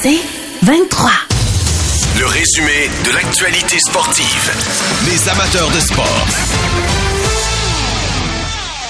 C'est 0.00 0.22
23. 0.64 1.10
Le 2.20 2.26
résumé 2.30 2.86
de 3.02 3.10
l'actualité 3.18 3.78
sportive. 3.80 4.46
Les 5.10 5.26
amateurs 5.26 5.66
de 5.74 5.80
sport. 5.82 6.22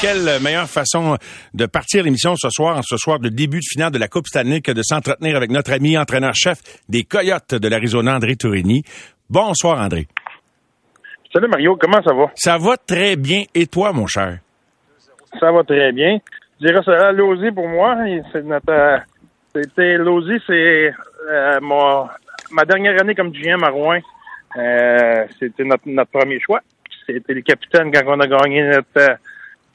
Quelle 0.02 0.42
meilleure 0.42 0.68
façon 0.68 1.16
de 1.54 1.64
partir 1.64 2.04
l'émission 2.04 2.36
ce 2.36 2.50
soir, 2.50 2.76
en 2.76 2.82
ce 2.82 2.98
soir 2.98 3.20
de 3.20 3.30
début 3.30 3.60
de 3.60 3.64
finale 3.64 3.90
de 3.90 3.98
la 3.98 4.08
Coupe 4.08 4.26
Stanley, 4.26 4.60
que 4.60 4.70
de 4.70 4.82
s'entretenir 4.82 5.34
avec 5.34 5.50
notre 5.50 5.72
ami 5.72 5.96
entraîneur-chef 5.96 6.58
des 6.90 7.04
Coyotes 7.04 7.54
de 7.54 7.68
l'Arizona, 7.68 8.16
André 8.16 8.36
Tourini. 8.36 8.82
Bonsoir, 9.30 9.80
André. 9.80 10.08
Salut 11.32 11.48
Mario, 11.48 11.78
comment 11.80 12.02
ça 12.02 12.12
va? 12.12 12.26
Ça 12.34 12.58
va 12.58 12.76
très 12.76 13.16
bien. 13.16 13.44
Et 13.54 13.66
toi, 13.66 13.94
mon 13.94 14.06
cher? 14.06 14.40
Ça 15.40 15.50
va 15.52 15.64
très 15.64 15.90
bien. 15.92 16.18
Je 16.60 16.66
dirais 16.66 16.82
ça 16.84 17.12
Lozy 17.12 17.50
pour 17.50 17.66
moi. 17.66 17.96
C'est 18.30 18.44
notre, 18.44 18.70
euh, 18.70 18.98
c'était 19.62 19.96
Lozy, 19.98 20.40
c'est 20.46 20.94
euh, 21.30 21.60
ma 21.60 22.64
dernière 22.64 23.00
année 23.00 23.14
comme 23.14 23.32
GM 23.32 23.62
à 23.64 23.70
Rouen. 23.70 24.00
Euh, 24.56 25.26
c'était 25.38 25.64
notre, 25.64 26.10
premier 26.10 26.40
choix. 26.40 26.60
C'était 27.06 27.34
le 27.34 27.42
capitaine 27.42 27.92
quand 27.92 28.02
on 28.06 28.20
a 28.20 28.26
gagné 28.26 28.62
notre 28.62 29.18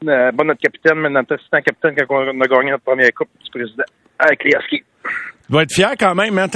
euh, 0.05 0.31
pas 0.31 0.43
notre 0.43 0.61
capitaine, 0.61 0.99
mais 0.99 1.09
notre 1.09 1.35
assistant 1.35 1.61
capitaine 1.61 1.95
quand 2.07 2.15
on 2.15 2.41
a 2.41 2.47
gagné 2.47 2.71
notre 2.71 2.83
première 2.83 3.13
coupe 3.13 3.29
du 3.43 3.49
président 3.49 3.83
avec 4.19 4.43
les 4.43 4.55
tu 5.47 5.53
vas 5.53 5.63
être 5.63 5.73
fier 5.73 5.91
quand 5.99 6.15
même, 6.15 6.37
hein, 6.37 6.47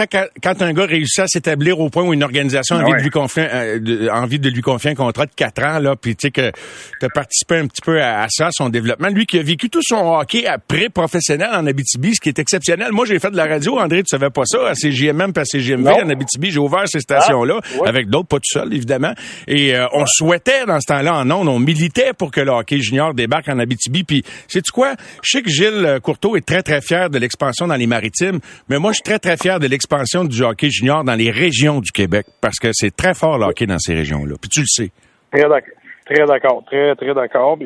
quand 0.42 0.62
un 0.62 0.72
gars 0.72 0.86
réussit 0.86 1.20
à 1.20 1.28
s'établir 1.28 1.78
au 1.82 1.90
point 1.90 2.04
où 2.04 2.14
une 2.14 2.24
organisation 2.24 2.78
a 2.78 2.84
envie, 2.84 2.94
de 2.94 3.04
lui 3.04 3.10
confier, 3.10 3.46
euh, 3.52 4.08
envie 4.14 4.40
de 4.40 4.50
lui 4.50 4.62
confier 4.62 4.92
un 4.92 4.96
contrat 4.96 5.26
de 5.26 5.32
quatre 5.36 5.62
ans, 5.62 5.80
là, 5.80 5.98
puis 5.98 6.16
tu 6.16 6.28
sais 6.28 6.32
que 6.32 6.52
tu 6.98 7.06
as 7.06 7.10
participé 7.10 7.58
un 7.58 7.68
petit 7.68 7.82
peu 7.84 8.02
à, 8.02 8.26
ça, 8.30 8.48
son 8.52 8.70
développement. 8.70 9.10
Lui 9.10 9.26
qui 9.26 9.40
a 9.40 9.44
vécu 9.44 9.70
tout 9.70 9.82
son 9.84 10.16
hockey 10.16 10.48
après 10.48 10.88
professionnel 10.88 11.50
en 11.52 11.68
Abitibi, 11.68 12.16
ce 12.16 12.22
qui 12.22 12.30
est 12.30 12.40
exceptionnel. 12.40 12.94
Moi, 12.94 13.06
j'ai 13.06 13.20
fait 13.20 13.30
de 13.30 13.36
la 13.36 13.46
radio, 13.46 13.78
André, 13.78 14.04
tu 14.04 14.10
savais 14.10 14.30
pas 14.30 14.44
ça, 14.46 14.70
à 14.70 14.74
CGMM 14.74 15.34
pas 15.34 15.42
à 15.42 15.46
CGMV 15.46 15.90
en 15.90 16.10
Abitibi. 16.10 16.52
J'ai 16.52 16.60
ouvert 16.60 16.88
ces 16.88 17.02
stations-là, 17.02 17.60
ah, 17.62 17.90
avec 17.90 18.08
d'autres, 18.08 18.30
pas 18.30 18.38
tout 18.38 18.44
seul, 18.46 18.74
évidemment. 18.74 19.14
Et 19.48 19.76
euh, 19.76 19.86
on 19.92 20.06
souhaitait, 20.06 20.66
dans 20.66 20.80
ce 20.80 20.88
temps-là, 20.88 21.14
en 21.14 21.30
ondes, 21.30 21.50
on 21.50 21.60
militait 21.60 22.14
pour 22.14 22.32
que 22.32 22.40
le 22.40 22.52
hockey 22.52 22.80
junior 22.80 23.14
débarque 23.14 23.50
en 23.50 23.60
Abitibi. 23.60 24.06
Puis, 24.06 24.24
sais-tu 24.48 24.72
quoi? 24.72 24.94
Je 25.24 25.38
sais 25.38 25.44
que 25.44 25.50
Gilles 25.50 26.00
Courteau 26.02 26.38
est 26.38 26.46
très, 26.46 26.64
très 26.64 26.80
fier 26.80 27.10
de 27.10 27.18
l'expansion 27.20 27.68
dans 27.68 27.76
les 27.76 27.88
maritimes, 27.88 28.40
mais 28.70 28.77
moi, 28.80 28.92
je 28.92 28.96
suis 28.96 29.04
très, 29.04 29.20
très 29.20 29.38
fier 29.38 29.60
de 29.60 29.68
l'expansion 29.68 30.24
du 30.24 30.44
hockey 30.44 30.70
junior 30.70 31.04
dans 31.04 31.16
les 31.16 31.32
régions 31.32 31.80
du 31.80 31.92
Québec 31.92 32.26
parce 32.42 32.60
que 32.60 32.70
c'est 32.72 32.96
très 32.96 33.14
fort 33.14 33.38
le 33.38 33.46
hockey 33.46 33.66
dans 33.66 33.80
ces 33.80 33.94
régions-là. 33.94 34.36
Puis 34.42 34.50
tu 34.50 34.60
le 34.62 34.66
sais. 34.68 34.92
Très 35.32 35.48
d'accord. 35.48 35.74
Très 36.06 36.26
d'accord. 36.26 36.64
Très, 36.66 36.96
très 36.96 37.14
d'accord. 37.14 37.58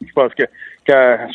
Je 0.00 0.12
pense 0.14 0.32
que, 0.34 0.44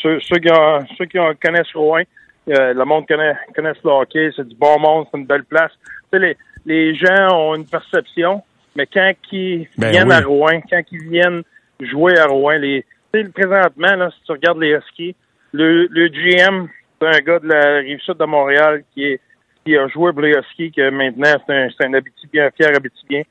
ceux, 0.02 0.40
qui, 0.40 0.50
ceux 0.98 1.06
qui 1.06 1.18
connaissent 1.44 1.74
Rouen, 1.74 2.04
euh, 2.50 2.74
le 2.74 2.86
monde 2.86 3.08
connaît, 3.08 3.34
connaît 3.56 3.74
le 3.84 3.90
hockey, 3.90 4.30
c'est 4.36 4.48
du 4.48 4.56
bon 4.56 4.80
monde, 4.80 5.06
c'est 5.12 5.18
une 5.18 5.26
belle 5.26 5.46
place. 5.46 5.72
Tu 6.12 6.20
sais, 6.20 6.20
les, 6.20 6.38
les 6.66 6.96
gens 6.96 7.30
ont 7.34 7.56
une 7.56 7.66
perception, 7.66 8.44
mais 8.76 8.86
quand 8.86 9.12
ils 9.32 9.68
ben 9.78 9.92
viennent 9.92 10.12
à 10.12 10.22
Rouen, 10.22 10.62
quand 10.70 10.82
ils 10.92 11.10
viennent 11.10 11.44
jouer 11.80 12.18
à 12.18 12.26
Rouen, 12.26 12.58
les, 12.58 12.86
présentement, 13.12 13.96
là, 13.96 14.10
si 14.12 14.24
tu 14.26 14.32
regardes 14.32 14.60
les 14.60 14.72
Huskies, 14.72 15.16
le, 15.52 15.88
le 15.90 16.08
GM, 16.10 16.68
c'est 17.00 17.08
un 17.08 17.20
gars 17.20 17.40
de 17.40 17.48
la 17.48 17.78
rive 17.78 18.00
sud 18.02 18.18
de 18.18 18.26
Montréal 18.26 18.84
qui 18.94 19.06
est 19.06 19.22
qui 19.68 19.76
a 19.76 19.88
joué 19.90 20.14
pour 20.14 20.22
les 20.22 20.32
Huskies, 20.32 20.72
que 20.72 20.90
maintenant 20.90 21.36
c'est 21.46 21.54
un, 21.54 21.68
c'est 21.78 21.86
un 21.86 21.94
Abitibien, 21.94 22.50
fier 22.56 22.72
Abitibien. 22.74 23.24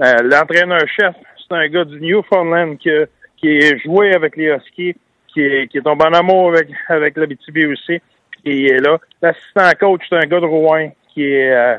Euh, 0.00 0.22
l'entraîneur-chef, 0.22 1.14
c'est 1.36 1.54
un 1.54 1.68
gars 1.68 1.84
du 1.84 2.00
Newfoundland 2.00 2.78
qui, 2.78 2.88
qui 3.36 3.48
est 3.48 3.78
joué 3.78 4.14
avec 4.14 4.36
les 4.36 4.46
Huskies, 4.46 4.96
qui 5.28 5.42
est, 5.42 5.84
tombé 5.84 6.06
en 6.06 6.14
amour 6.14 6.48
avec, 6.48 6.68
avec 6.88 7.16
l'Abitibi 7.18 7.66
aussi, 7.66 8.00
qui 8.42 8.68
est 8.68 8.78
là. 8.78 8.98
L'assistant 9.20 9.70
coach, 9.78 10.02
c'est 10.08 10.16
un 10.16 10.26
gars 10.26 10.40
de 10.40 10.46
Rouen 10.46 10.92
qui 11.12 11.24
est, 11.24 11.52
euh, 11.52 11.76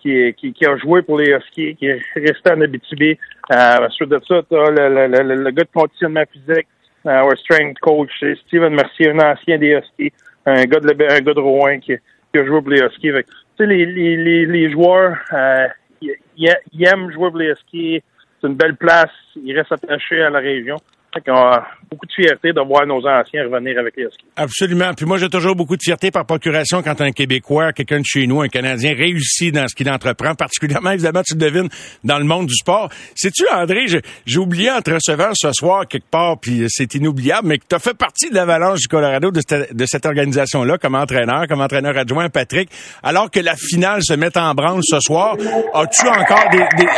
qui, 0.00 0.66
a 0.66 0.76
joué 0.76 1.00
pour 1.02 1.18
les 1.18 1.30
Huskies, 1.30 1.74
qui 1.76 1.86
est 1.86 2.02
resté 2.14 2.50
en 2.50 2.60
Abitibi. 2.60 3.18
Euh, 3.50 3.86
ensuite 3.86 4.10
de 4.10 4.20
ça, 4.28 4.42
t'as 4.48 4.70
le, 4.70 5.34
le, 5.34 5.50
gars 5.52 5.64
de 5.64 5.68
conditionnement 5.72 6.24
physique, 6.30 6.66
euh, 7.06 7.34
strength 7.36 7.78
coach, 7.80 8.10
c'est 8.20 8.36
Steven 8.46 8.74
Mercier, 8.74 9.10
un 9.10 9.20
ancien 9.20 9.56
des 9.56 9.70
Huskies, 9.70 10.12
un 10.48 10.64
gars 10.64 10.80
de, 10.80 10.88
un 10.90 11.20
gars 11.20 11.34
de 11.34 11.40
Rouen 11.40 11.78
qui, 11.80 11.92
a 11.92 12.44
joué 12.44 12.60
pour 12.60 12.70
les 12.70 12.80
Huskies. 12.80 13.10
Tu 13.10 13.24
sais, 13.58 13.66
les, 13.66 13.86
les, 13.86 14.46
les, 14.46 14.70
joueurs, 14.70 15.16
euh, 15.32 15.66
ils, 16.00 16.84
aiment 16.84 17.10
jouer 17.12 17.30
pour 17.30 17.38
les 17.38 17.50
Huskies. 17.50 18.02
C'est 18.40 18.46
une 18.46 18.54
belle 18.54 18.76
place. 18.76 19.10
Ils 19.36 19.56
restent 19.56 19.72
attachés 19.72 20.22
à 20.22 20.30
la 20.30 20.38
région. 20.38 20.76
On 21.16 21.32
a 21.34 21.66
beaucoup 21.90 22.06
de 22.06 22.12
fierté 22.12 22.52
de 22.52 22.60
voir 22.60 22.86
nos 22.86 22.98
anciens 23.06 23.44
revenir 23.44 23.78
avec 23.78 23.96
les 23.96 24.04
skis. 24.04 24.26
Absolument. 24.36 24.92
Puis 24.94 25.06
moi, 25.06 25.16
j'ai 25.16 25.28
toujours 25.28 25.56
beaucoup 25.56 25.76
de 25.76 25.82
fierté 25.82 26.10
par 26.10 26.26
procuration 26.26 26.82
quand 26.82 27.00
un 27.00 27.12
Québécois, 27.12 27.72
quelqu'un 27.72 28.00
de 28.00 28.04
chez 28.04 28.26
nous, 28.26 28.42
un 28.42 28.48
Canadien 28.48 28.94
réussit 28.94 29.52
dans 29.52 29.66
ce 29.68 29.74
qu'il 29.74 29.90
entreprend, 29.90 30.34
particulièrement, 30.38 30.90
évidemment, 30.90 31.22
tu 31.22 31.34
le 31.34 31.40
devines, 31.40 31.68
dans 32.04 32.18
le 32.18 32.24
monde 32.24 32.46
du 32.46 32.54
sport. 32.54 32.90
Sais-tu, 33.14 33.44
André, 33.48 33.86
j'ai 34.26 34.38
oublié 34.38 34.70
en 34.70 34.80
te 34.82 34.90
recevant 34.90 35.30
ce 35.32 35.50
soir 35.52 35.86
quelque 35.88 36.10
part, 36.10 36.38
puis 36.38 36.64
c'est 36.68 36.94
inoubliable, 36.94 37.48
mais 37.48 37.58
que 37.58 37.64
tu 37.68 37.74
as 37.74 37.78
fait 37.78 37.96
partie 37.96 38.28
de 38.28 38.34
l'avalanche 38.34 38.80
du 38.80 38.88
Colorado 38.88 39.30
de 39.30 39.86
cette, 39.86 40.06
organisation-là 40.06 40.78
comme 40.78 40.94
entraîneur, 40.94 41.46
comme 41.48 41.60
entraîneur 41.60 41.96
adjoint, 41.96 42.28
Patrick, 42.28 42.70
alors 43.02 43.30
que 43.30 43.40
la 43.40 43.56
finale 43.56 44.02
se 44.02 44.14
met 44.14 44.36
en 44.36 44.54
branle 44.54 44.80
ce 44.82 45.00
soir. 45.00 45.36
As-tu 45.74 46.06
encore 46.06 46.44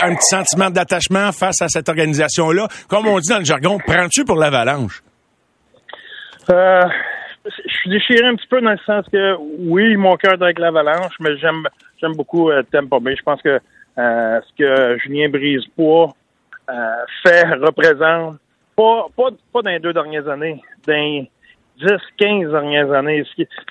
un 0.02 0.14
petit 0.14 0.28
sentiment 0.30 0.70
d'attachement 0.70 1.32
face 1.32 1.62
à 1.62 1.68
cette 1.68 1.88
organisation-là? 1.88 2.68
Comme 2.88 3.06
on 3.06 3.18
dit 3.18 3.28
dans 3.28 3.38
le 3.38 3.44
jargon, 3.44 3.78
prends-tu 4.10 4.24
pour 4.24 4.36
l'avalanche? 4.36 5.02
Euh, 6.50 6.82
je 7.44 7.72
suis 7.72 7.90
déchiré 7.90 8.26
un 8.26 8.34
petit 8.34 8.46
peu 8.48 8.60
dans 8.60 8.72
le 8.72 8.78
sens 8.78 9.06
que 9.12 9.36
oui, 9.58 9.96
mon 9.96 10.16
cœur 10.16 10.32
est 10.32 10.42
avec 10.42 10.58
l'avalanche, 10.58 11.14
mais 11.20 11.36
j'aime 11.38 11.68
j'aime 12.00 12.14
beaucoup 12.14 12.50
euh, 12.50 12.62
Tampa 12.72 12.98
Bay. 12.98 13.14
Je 13.16 13.22
pense 13.22 13.40
que 13.40 13.60
euh, 13.98 14.40
ce 14.40 14.52
que 14.58 14.98
Julien 14.98 15.28
Brisebois 15.28 16.12
euh, 16.70 16.74
fait 17.22 17.44
représente 17.54 18.38
pas, 18.74 19.06
pas, 19.16 19.28
pas 19.52 19.62
dans 19.62 19.70
les 19.70 19.78
deux 19.78 19.92
dernières 19.92 20.28
années, 20.28 20.60
dans 20.86 20.92
les 20.92 21.30
10, 21.78 21.86
15 22.18 22.50
dernières 22.50 22.92
années, 22.92 23.24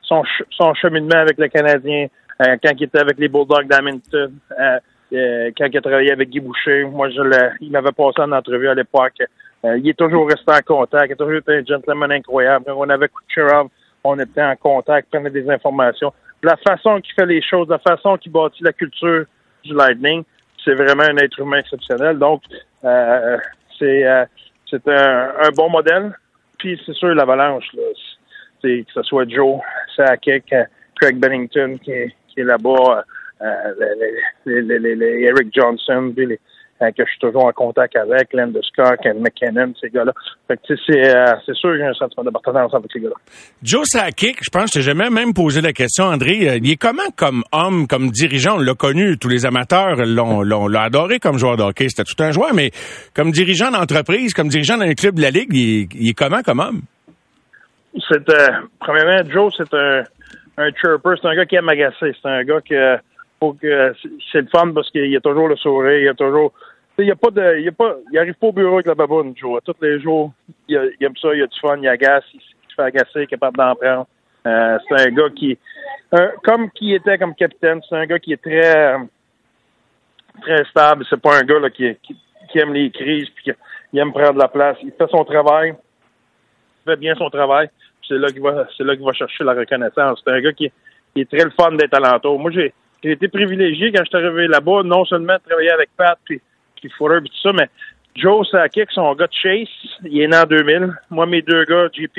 son, 0.03 0.23
son 0.51 0.73
cheminement 0.75 1.17
avec 1.17 1.37
le 1.37 1.47
Canadien, 1.49 2.07
quand 2.39 2.71
il 2.77 2.83
était 2.83 2.99
avec 2.99 3.17
les 3.19 3.27
Bulldogs 3.27 3.67
d'Hamilton, 3.67 4.31
quand 4.49 5.65
il 5.65 5.77
a 5.77 5.81
travaillé 5.81 6.11
avec 6.11 6.29
Guy 6.29 6.39
Boucher, 6.39 6.85
moi 6.85 7.09
je 7.09 7.21
il 7.59 7.71
m'avait 7.71 7.91
passé 7.91 8.21
en 8.21 8.31
entrevue 8.31 8.69
à 8.69 8.73
l'époque. 8.73 9.21
Euh, 9.65 9.77
il 9.77 9.89
est 9.89 9.97
toujours 9.97 10.27
resté 10.27 10.51
en 10.51 10.61
contact. 10.65 11.07
Il 11.09 11.13
a 11.13 11.15
toujours 11.15 11.37
été 11.37 11.57
un 11.57 11.65
gentleman 11.65 12.11
incroyable. 12.11 12.65
Quand 12.65 12.75
on 12.77 12.89
avait 12.89 13.09
Kucherov, 13.09 13.67
on 14.03 14.17
était 14.19 14.41
en 14.41 14.55
contact, 14.55 15.09
prenait 15.09 15.29
des 15.29 15.49
informations. 15.49 16.13
La 16.41 16.55
façon 16.55 17.01
qu'il 17.01 17.13
fait 17.13 17.25
les 17.25 17.41
choses, 17.41 17.67
la 17.67 17.79
façon 17.79 18.17
qu'il 18.17 18.31
bâtit 18.31 18.63
la 18.63 18.71
culture 18.71 19.25
du 19.63 19.73
Lightning, 19.73 20.23
c'est 20.63 20.73
vraiment 20.73 21.03
un 21.03 21.17
être 21.17 21.39
humain 21.39 21.57
exceptionnel. 21.57 22.17
Donc, 22.17 22.43
euh, 22.85 23.37
c'est 23.77 24.05
euh, 24.05 24.25
c'est 24.69 24.87
un, 24.87 25.49
bon 25.55 25.69
modèle. 25.69 26.17
Puis 26.57 26.79
c'est 26.85 26.93
sûr, 26.93 27.09
l'avalanche, 27.09 27.65
c'est 28.61 28.85
que 28.87 28.93
ce 28.93 29.03
soit 29.03 29.27
Joe 29.27 29.59
Sakic, 29.95 30.53
Craig 30.99 31.17
Bennington 31.17 31.77
qui 31.83 31.91
est, 31.91 32.13
qui 32.27 32.41
est 32.41 32.43
là-bas, 32.43 33.03
les, 34.45 34.61
les, 34.61 34.95
les, 34.95 35.21
Eric 35.23 35.47
Johnson, 35.53 36.13
les, 36.15 36.25
euh, 36.33 36.37
que 36.79 37.03
je 37.05 37.09
suis 37.09 37.19
toujours 37.19 37.45
en 37.45 37.51
contact 37.51 37.95
avec, 37.95 38.29
Scott, 38.63 38.99
Ken 39.03 39.19
McKinnon, 39.19 39.73
ces 39.79 39.89
gars-là. 39.89 40.13
Fait 40.47 40.57
que, 40.57 40.75
c'est, 40.87 41.15
euh, 41.15 41.25
c'est 41.45 41.55
sûr 41.55 41.75
y 41.75 41.83
a 41.83 41.89
un 41.89 41.93
sentiment 41.93 42.23
d'appartenance 42.23 42.73
avec 42.73 42.89
ces 42.91 42.99
gars-là. 42.99 43.15
Joe 43.61 43.85
Sakic, 43.85 44.37
je 44.41 44.49
pense 44.49 44.71
que 44.71 44.79
je 44.79 44.85
jamais 44.85 45.09
même 45.09 45.33
posé 45.33 45.61
la 45.61 45.73
question, 45.73 46.05
André. 46.05 46.47
Euh, 46.47 46.59
il 46.63 46.71
est 46.71 46.77
comment 46.77 47.09
comme 47.17 47.43
homme, 47.51 47.87
comme 47.87 48.09
dirigeant? 48.11 48.55
On 48.55 48.59
l'a 48.59 48.73
connu, 48.75 49.17
tous 49.17 49.27
les 49.27 49.45
amateurs 49.45 49.97
l'ont, 50.05 50.41
l'ont, 50.41 50.73
adoré 50.73 51.19
comme 51.19 51.37
joueur 51.37 51.57
de 51.57 51.63
hockey. 51.63 51.89
C'était 51.89 52.03
tout 52.03 52.23
un 52.23 52.31
joueur, 52.31 52.53
mais 52.53 52.71
comme 53.13 53.31
dirigeant 53.31 53.71
d'entreprise, 53.71 54.33
comme 54.33 54.47
dirigeant 54.47 54.77
d'un 54.77 54.93
club 54.93 55.15
de 55.15 55.21
la 55.21 55.31
Ligue, 55.31 55.49
il 55.53 56.09
est, 56.09 56.13
comment 56.13 56.41
comme 56.41 56.59
homme? 56.59 56.81
C'est, 58.07 58.23
premièrement, 58.79 59.29
Joe, 59.29 59.53
c'est 59.57 59.73
un, 59.73 60.03
un 60.57 60.71
chirper. 60.71 61.09
C'est 61.21 61.27
un 61.27 61.35
gars 61.35 61.45
qui 61.45 61.55
aime 61.55 61.69
agacer. 61.69 62.15
C'est 62.21 62.29
un 62.29 62.43
gars 62.43 62.61
que, 62.61 62.97
faut 63.39 63.53
que, 63.53 63.93
c'est 64.31 64.41
le 64.41 64.47
fun 64.47 64.71
parce 64.73 64.89
qu'il 64.91 65.15
a 65.15 65.19
toujours 65.21 65.47
le 65.47 65.55
sourire, 65.55 65.99
il 65.99 66.07
a 66.07 66.13
toujours, 66.13 66.53
il 66.99 67.07
y 67.07 67.11
a 67.11 67.15
pas 67.15 67.31
de, 67.31 67.59
il 67.59 67.67
a 67.67 67.71
pas, 67.71 67.95
il 68.11 68.17
arrive 68.17 68.35
pas 68.35 68.47
au 68.47 68.51
bureau 68.51 68.75
avec 68.75 68.87
la 68.87 68.95
baboune, 68.95 69.33
Joe. 69.35 69.61
Tous 69.63 69.75
les 69.81 69.99
jours, 69.99 70.31
il, 70.67 70.75
aime 70.75 71.15
ça, 71.17 71.33
il 71.33 71.43
a 71.43 71.47
du 71.47 71.59
fun, 71.59 71.77
il 71.77 71.87
agace, 71.87 72.23
il, 72.33 72.41
se 72.41 72.75
fait 72.75 72.81
agacer, 72.81 73.11
il 73.15 73.21
est 73.21 73.27
capable 73.27 73.57
d'en 73.57 73.75
prendre. 73.75 74.07
Euh, 74.47 74.77
c'est 74.87 75.07
un 75.07 75.11
gars 75.11 75.29
qui, 75.35 75.57
comme 76.43 76.69
qui 76.71 76.93
était 76.93 77.17
comme 77.17 77.35
capitaine, 77.35 77.81
c'est 77.87 77.95
un 77.95 78.05
gars 78.05 78.19
qui 78.19 78.33
est 78.33 78.41
très, 78.41 78.95
très 80.41 80.63
stable. 80.65 81.05
C'est 81.09 81.21
pas 81.21 81.37
un 81.37 81.43
gars 81.43 81.59
là, 81.59 81.69
qui, 81.69 81.95
qui, 82.03 82.59
aime 82.59 82.73
les 82.73 82.89
crises 82.91 83.29
puis 83.35 83.53
qui 83.53 83.97
aime 83.97 84.13
prendre 84.13 84.39
la 84.39 84.47
place. 84.47 84.77
Il 84.83 84.91
fait 84.91 85.09
son 85.09 85.23
travail, 85.23 85.75
il 85.75 86.91
fait 86.91 86.97
bien 86.97 87.15
son 87.15 87.29
travail. 87.29 87.69
C'est 88.07 88.17
là 88.17 88.29
qu'il 88.29 88.41
va, 88.41 88.67
c'est 88.75 88.83
là 88.83 88.95
qu'il 88.95 89.05
va 89.05 89.13
chercher 89.13 89.43
la 89.43 89.53
reconnaissance. 89.53 90.21
C'est 90.23 90.33
un 90.33 90.41
gars 90.41 90.53
qui, 90.53 90.71
est 91.15 91.29
très 91.29 91.43
le 91.43 91.51
fun 91.51 91.73
d'être 91.73 91.93
alentour. 91.93 92.39
Moi, 92.39 92.51
j'ai, 92.51 92.73
j'ai 93.03 93.11
été 93.11 93.27
privilégié 93.27 93.91
quand 93.91 94.03
je 94.03 94.09
suis 94.09 94.25
arrivé 94.25 94.47
là-bas, 94.47 94.83
non 94.83 95.05
seulement 95.05 95.35
de 95.35 95.41
travailler 95.47 95.71
avec 95.71 95.89
Pat 95.97 96.17
puis 96.23 96.41
qui 96.79 96.89
Fuller 96.89 97.17
et 97.17 97.29
tout 97.29 97.41
ça, 97.41 97.51
mais 97.53 97.69
Joe 98.15 98.47
Sakic, 98.49 98.91
son 98.91 99.13
gars 99.13 99.27
de 99.27 99.33
Chase, 99.33 99.67
il 100.03 100.21
est 100.21 100.27
né 100.27 100.37
en 100.37 100.45
2000. 100.45 100.93
Moi, 101.09 101.25
mes 101.25 101.41
deux 101.41 101.63
gars, 101.65 101.87
JP 101.93 102.17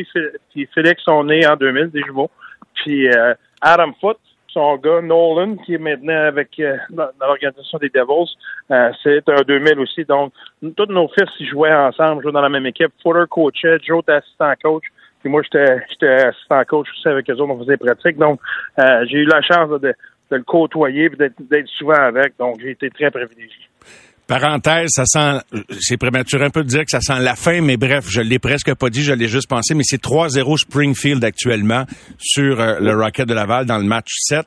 et 0.56 0.66
Félix, 0.74 1.02
sont 1.02 1.24
nés 1.24 1.46
en 1.46 1.56
2000, 1.56 1.90
des 1.90 2.02
jumeaux. 2.02 2.30
Puis 2.74 3.08
euh, 3.08 3.34
Adam 3.60 3.92
Foote, 4.00 4.18
son 4.52 4.76
gars 4.76 5.00
Nolan, 5.00 5.56
qui 5.56 5.74
est 5.74 5.78
maintenant 5.78 6.26
avec 6.26 6.58
euh, 6.60 6.76
dans, 6.90 7.08
l'organisation 7.20 7.78
des 7.78 7.88
Devils. 7.88 8.34
Euh, 8.70 8.90
c'est 9.02 9.28
un 9.28 9.42
2000 9.42 9.78
aussi. 9.80 10.04
Donc, 10.04 10.32
tous 10.76 10.86
nos 10.86 11.08
fils 11.08 11.28
ils 11.38 11.48
jouaient 11.48 11.74
ensemble, 11.74 12.22
jouaient 12.22 12.32
dans 12.32 12.40
la 12.40 12.48
même 12.48 12.66
équipe. 12.66 12.92
Footer 13.02 13.24
coachait, 13.28 13.78
Joe 13.82 14.02
était 14.02 14.12
assistant 14.12 14.52
coach. 14.62 14.84
Puis 15.20 15.28
moi, 15.28 15.42
j'étais 15.42 16.08
assistant 16.08 16.64
coach 16.64 16.88
aussi 16.90 17.08
avec 17.08 17.28
eux 17.28 17.34
autres, 17.34 17.52
on 17.52 17.58
faisait 17.58 17.76
pratique. 17.76 18.16
Donc, 18.16 18.40
euh, 18.78 19.04
j'ai 19.06 19.18
eu 19.18 19.26
la 19.26 19.42
chance 19.42 19.68
de, 19.68 19.78
de 19.78 20.36
le 20.36 20.42
côtoyer 20.42 21.06
et 21.06 21.32
d'être 21.40 21.68
souvent 21.68 22.00
avec. 22.00 22.36
Donc, 22.38 22.60
j'ai 22.60 22.70
été 22.70 22.90
très 22.90 23.10
privilégié. 23.10 23.69
Parenthèse, 24.30 24.90
ça 24.90 25.06
sent, 25.06 25.64
c'est 25.80 25.96
prématuré 25.96 26.44
un 26.44 26.50
peu 26.50 26.62
de 26.62 26.68
dire 26.68 26.84
que 26.84 26.90
ça 26.92 27.00
sent 27.00 27.18
la 27.18 27.34
fin, 27.34 27.60
mais 27.62 27.76
bref, 27.76 28.04
je 28.08 28.20
l'ai 28.20 28.38
presque 28.38 28.72
pas 28.76 28.88
dit, 28.88 29.02
je 29.02 29.12
l'ai 29.12 29.26
juste 29.26 29.48
pensé, 29.48 29.74
mais 29.74 29.82
c'est 29.82 30.00
3-0 30.00 30.56
Springfield 30.56 31.24
actuellement 31.24 31.82
sur 32.16 32.60
euh, 32.60 32.78
le 32.78 32.94
Rocket 32.94 33.26
de 33.26 33.34
Laval 33.34 33.66
dans 33.66 33.78
le 33.78 33.82
match 33.82 34.06
7. 34.20 34.46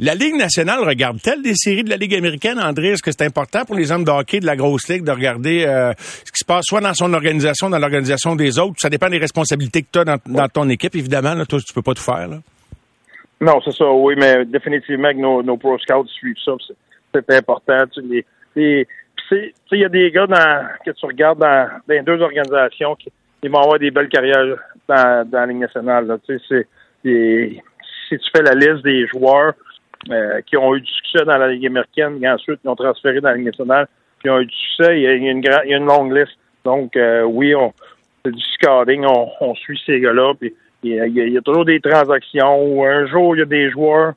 La 0.00 0.14
Ligue 0.14 0.36
nationale 0.36 0.80
regarde-t-elle 0.80 1.40
des 1.40 1.54
séries 1.54 1.82
de 1.82 1.88
la 1.88 1.96
Ligue 1.96 2.14
américaine, 2.14 2.60
André? 2.60 2.88
Est-ce 2.88 3.02
que 3.02 3.10
c'est 3.10 3.24
important 3.24 3.64
pour 3.64 3.74
les 3.74 3.90
hommes 3.90 4.04
de 4.04 4.10
hockey 4.10 4.38
de 4.38 4.44
la 4.44 4.54
grosse 4.54 4.86
ligue 4.90 5.02
de 5.02 5.12
regarder 5.12 5.64
euh, 5.66 5.94
ce 5.96 6.30
qui 6.30 6.40
se 6.40 6.44
passe 6.44 6.66
soit 6.66 6.82
dans 6.82 6.92
son 6.92 7.14
organisation, 7.14 7.70
dans 7.70 7.78
l'organisation 7.78 8.36
des 8.36 8.58
autres? 8.58 8.74
Ça 8.80 8.90
dépend 8.90 9.08
des 9.08 9.16
responsabilités 9.16 9.80
que 9.80 9.88
tu 9.90 9.98
as 9.98 10.04
dans, 10.04 10.48
ton 10.52 10.68
équipe, 10.68 10.94
évidemment. 10.94 11.32
Là, 11.32 11.46
toi, 11.46 11.58
tu 11.58 11.72
peux 11.72 11.80
pas 11.80 11.94
tout 11.94 12.02
faire. 12.02 12.28
Là. 12.28 12.36
Non, 13.40 13.62
c'est 13.64 13.72
ça, 13.72 13.90
oui, 13.90 14.12
mais 14.14 14.44
définitivement 14.44 15.10
que 15.10 15.42
nos, 15.42 15.56
pro 15.56 15.78
scouts 15.78 16.06
suivent 16.08 16.36
ça. 16.44 16.52
C'est 17.14 17.30
important. 17.30 17.86
Il 19.72 19.78
y 19.78 19.84
a 19.84 19.88
des 19.88 20.10
gars 20.10 20.26
que 20.84 20.90
tu 20.90 21.06
regardes 21.06 21.38
dans, 21.38 22.04
deux 22.04 22.20
organisations 22.20 22.94
qui 22.96 23.12
ils 23.42 23.50
vont 23.50 23.58
avoir 23.58 23.78
des 23.78 23.90
belles 23.90 24.08
carrières 24.08 24.56
dans, 24.88 25.28
la 25.30 25.46
Ligue 25.46 25.58
nationale. 25.58 26.18
Si 26.26 26.64
tu 27.02 28.30
fais 28.34 28.42
la 28.42 28.54
liste 28.54 28.84
des 28.84 29.06
joueurs 29.08 29.54
euh, 30.10 30.40
qui 30.42 30.56
ont 30.56 30.74
eu 30.76 30.80
du 30.80 30.92
succès 30.92 31.24
dans 31.24 31.38
la 31.38 31.48
Ligue 31.48 31.66
américaine 31.66 32.22
et 32.22 32.28
ensuite 32.28 32.60
qui 32.60 32.68
ont 32.68 32.76
transféré 32.76 33.20
dans 33.20 33.30
la 33.30 33.36
Ligue 33.36 33.46
nationale, 33.46 33.88
qui 34.20 34.30
ont 34.30 34.38
eu 34.38 34.46
du 34.46 34.54
succès, 34.54 34.96
il 34.96 35.02
y 35.02 35.06
a, 35.08 35.12
une, 35.12 35.42
y 35.42 35.48
a 35.48 35.76
une 35.76 35.86
longue 35.86 36.16
liste. 36.16 36.38
Donc, 36.64 36.96
euh, 36.96 37.22
oui, 37.22 37.54
on, 37.54 37.72
c'est 38.24 38.32
du 38.32 38.42
scouting, 38.54 39.04
on, 39.04 39.28
on 39.40 39.54
suit 39.56 39.80
ces 39.84 39.98
gars-là. 39.98 40.34
Puis, 40.38 40.54
il 40.84 40.94
y, 40.94 41.00
a, 41.00 41.06
il 41.06 41.32
y, 41.32 41.38
a, 41.38 41.40
toujours 41.40 41.64
des 41.64 41.80
transactions 41.80 42.62
où 42.64 42.84
un 42.84 43.06
jour, 43.06 43.36
il 43.36 43.40
y 43.40 43.42
a 43.42 43.46
des 43.46 43.70
joueurs 43.70 44.14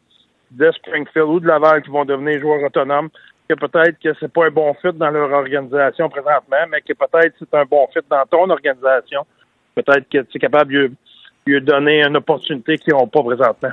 de 0.51 0.71
Springfield 0.71 1.27
ou 1.27 1.39
de 1.39 1.47
Laval 1.47 1.81
qui 1.81 1.89
vont 1.89 2.05
devenir 2.05 2.39
joueurs 2.39 2.63
autonomes 2.63 3.09
que 3.47 3.53
peut-être 3.53 3.99
que 3.99 4.09
c'est 4.19 4.31
pas 4.31 4.47
un 4.47 4.51
bon 4.51 4.73
fit 4.75 4.93
dans 4.93 5.09
leur 5.09 5.31
organisation 5.31 6.09
présentement, 6.09 6.65
mais 6.69 6.81
que 6.81 6.93
peut-être 6.93 7.35
c'est 7.39 7.53
un 7.53 7.65
bon 7.65 7.87
fit 7.93 7.99
dans 8.09 8.23
ton 8.29 8.49
organisation. 8.49 9.25
Peut-être 9.75 10.07
que 10.09 10.21
tu 10.23 10.37
es 10.37 10.39
capable 10.39 10.73
de 10.73 10.91
lui 11.45 11.61
donner 11.61 12.03
une 12.03 12.17
opportunité 12.17 12.77
qu'ils 12.77 12.93
n'ont 12.93 13.07
pas 13.07 13.21
présentement. 13.21 13.69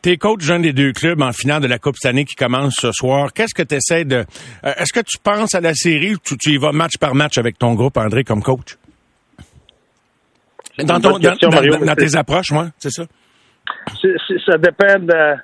T'es 0.00 0.16
coach 0.16 0.42
jeune 0.42 0.62
des 0.62 0.72
deux 0.72 0.92
clubs 0.92 1.20
en 1.20 1.32
finale 1.32 1.62
de 1.62 1.66
la 1.66 1.78
Coupe 1.78 1.96
cette 1.96 2.10
année 2.10 2.24
qui 2.24 2.36
commence 2.36 2.74
ce 2.78 2.92
soir. 2.92 3.32
Qu'est-ce 3.32 3.54
que 3.54 3.62
tu 3.62 3.74
essaies 3.74 4.04
de... 4.04 4.16
Euh, 4.64 4.72
est-ce 4.76 4.92
que 4.92 5.04
tu 5.04 5.18
penses 5.18 5.54
à 5.54 5.60
la 5.60 5.74
série 5.74 6.14
ou 6.14 6.18
tu, 6.18 6.50
y 6.50 6.58
vas 6.58 6.70
match 6.70 6.98
par 6.98 7.14
match 7.14 7.38
avec 7.38 7.58
ton 7.58 7.74
groupe, 7.74 7.96
André, 7.96 8.22
comme 8.22 8.42
coach? 8.42 8.76
Dans, 10.78 11.00
ton, 11.00 11.18
dans, 11.18 11.94
tes 11.96 12.16
approches, 12.16 12.52
moi, 12.52 12.66
c'est 12.78 12.90
ça? 12.90 13.04
ça 14.44 14.58
dépend 14.58 14.98
de 14.98 15.36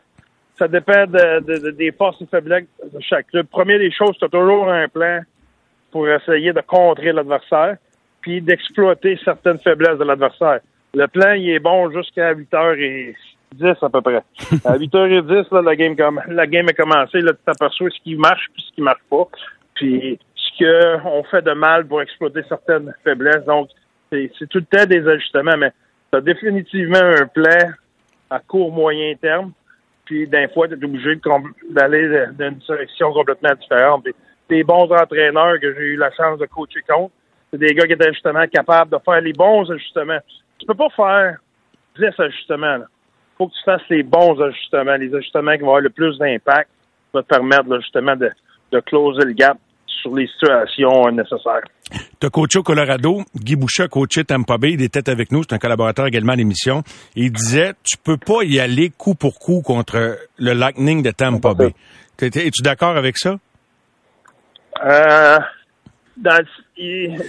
ça 0.58 0.68
dépend 0.68 1.06
de, 1.06 1.70
des 1.70 1.92
forces 1.92 2.20
et 2.20 2.26
faiblesses 2.26 2.66
de 2.92 3.00
chaque 3.00 3.28
club. 3.28 3.46
Première 3.46 3.78
des 3.78 3.90
choses, 3.90 4.16
tu 4.18 4.24
as 4.24 4.28
toujours 4.28 4.70
un 4.70 4.88
plan 4.88 5.20
pour 5.90 6.08
essayer 6.08 6.52
de 6.52 6.60
contrer 6.60 7.12
l'adversaire, 7.12 7.76
puis 8.20 8.40
d'exploiter 8.40 9.18
certaines 9.24 9.58
faiblesses 9.58 9.98
de 9.98 10.04
l'adversaire. 10.04 10.60
Le 10.94 11.06
plan, 11.06 11.32
il 11.32 11.50
est 11.50 11.58
bon 11.58 11.90
jusqu'à 11.90 12.34
8h10 12.34 13.14
à 13.82 13.88
peu 13.90 14.00
près. 14.00 14.22
À 14.64 14.76
8h10, 14.78 15.54
là, 15.54 15.62
la 15.62 15.76
game, 15.76 16.20
la 16.28 16.46
game 16.46 16.68
est 16.68 16.74
commencée. 16.74 17.20
Là, 17.20 17.32
tu 17.32 17.38
t'aperçois 17.44 17.90
ce 17.90 18.00
qui 18.02 18.14
marche 18.14 18.46
puis 18.52 18.62
ce 18.68 18.74
qui 18.74 18.82
marche 18.82 19.02
pas. 19.10 19.28
Puis 19.74 20.18
ce 20.34 20.98
qu'on 21.02 21.24
fait 21.24 21.42
de 21.42 21.52
mal 21.52 21.86
pour 21.86 22.02
exploiter 22.02 22.42
certaines 22.48 22.94
faiblesses. 23.04 23.44
Donc, 23.46 23.68
c'est 24.10 24.48
tout 24.50 24.58
le 24.58 24.64
temps 24.64 24.86
des 24.86 25.06
ajustements, 25.08 25.56
mais 25.56 25.72
tu 26.10 26.18
as 26.18 26.20
définitivement 26.20 26.98
un 26.98 27.26
plan 27.26 27.70
à 28.30 28.38
court, 28.40 28.70
moyen 28.70 29.14
terme 29.16 29.52
puis 30.04 30.26
d'un 30.26 30.48
fois, 30.48 30.68
tu 30.68 30.74
es 30.74 30.84
obligé 30.84 31.20
d'aller 31.70 32.08
dans 32.38 32.48
une 32.48 32.58
direction 32.58 33.12
complètement 33.12 33.54
différente. 33.54 34.06
des 34.48 34.64
bons 34.64 34.90
entraîneurs 34.90 35.60
que 35.60 35.74
j'ai 35.74 35.80
eu 35.80 35.96
la 35.96 36.10
chance 36.12 36.38
de 36.38 36.46
coacher 36.46 36.82
contre, 36.88 37.12
c'est 37.50 37.58
des 37.58 37.74
gars 37.74 37.86
qui 37.86 37.92
étaient 37.92 38.12
justement 38.12 38.46
capables 38.46 38.90
de 38.90 38.98
faire 39.04 39.20
les 39.20 39.32
bons 39.32 39.70
ajustements. 39.70 40.18
Tu 40.58 40.66
peux 40.66 40.74
pas 40.74 40.90
faire 40.90 41.38
10 41.98 42.06
ajustements. 42.18 42.78
Il 42.78 43.36
faut 43.38 43.48
que 43.48 43.52
tu 43.54 43.62
fasses 43.64 43.88
les 43.90 44.02
bons 44.02 44.40
ajustements, 44.40 44.96
les 44.96 45.14
ajustements 45.14 45.52
qui 45.52 45.60
vont 45.60 45.68
avoir 45.68 45.80
le 45.80 45.90
plus 45.90 46.18
d'impact, 46.18 46.68
vont 47.12 47.22
te 47.22 47.28
permettre 47.28 47.80
justement 47.80 48.16
de, 48.16 48.30
de 48.72 48.80
closer 48.80 49.24
le 49.24 49.32
gap 49.32 49.58
sur 50.00 50.14
les 50.14 50.26
situations 50.26 51.10
nécessaires. 51.10 51.62
Tu 52.20 52.26
as 52.26 52.30
coaché 52.30 52.58
au 52.58 52.62
Colorado. 52.62 53.22
Guy 53.36 53.56
Boucher 53.56 53.84
a 53.84 53.88
coaché 53.88 54.24
Tampa 54.24 54.58
Bay. 54.58 54.72
Il 54.72 54.82
était 54.82 55.08
avec 55.10 55.32
nous. 55.32 55.42
C'est 55.42 55.54
un 55.54 55.58
collaborateur 55.58 56.06
également 56.06 56.32
à 56.32 56.36
l'émission. 56.36 56.82
Il 57.14 57.32
disait, 57.32 57.74
tu 57.82 57.96
peux 57.96 58.16
pas 58.16 58.42
y 58.42 58.60
aller 58.60 58.90
coup 58.90 59.14
pour 59.14 59.38
coup 59.38 59.62
contre 59.62 60.18
le 60.38 60.52
Lightning 60.52 61.02
de 61.02 61.10
Tampa 61.10 61.54
Bay. 61.54 61.74
Es-tu 62.20 62.62
d'accord 62.62 62.96
avec 62.96 63.18
ça? 63.18 63.36
Euh, 64.84 65.38
il, 66.76 67.20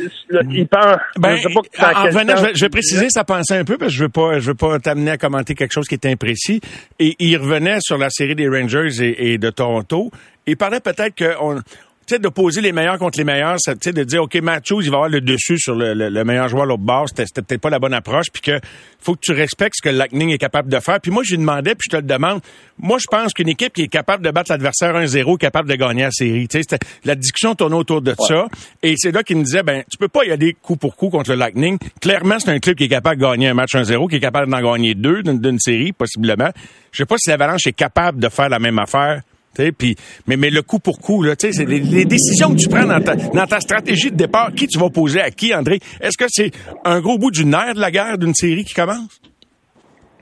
il 0.52 0.68
pense, 0.68 0.98
ben, 1.18 1.36
je, 1.36 1.48
en 1.48 2.04
revenant, 2.04 2.36
je, 2.54 2.62
vais, 2.62 2.70
préciser 2.70 3.08
sa 3.10 3.24
pensée 3.24 3.56
un 3.56 3.66
peu 3.66 3.78
parce 3.78 3.92
que 3.92 3.98
je 3.98 4.04
veux 4.04 4.10
pas, 4.10 4.40
je 4.40 4.48
veux 4.48 4.56
pas 4.56 4.80
t'amener 4.80 5.12
à 5.12 5.18
commenter 5.18 5.56
quelque 5.56 5.72
chose 5.72 5.88
qui 5.88 5.96
est 5.96 6.06
imprécis. 6.06 6.62
Et 7.00 7.16
il 7.20 7.38
revenait 7.38 7.80
sur 7.82 7.98
la 7.98 8.10
série 8.10 8.36
des 8.36 8.48
Rangers 8.48 9.02
et, 9.02 9.34
et 9.34 9.38
de 9.38 9.50
Toronto. 9.50 10.12
Il 10.46 10.58
parlait 10.58 10.80
peut-être 10.80 11.16
qu'on 11.18 11.62
sais, 12.08 12.20
de 12.20 12.30
poser 12.30 12.62
les 12.62 12.72
meilleurs 12.72 12.98
contre 12.98 13.18
les 13.18 13.24
meilleurs, 13.24 13.58
tu 13.58 13.74
sais, 13.82 13.94
de 13.94 14.04
dire, 14.04 14.24
OK, 14.24 14.36
Matthews, 14.36 14.82
il 14.82 14.90
va 14.90 14.98
avoir 14.98 15.10
le 15.10 15.22
dessus 15.22 15.58
sur 15.58 15.76
le, 15.76 15.94
le, 15.94 16.24
meilleur 16.24 16.48
joueur 16.48 16.64
à 16.64 16.66
l'autre 16.66 16.84
bord, 16.84 17.08
c'était 17.08 17.42
peut-être 17.42 17.62
pas 17.62 17.70
la 17.70 17.80
bonne 17.80 17.94
approche, 17.94 18.28
puis 18.32 18.42
que 18.42 18.60
faut 19.00 19.16
que 19.16 19.22
tu 19.22 19.32
respectes 19.32 19.76
ce 19.78 19.82
que 19.82 19.90
le 19.90 19.98
Lightning 19.98 20.30
est 20.30 20.38
capable 20.38 20.70
de 20.70 20.80
faire. 20.80 21.00
Puis 21.02 21.12
moi, 21.12 21.24
je 21.26 21.32
lui 21.32 21.40
demandais, 21.40 21.76
puis 21.76 21.88
je 21.92 21.98
te 21.98 22.02
le 22.02 22.08
demande, 22.08 22.42
moi, 22.78 22.98
je 23.00 23.08
pense 23.10 23.34
qu'une 23.34 23.50
équipe 23.50 23.74
qui 23.74 23.84
est 23.84 23.88
capable 23.88 24.24
de 24.24 24.32
battre 24.32 24.52
l'adversaire 24.52 24.94
1-0 24.96 25.36
est 25.36 25.38
capable 25.38 25.70
de 25.70 25.76
gagner 25.76 26.04
la 26.04 26.12
série. 26.12 26.48
Tu 26.48 26.62
sais, 26.62 26.78
la 27.04 27.16
discussion 27.16 27.56
tournait 27.56 27.76
autour 27.76 28.02
de 28.02 28.16
ça, 28.28 28.48
et 28.82 28.96
c'est 28.98 29.12
là 29.12 29.24
qu'il 29.24 29.38
me 29.38 29.44
disait, 29.44 29.64
ben, 29.64 29.84
tu 29.90 29.98
peux 29.98 30.08
pas 30.08 30.26
y 30.26 30.32
aller 30.32 30.56
coup 30.62 30.78
pour 30.78 30.96
coup 30.96 31.10
contre 31.10 31.32
le 31.32 31.38
Lightning. 31.38 31.78
Clairement, 32.02 32.40
c'est 32.40 32.52
un 32.52 32.60
club 32.60 32.76
qui 32.76 32.86
est 32.86 32.90
capable 32.90 33.22
de 33.22 33.26
gagner 33.26 33.50
un 33.50 33.54
match 33.54 33.74
1-0, 33.74 34.10
qui 34.10 34.16
est 34.18 34.20
capable 34.20 34.52
d'en 34.52 34.62
gagner 34.62 34.96
deux 34.96 35.24
d'une 35.24 35.60
série, 35.60 35.92
possiblement. 35.94 36.50
Je 36.92 37.00
sais 37.00 37.06
pas 37.06 37.16
si 37.18 37.30
l'Avalanche 37.30 37.68
est 37.68 37.74
capable 37.74 38.20
de 38.20 38.30
faire 38.30 38.50
la 38.50 38.60
même 38.60 38.80
affaire 38.80 39.22
mais, 39.58 40.38
mais 40.38 40.50
le 40.50 40.62
coup 40.62 40.80
pour 40.80 41.00
coup, 41.00 41.24
là, 41.24 41.36
c'est 41.38 41.52
les, 41.66 42.06
décisions 42.06 42.54
que 42.54 42.60
tu 42.60 42.70
prends 42.70 42.86
dans 42.86 43.02
ta, 43.02 43.16
dans 43.16 43.46
ta 43.46 43.60
stratégie 43.60 44.12
de 44.12 44.18
départ, 44.18 44.52
qui 44.54 44.68
tu 44.68 44.80
vas 44.80 44.90
poser 44.90 45.22
à 45.22 45.32
qui, 45.32 45.54
André? 45.54 45.80
Est-ce 46.02 46.18
que 46.18 46.26
c'est 46.28 46.52
un 46.84 47.00
gros 47.02 47.18
bout 47.18 47.32
du 47.32 47.46
nerf 47.46 47.76
de 47.76 47.80
la 47.80 47.92
guerre 47.92 48.18
d'une 48.18 48.34
série 48.34 48.64
qui 48.64 48.74
commence? 48.74 49.22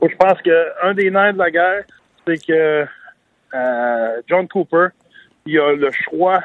je 0.08 0.16
pense 0.16 0.40
qu'un 0.42 0.94
des 0.94 1.10
nerfs 1.10 1.34
de 1.34 1.38
la 1.38 1.50
guerre, 1.50 1.84
c'est 2.26 2.44
que 2.44 2.84
euh, 3.54 4.20
John 4.28 4.48
Cooper, 4.48 4.88
il 5.46 5.58
a 5.58 5.72
le 5.72 5.90
choix 6.04 6.40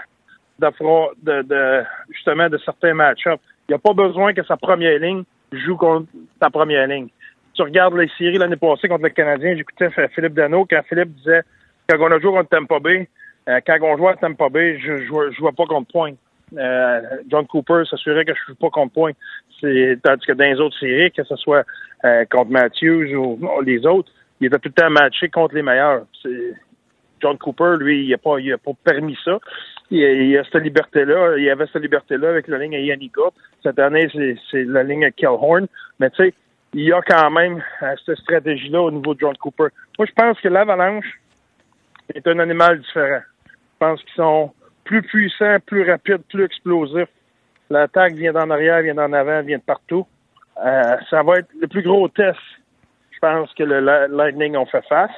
de, 0.60 1.42
de, 1.44 1.84
justement 2.12 2.50
de 2.50 2.58
certains 2.60 2.94
match-ups. 2.94 3.42
Il 3.70 3.74
n'a 3.74 3.80
pas 3.80 3.94
besoin 3.94 4.34
que 4.34 4.44
sa 4.44 4.58
première 4.58 5.00
ligne 5.00 5.24
joue 5.52 5.78
contre 5.78 6.08
sa 6.42 6.50
première 6.50 6.88
ligne. 6.88 7.08
Tu 7.54 7.62
regardes 7.64 7.96
les 7.96 8.10
séries 8.18 8.38
l'année 8.38 8.56
passée 8.56 8.88
contre 8.88 9.04
le 9.04 9.10
Canadien, 9.10 9.56
j'écoutais 9.56 9.90
Philippe 10.14 10.34
Dano 10.34 10.66
quand 10.70 10.82
Philippe 10.88 11.16
disait 11.16 11.42
quand 11.90 12.00
on 12.00 12.12
a 12.12 12.20
joué 12.20 12.32
contre 12.32 12.50
Tampa 12.50 12.80
euh, 13.48 13.60
quand 13.66 13.78
on 13.82 13.98
jouait 13.98 14.10
à 14.10 14.16
Tampa 14.16 14.50
Bay, 14.50 14.78
je 14.80 14.92
ne 14.92 15.32
jouais 15.32 15.52
pas 15.54 15.66
contre 15.66 15.92
point. 15.92 16.12
Euh, 16.58 17.02
John 17.30 17.46
Cooper 17.48 17.84
s'assurait 17.90 18.26
que 18.26 18.34
je 18.34 18.42
ne 18.42 18.56
joue 18.56 18.56
pas 18.56 18.70
contre 18.70 18.94
point. 18.94 19.12
Tandis 19.62 20.26
que 20.26 20.34
dans 20.34 20.44
les 20.44 20.60
autres 20.60 20.78
séries, 20.78 21.12
que 21.12 21.24
ce 21.24 21.36
soit 21.38 21.66
euh, 22.04 22.26
contre 22.30 22.52
Matthews 22.52 23.14
ou, 23.16 23.40
les 23.64 23.86
autres, 23.86 24.12
il 24.40 24.48
était 24.48 24.60
tout 24.60 24.70
le 24.76 24.82
temps 24.82 24.90
matché 24.90 25.30
contre 25.30 25.56
les 25.56 25.62
meilleurs. 25.62 26.04
John 27.22 27.38
Cooper, 27.38 27.78
lui, 27.80 28.04
il 28.06 28.12
n'a 28.12 28.18
pas, 28.18 28.36
pas 28.64 28.72
permis 28.84 29.18
ça. 29.24 29.40
Il, 29.90 30.00
il, 30.00 30.38
a 30.38 30.44
cette 30.44 30.62
liberté-là. 30.62 31.38
Il 31.38 31.50
avait 31.50 31.66
cette 31.72 31.82
liberté-là 31.82 32.30
avec 32.30 32.48
la 32.48 32.58
ligne 32.60 32.76
à 32.76 32.80
Yannicka. 32.80 33.22
Cette 33.64 33.80
année, 33.80 34.10
c'est 34.52 34.66
la 34.66 34.84
ligne 34.84 35.06
à 35.06 35.12
Kellhorn. 35.12 35.68
Mais 36.00 36.10
tu 36.12 36.18
sais, 36.18 36.34
il 36.74 36.84
y 36.84 36.92
a 36.92 37.02
quand 37.02 37.32
même 37.32 37.64
cette 38.06 38.18
stratégie-là 38.18 38.82
au 38.82 38.92
niveau 38.92 39.14
de 39.14 39.22
John 39.22 39.38
Cooper. 39.38 39.68
Moi, 39.98 40.06
je 40.06 40.14
pense 40.14 40.40
que 40.42 40.50
l'Avalanche, 40.50 41.20
est 42.14 42.28
un 42.28 42.40
animal 42.40 42.80
différent. 42.80 43.22
Je 43.46 43.54
pense 43.80 44.02
qu'ils 44.04 44.16
sont 44.16 44.54
plus 44.84 45.02
puissants, 45.02 45.58
plus 45.66 45.90
rapides, 45.90 46.24
plus 46.30 46.46
explosifs. 46.46 47.10
L'attaque 47.70 48.14
vient 48.14 48.34
d'en 48.34 48.50
arrière, 48.50 48.82
vient 48.82 48.96
d'en 48.96 49.12
avant, 49.12 49.42
vient 49.42 49.58
de 49.58 49.64
partout. 49.64 50.08
Euh, 50.66 50.96
ça 51.10 51.22
va 51.24 51.38
être 51.40 51.50
le 51.60 51.68
plus 51.68 51.84
gros 51.84 52.08
test, 52.08 52.40
je 53.12 53.20
pense, 53.20 53.54
que 53.54 53.64
le 53.64 53.80
Lightning 54.08 54.56
ont 54.56 54.66
fait 54.66 54.86
face. 54.88 55.12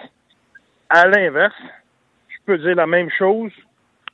À 0.89 1.07
l'inverse, 1.07 1.55
je 2.27 2.37
peux 2.45 2.57
dire 2.57 2.75
la 2.75 2.87
même 2.87 3.09
chose, 3.11 3.51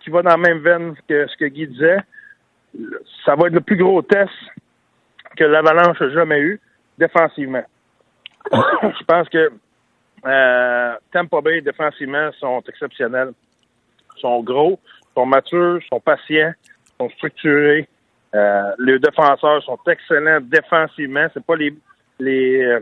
qui 0.01 0.09
va 0.09 0.21
dans 0.21 0.31
la 0.31 0.37
même 0.37 0.59
veine 0.59 0.95
que 1.07 1.25
ce 1.27 1.37
que 1.37 1.45
Guy 1.45 1.67
disait. 1.67 1.99
Ça 3.25 3.35
va 3.35 3.47
être 3.47 3.53
le 3.53 3.61
plus 3.61 3.77
gros 3.77 4.01
test 4.01 4.29
que 5.37 5.45
l'Avalanche 5.45 6.01
a 6.01 6.09
jamais 6.09 6.39
eu, 6.41 6.59
défensivement. 6.97 7.63
je 8.51 9.03
pense 9.05 9.29
que 9.29 9.51
euh, 10.25 10.95
Tampa 11.11 11.41
Bay, 11.41 11.61
défensivement, 11.61 12.31
sont 12.39 12.61
exceptionnels. 12.67 13.31
Ils 14.17 14.21
sont 14.21 14.41
gros, 14.41 14.79
sont 15.13 15.25
matures, 15.25 15.79
sont 15.89 15.99
patients, 15.99 16.53
sont 16.99 17.09
structurés. 17.11 17.87
Euh, 18.33 18.71
les 18.79 18.99
défenseurs 18.99 19.63
sont 19.63 19.79
excellents 19.87 20.39
défensivement. 20.41 21.27
C'est 21.33 21.45
pas 21.45 21.55
les, 21.55 21.73
les 22.19 22.63
euh, 22.63 22.79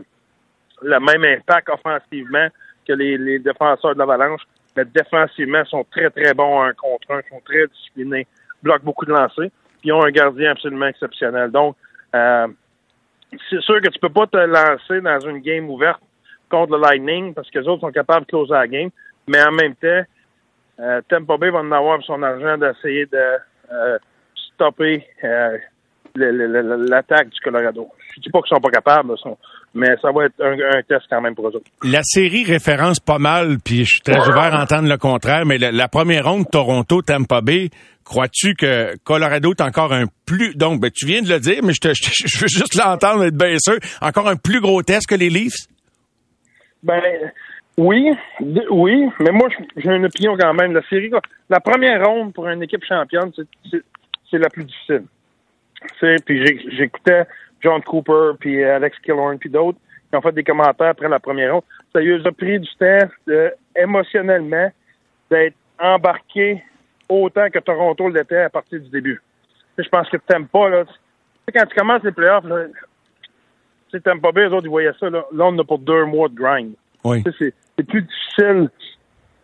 le 0.82 0.98
même 0.98 1.38
impact 1.38 1.68
offensivement 1.68 2.48
que 2.86 2.92
les, 2.92 3.38
défenseurs 3.38 3.94
de 3.94 3.98
l'Avalanche, 3.98 4.42
mais 4.76 4.84
défensivement, 4.84 5.62
ils 5.64 5.70
sont 5.70 5.84
très, 5.90 6.10
très 6.10 6.34
bons 6.34 6.62
un 6.62 6.72
contre 6.74 7.12
un, 7.12 7.20
sont 7.28 7.40
très 7.44 7.66
disciplinés, 7.66 8.26
bloquent 8.62 8.84
beaucoup 8.84 9.06
de 9.06 9.12
lancers, 9.12 9.50
puis 9.80 9.88
ils 9.88 9.92
ont 9.92 10.04
un 10.04 10.10
gardien 10.10 10.50
absolument 10.50 10.86
exceptionnel. 10.86 11.50
Donc, 11.50 11.76
c'est 12.12 13.60
sûr 13.60 13.80
que 13.80 13.88
tu 13.88 13.98
peux 13.98 14.10
pas 14.10 14.26
te 14.26 14.36
lancer 14.36 15.00
dans 15.00 15.20
une 15.20 15.38
game 15.38 15.70
ouverte 15.70 16.02
contre 16.54 16.76
le 16.76 16.80
Lightning 16.80 17.34
parce 17.34 17.50
que 17.50 17.58
les 17.58 17.68
autres 17.68 17.80
sont 17.80 17.92
capables 17.92 18.26
de 18.26 18.30
closer 18.30 18.52
la 18.52 18.68
game, 18.68 18.90
mais 19.26 19.42
en 19.42 19.52
même 19.52 19.74
temps, 19.74 20.02
euh, 20.80 21.00
Tampa 21.08 21.36
Bay 21.36 21.50
va 21.50 21.60
en 21.60 21.72
avoir 21.72 22.02
son 22.04 22.22
argent 22.22 22.58
d'essayer 22.58 23.06
de 23.06 23.18
euh, 23.72 23.98
stopper 24.54 25.04
euh, 25.22 25.58
l'attaque 26.16 27.30
du 27.30 27.40
Colorado. 27.40 27.88
Je 28.14 28.20
dis 28.20 28.30
pas 28.30 28.40
qu'ils 28.40 28.56
sont 28.56 28.60
pas 28.60 28.70
capables, 28.70 29.14
mais 29.74 29.88
ça 30.00 30.12
va 30.12 30.26
être 30.26 30.40
un, 30.40 30.82
test 30.82 31.06
quand 31.10 31.20
même 31.20 31.34
pour 31.34 31.48
eux 31.48 31.56
autres. 31.56 31.66
La 31.82 32.02
série 32.02 32.44
référence 32.44 33.00
pas 33.00 33.18
mal, 33.18 33.58
puis 33.64 33.84
je 33.84 33.94
suis 33.94 34.00
très 34.00 34.20
ouvert 34.20 34.54
à 34.54 34.62
entendre 34.62 34.88
le 34.88 34.96
contraire, 34.96 35.44
mais 35.44 35.58
la, 35.58 35.88
première 35.88 36.24
ronde 36.24 36.48
Toronto-Tampa 36.50 37.40
Bay, 37.40 37.70
crois-tu 38.04 38.54
que 38.54 38.96
Colorado 39.02 39.50
est 39.50 39.60
encore 39.60 39.92
un 39.92 40.04
plus... 40.24 40.54
Donc, 40.54 40.80
ben, 40.80 40.90
tu 40.94 41.06
viens 41.06 41.22
de 41.22 41.28
le 41.28 41.40
dire, 41.40 41.64
mais 41.64 41.72
je, 41.72 41.80
te, 41.80 41.88
je, 41.92 42.40
veux 42.40 42.48
juste 42.48 42.76
l'entendre, 42.76 43.24
être 43.24 43.36
bien 43.36 43.58
sûr. 43.58 43.78
Encore 44.00 44.28
un 44.28 44.36
plus 44.36 44.60
gros 44.60 44.82
test 44.82 45.08
que 45.08 45.16
les 45.16 45.30
Leafs? 45.30 45.66
Ben, 46.84 47.02
oui, 47.78 48.12
oui, 48.70 49.08
mais 49.20 49.30
moi, 49.32 49.48
j'ai 49.76 49.90
une 49.90 50.04
opinion 50.04 50.36
quand 50.36 50.54
même. 50.54 50.72
La 50.72 50.82
série, 50.82 51.10
la 51.48 51.60
première 51.60 52.06
ronde 52.06 52.32
pour 52.32 52.46
une 52.46 52.62
équipe 52.62 52.84
championne, 52.84 53.32
c'est 54.30 54.38
la 54.38 54.48
plus 54.48 54.64
difficile. 54.64 55.04
Puis 56.24 56.60
j'écoutais 56.70 57.24
John 57.62 57.82
Cooper, 57.82 58.32
puis 58.38 58.62
Alex 58.62 58.98
Killorn, 59.00 59.38
puis 59.38 59.50
d'autres 59.50 59.78
qui 60.10 60.16
ont 60.16 60.20
fait 60.20 60.32
des 60.32 60.44
commentaires 60.44 60.88
après 60.88 61.08
la 61.08 61.18
première 61.18 61.54
ronde. 61.54 61.64
Ça 61.92 62.00
a 62.00 62.32
pris 62.32 62.60
du 62.60 62.68
temps 62.78 63.08
émotionnellement 63.74 64.70
d'être 65.30 65.56
embarqué 65.78 66.62
autant 67.08 67.48
que 67.50 67.58
Toronto 67.58 68.08
l'était 68.08 68.42
à 68.42 68.50
partir 68.50 68.80
du 68.80 68.90
début. 68.90 69.20
je 69.78 69.88
pense 69.88 70.08
que 70.08 70.18
t'aimes 70.18 70.46
pas, 70.48 70.68
là. 70.68 70.84
quand 71.52 71.66
tu 71.66 71.74
commences 71.74 72.02
les 72.02 72.12
playoffs, 72.12 72.44
là, 72.44 72.66
tu 72.66 72.72
t'aimes 74.00 74.20
pas 74.20 74.32
bien, 74.32 74.48
les 74.48 74.54
autres, 74.54 74.66
ils 74.66 74.70
voyaient 74.70 74.92
ça, 74.98 75.10
là. 75.10 75.24
Là, 75.32 75.44
on 75.46 75.58
a 75.58 75.64
pour 75.64 75.78
deux 75.78 76.04
mois 76.04 76.28
de 76.28 76.34
grind. 76.34 76.74
Oui. 77.04 77.22
C'est 77.38 77.86
plus 77.86 78.02
difficile. 78.02 78.70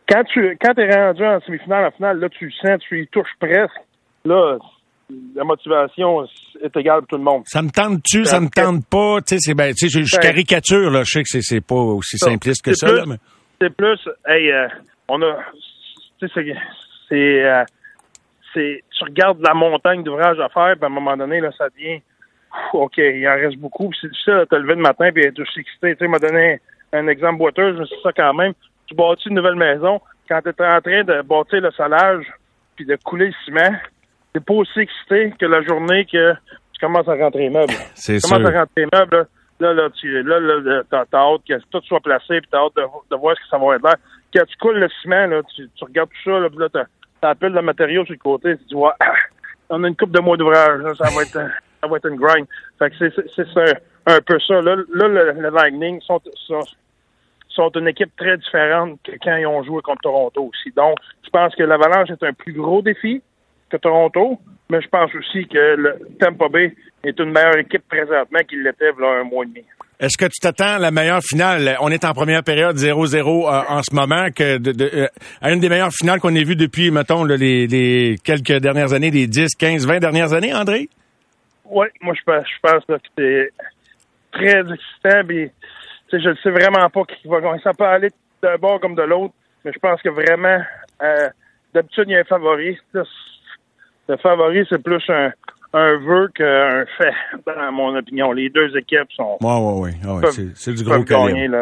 Quand 0.08 0.24
tu 0.24 0.56
quand 0.60 0.76
es 0.78 0.90
rendu 0.90 1.24
en 1.24 1.40
semi-finale, 1.40 1.86
en 1.86 1.90
finale, 1.92 2.18
là, 2.18 2.28
tu 2.28 2.50
sens, 2.52 2.80
tu 2.80 3.02
y 3.02 3.06
touches 3.08 3.34
presque. 3.38 3.80
Là, 4.24 4.58
la 5.34 5.44
motivation 5.44 6.24
est 6.62 6.76
égale 6.76 7.00
pour 7.00 7.08
tout 7.08 7.16
le 7.16 7.22
monde. 7.22 7.42
Ça 7.46 7.62
me 7.62 7.70
tente-tu, 7.70 8.24
ça 8.24 8.40
me 8.40 8.48
tente 8.48 8.86
pas? 8.86 9.20
Tu 9.20 9.34
sais, 9.34 9.36
c'est 9.40 9.54
ben, 9.54 9.72
tu 9.74 9.88
sais, 9.88 10.02
je, 10.02 10.18
caricature, 10.18 10.90
là. 10.90 11.02
Je 11.04 11.10
sais 11.10 11.22
que 11.22 11.40
c'est 11.40 11.60
pas 11.60 11.74
aussi 11.74 12.18
simpliste 12.18 12.64
que 12.64 12.74
ça, 12.74 12.92
là, 12.92 13.04
C'est 13.60 13.74
plus, 13.74 13.98
hey, 14.26 14.50
euh, 14.50 14.68
on 15.08 15.20
a, 15.22 15.38
tu 16.18 16.28
sais, 16.28 16.56
c'est, 17.08 17.44
euh, 17.44 17.64
c'est, 18.54 18.84
tu 18.96 19.04
regardes 19.04 19.40
la 19.40 19.54
montagne 19.54 20.02
d'ouvrages 20.02 20.40
à 20.40 20.48
faire, 20.48 20.74
puis 20.76 20.84
à 20.84 20.86
un 20.86 20.90
moment 20.90 21.16
donné, 21.16 21.40
là, 21.40 21.50
ça 21.56 21.68
devient, 21.68 22.00
OK, 22.72 22.98
il 22.98 23.26
en 23.28 23.34
reste 23.34 23.58
beaucoup, 23.58 23.90
c'est 24.00 24.08
difficile 24.08 24.38
de 24.40 24.44
te 24.44 24.56
lever 24.56 24.74
le 24.74 24.82
matin 24.82 25.10
puis 25.12 25.24
être 25.24 25.38
aussi 25.40 25.60
excité. 25.60 25.94
Tu 25.94 26.04
sais, 26.04 26.08
m'a 26.08 26.18
donné 26.18 26.60
un 26.92 27.06
exemple 27.06 27.38
boiteux, 27.38 27.76
je 27.78 27.84
sais 27.84 27.96
ça 28.02 28.12
quand 28.12 28.34
même. 28.34 28.52
Tu 28.86 28.94
bâtis 28.94 29.28
une 29.28 29.36
nouvelle 29.36 29.56
maison, 29.56 30.00
quand 30.28 30.40
tu 30.42 30.48
es 30.48 30.66
en 30.66 30.80
train 30.80 31.04
de 31.04 31.22
bâtir 31.22 31.60
le 31.60 31.70
solage 31.72 32.26
puis 32.76 32.84
de 32.84 32.96
couler 33.04 33.26
le 33.26 33.34
ciment, 33.44 33.76
t'es 34.32 34.40
pas 34.40 34.54
aussi 34.54 34.80
excité 34.80 35.32
que 35.38 35.46
la 35.46 35.62
journée 35.62 36.04
que 36.06 36.34
tu 36.72 36.80
commences 36.80 37.08
à 37.08 37.14
rentrer 37.14 37.42
les 37.42 37.50
meubles. 37.50 37.72
C'est 37.94 38.18
Tu 38.18 38.28
commences 38.28 38.48
à 38.48 38.60
rentrer 38.60 38.84
les 38.84 38.88
meubles, 38.92 39.26
là, 39.60 39.74
là, 39.74 39.90
tu, 39.90 40.22
là, 40.22 40.40
là 40.40 40.82
t'as, 40.90 41.18
hâte 41.18 41.42
que 41.48 41.54
tout 41.70 41.82
soit 41.86 42.00
placé, 42.00 42.40
puis 42.40 42.48
t'as 42.50 42.58
hâte 42.58 42.76
de, 42.76 43.16
voir 43.16 43.36
ce 43.36 43.42
que 43.42 43.48
ça 43.48 43.58
va 43.58 43.76
être 43.76 43.82
là. 43.82 43.94
Quand 44.34 44.44
tu 44.46 44.56
coules 44.58 44.78
le 44.78 44.88
ciment, 45.02 45.26
là, 45.26 45.42
tu, 45.54 45.68
tu 45.74 45.84
regardes 45.84 46.10
tout 46.10 46.30
ça, 46.30 46.38
là, 46.38 46.48
puis 46.48 46.58
là, 46.58 46.68
t'as, 46.72 46.84
t'appelles 47.20 47.52
le 47.52 47.62
matériau 47.62 48.04
sur 48.04 48.14
le 48.14 48.18
côté, 48.18 48.56
tu 48.56 48.64
dis, 48.64 48.74
ouais, 48.74 48.92
on 49.68 49.84
a 49.84 49.88
une 49.88 49.96
coupe 49.96 50.12
de 50.12 50.20
mois 50.20 50.36
d'ouvrage, 50.36 50.82
ça 50.96 51.10
va 51.14 51.22
être, 51.22 51.38
ça 51.80 51.88
va 51.88 51.96
être 51.96 52.08
une 52.08 52.16
grind. 52.16 52.46
Fait 52.78 52.90
que 52.90 52.96
c'est, 52.98 53.44
un, 54.06 54.20
peu 54.20 54.38
ça. 54.40 54.60
Là, 54.60 54.76
là 54.94 55.08
le, 55.08 55.50
Lightning 55.50 56.00
sont, 56.02 56.20
sont, 56.46 57.70
une 57.76 57.88
équipe 57.88 58.14
très 58.16 58.36
différente 58.36 58.98
que 59.04 59.12
quand 59.22 59.36
ils 59.36 59.46
ont 59.46 59.62
joué 59.62 59.82
contre 59.82 60.02
Toronto 60.02 60.42
aussi. 60.42 60.70
Donc, 60.74 60.96
je 61.24 61.30
pense 61.30 61.54
que 61.54 61.62
l'Avalanche 61.62 62.10
est 62.10 62.22
un 62.22 62.32
plus 62.32 62.52
gros 62.52 62.82
défi 62.82 63.22
que 63.70 63.76
Toronto, 63.76 64.38
mais 64.70 64.80
je 64.80 64.88
pense 64.88 65.14
aussi 65.14 65.46
que 65.46 65.76
le 65.76 65.98
Tampa 66.18 66.48
Bay 66.48 66.74
est 67.04 67.18
une 67.18 67.32
meilleure 67.32 67.58
équipe 67.58 67.86
présentement 67.88 68.40
qu'il 68.48 68.62
l'était 68.62 68.90
il 68.96 69.02
y 69.02 69.04
a 69.04 69.20
un 69.20 69.24
mois 69.24 69.44
et 69.44 69.48
demi. 69.48 69.64
Est-ce 70.00 70.16
que 70.16 70.24
tu 70.24 70.40
t'attends 70.40 70.76
à 70.76 70.78
la 70.78 70.90
meilleure 70.90 71.20
finale? 71.22 71.76
On 71.80 71.90
est 71.90 72.06
en 72.06 72.14
première 72.14 72.42
période 72.42 72.74
0-0 72.74 73.18
euh, 73.18 73.62
en 73.68 73.82
ce 73.82 73.94
moment, 73.94 74.26
euh, 74.40 75.06
à 75.42 75.52
une 75.52 75.60
des 75.60 75.68
meilleures 75.68 75.92
finales 75.92 76.20
qu'on 76.20 76.34
ait 76.34 76.42
vues 76.42 76.56
depuis, 76.56 76.90
mettons, 76.90 77.22
les, 77.24 77.66
les, 77.66 78.16
quelques 78.24 78.60
dernières 78.60 78.94
années, 78.94 79.10
les 79.10 79.26
10, 79.26 79.54
15, 79.56 79.86
20 79.86 79.98
dernières 79.98 80.32
années, 80.32 80.54
André? 80.54 80.88
Oui, 81.70 81.86
moi 82.00 82.14
je 82.14 82.22
pense, 82.24 82.46
je 82.46 82.60
pense 82.60 82.84
que 82.84 82.94
c'est 83.16 83.50
très 84.32 84.60
excitant. 84.60 85.24
Puis, 85.26 85.50
je 86.12 86.28
ne 86.28 86.34
sais 86.36 86.50
vraiment 86.50 86.88
pas 86.90 87.02
qui 87.04 87.28
va 87.28 87.40
gagner. 87.40 87.60
Ça 87.62 87.72
peut 87.72 87.84
aller 87.84 88.10
d'un 88.42 88.56
bord 88.56 88.80
comme 88.80 88.94
de 88.94 89.02
l'autre, 89.02 89.34
mais 89.64 89.72
je 89.72 89.78
pense 89.78 90.02
que 90.02 90.08
vraiment, 90.08 90.60
euh, 91.02 91.28
d'habitude, 91.72 92.04
il 92.08 92.12
y 92.12 92.16
a 92.16 92.20
un 92.20 92.24
favori. 92.24 92.76
Le 92.92 94.16
favori, 94.16 94.66
c'est 94.68 94.82
plus 94.82 95.02
un, 95.08 95.32
un 95.72 95.98
vœu 95.98 96.28
qu'un 96.34 96.84
fait, 96.98 97.12
dans 97.46 97.72
mon 97.72 97.96
opinion. 97.96 98.32
Les 98.32 98.50
deux 98.50 98.76
équipes 98.76 99.10
sont. 99.16 99.38
Oui, 99.40 99.90
oui, 100.04 100.22
oui. 100.22 100.50
C'est 100.54 100.74
du 100.74 100.82
gros 100.82 101.04
calibre. 101.04 101.56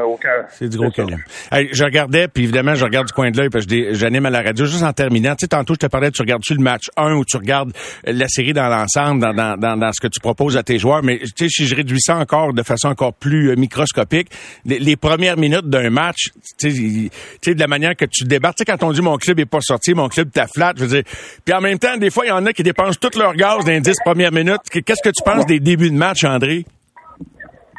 C'est 0.49 0.69
du 0.69 0.79
gros 0.79 0.91
calibre. 0.91 1.21
je 1.53 1.85
regardais, 1.85 2.29
puis 2.29 2.45
évidemment, 2.45 2.75
je 2.75 2.85
regarde 2.85 3.07
du 3.07 3.13
coin 3.13 3.31
de 3.31 3.37
l'œil, 3.37 3.51
parce 3.51 3.67
que 3.67 3.93
j'anime 3.93 4.27
à 4.27 4.31
la 4.31 4.41
radio. 4.41 4.65
Juste 4.65 4.83
en 4.83 4.93
terminant, 4.93 5.33
tu 5.33 5.41
sais, 5.41 5.49
tantôt, 5.49 5.75
je 5.75 5.81
te 5.81 5.87
parlais, 5.87 6.11
tu 6.11 6.23
regardes-tu 6.23 6.55
le 6.55 6.63
match 6.63 6.85
1 6.97 7.15
ou 7.15 7.25
tu 7.25 7.37
regardes 7.37 7.73
la 8.05 8.29
série 8.29 8.55
dans 8.55 8.69
l'ensemble, 8.69 9.21
dans, 9.21 9.35
dans, 9.35 9.57
dans, 9.59 9.77
dans, 9.77 9.93
ce 9.93 10.01
que 10.01 10.09
tu 10.09 10.21
proposes 10.21 10.57
à 10.57 10.63
tes 10.63 10.79
joueurs? 10.79 11.03
Mais 11.03 11.19
tu 11.19 11.31
sais, 11.37 11.49
si 11.49 11.67
je 11.67 11.75
réduis 11.75 12.01
ça 12.01 12.17
encore 12.17 12.55
de 12.55 12.63
façon 12.63 12.89
encore 12.89 13.13
plus 13.13 13.51
euh, 13.51 13.57
microscopique, 13.57 14.29
les, 14.65 14.97
premières 14.97 15.37
minutes 15.37 15.67
d'un 15.69 15.91
match, 15.91 16.31
tu 16.59 17.11
sais, 17.43 17.55
de 17.55 17.61
la 17.61 17.67
manière 17.67 17.95
que 17.95 18.07
tu 18.07 18.25
débarques, 18.25 18.57
tu 18.57 18.65
sais, 18.67 18.79
quand 18.79 18.87
on 18.87 18.93
dit 18.93 19.03
mon 19.03 19.17
club 19.17 19.39
est 19.39 19.47
pas 19.47 19.61
sorti, 19.61 19.93
mon 19.93 20.09
club 20.09 20.31
t'a 20.31 20.47
flat, 20.47 20.73
je 20.77 20.85
veux 20.85 21.03
dire. 21.03 21.03
Puis 21.45 21.55
en 21.55 21.61
même 21.61 21.79
temps, 21.79 21.97
des 21.97 22.11
fois, 22.11 22.25
il 22.25 22.29
y 22.29 22.33
en 22.33 22.47
a 22.47 22.53
qui 22.53 22.63
dépensent 22.63 22.99
tout 22.99 23.17
leur 23.19 23.35
gaz 23.35 23.65
première 24.05 24.33
minute. 24.33 24.61
Qu'est-ce 24.71 25.03
que 25.03 25.15
tu 25.15 25.23
penses 25.25 25.47
des 25.47 25.61
débuts 25.61 25.91
de 25.91 25.97
match, 25.97 26.25
André? 26.25 26.65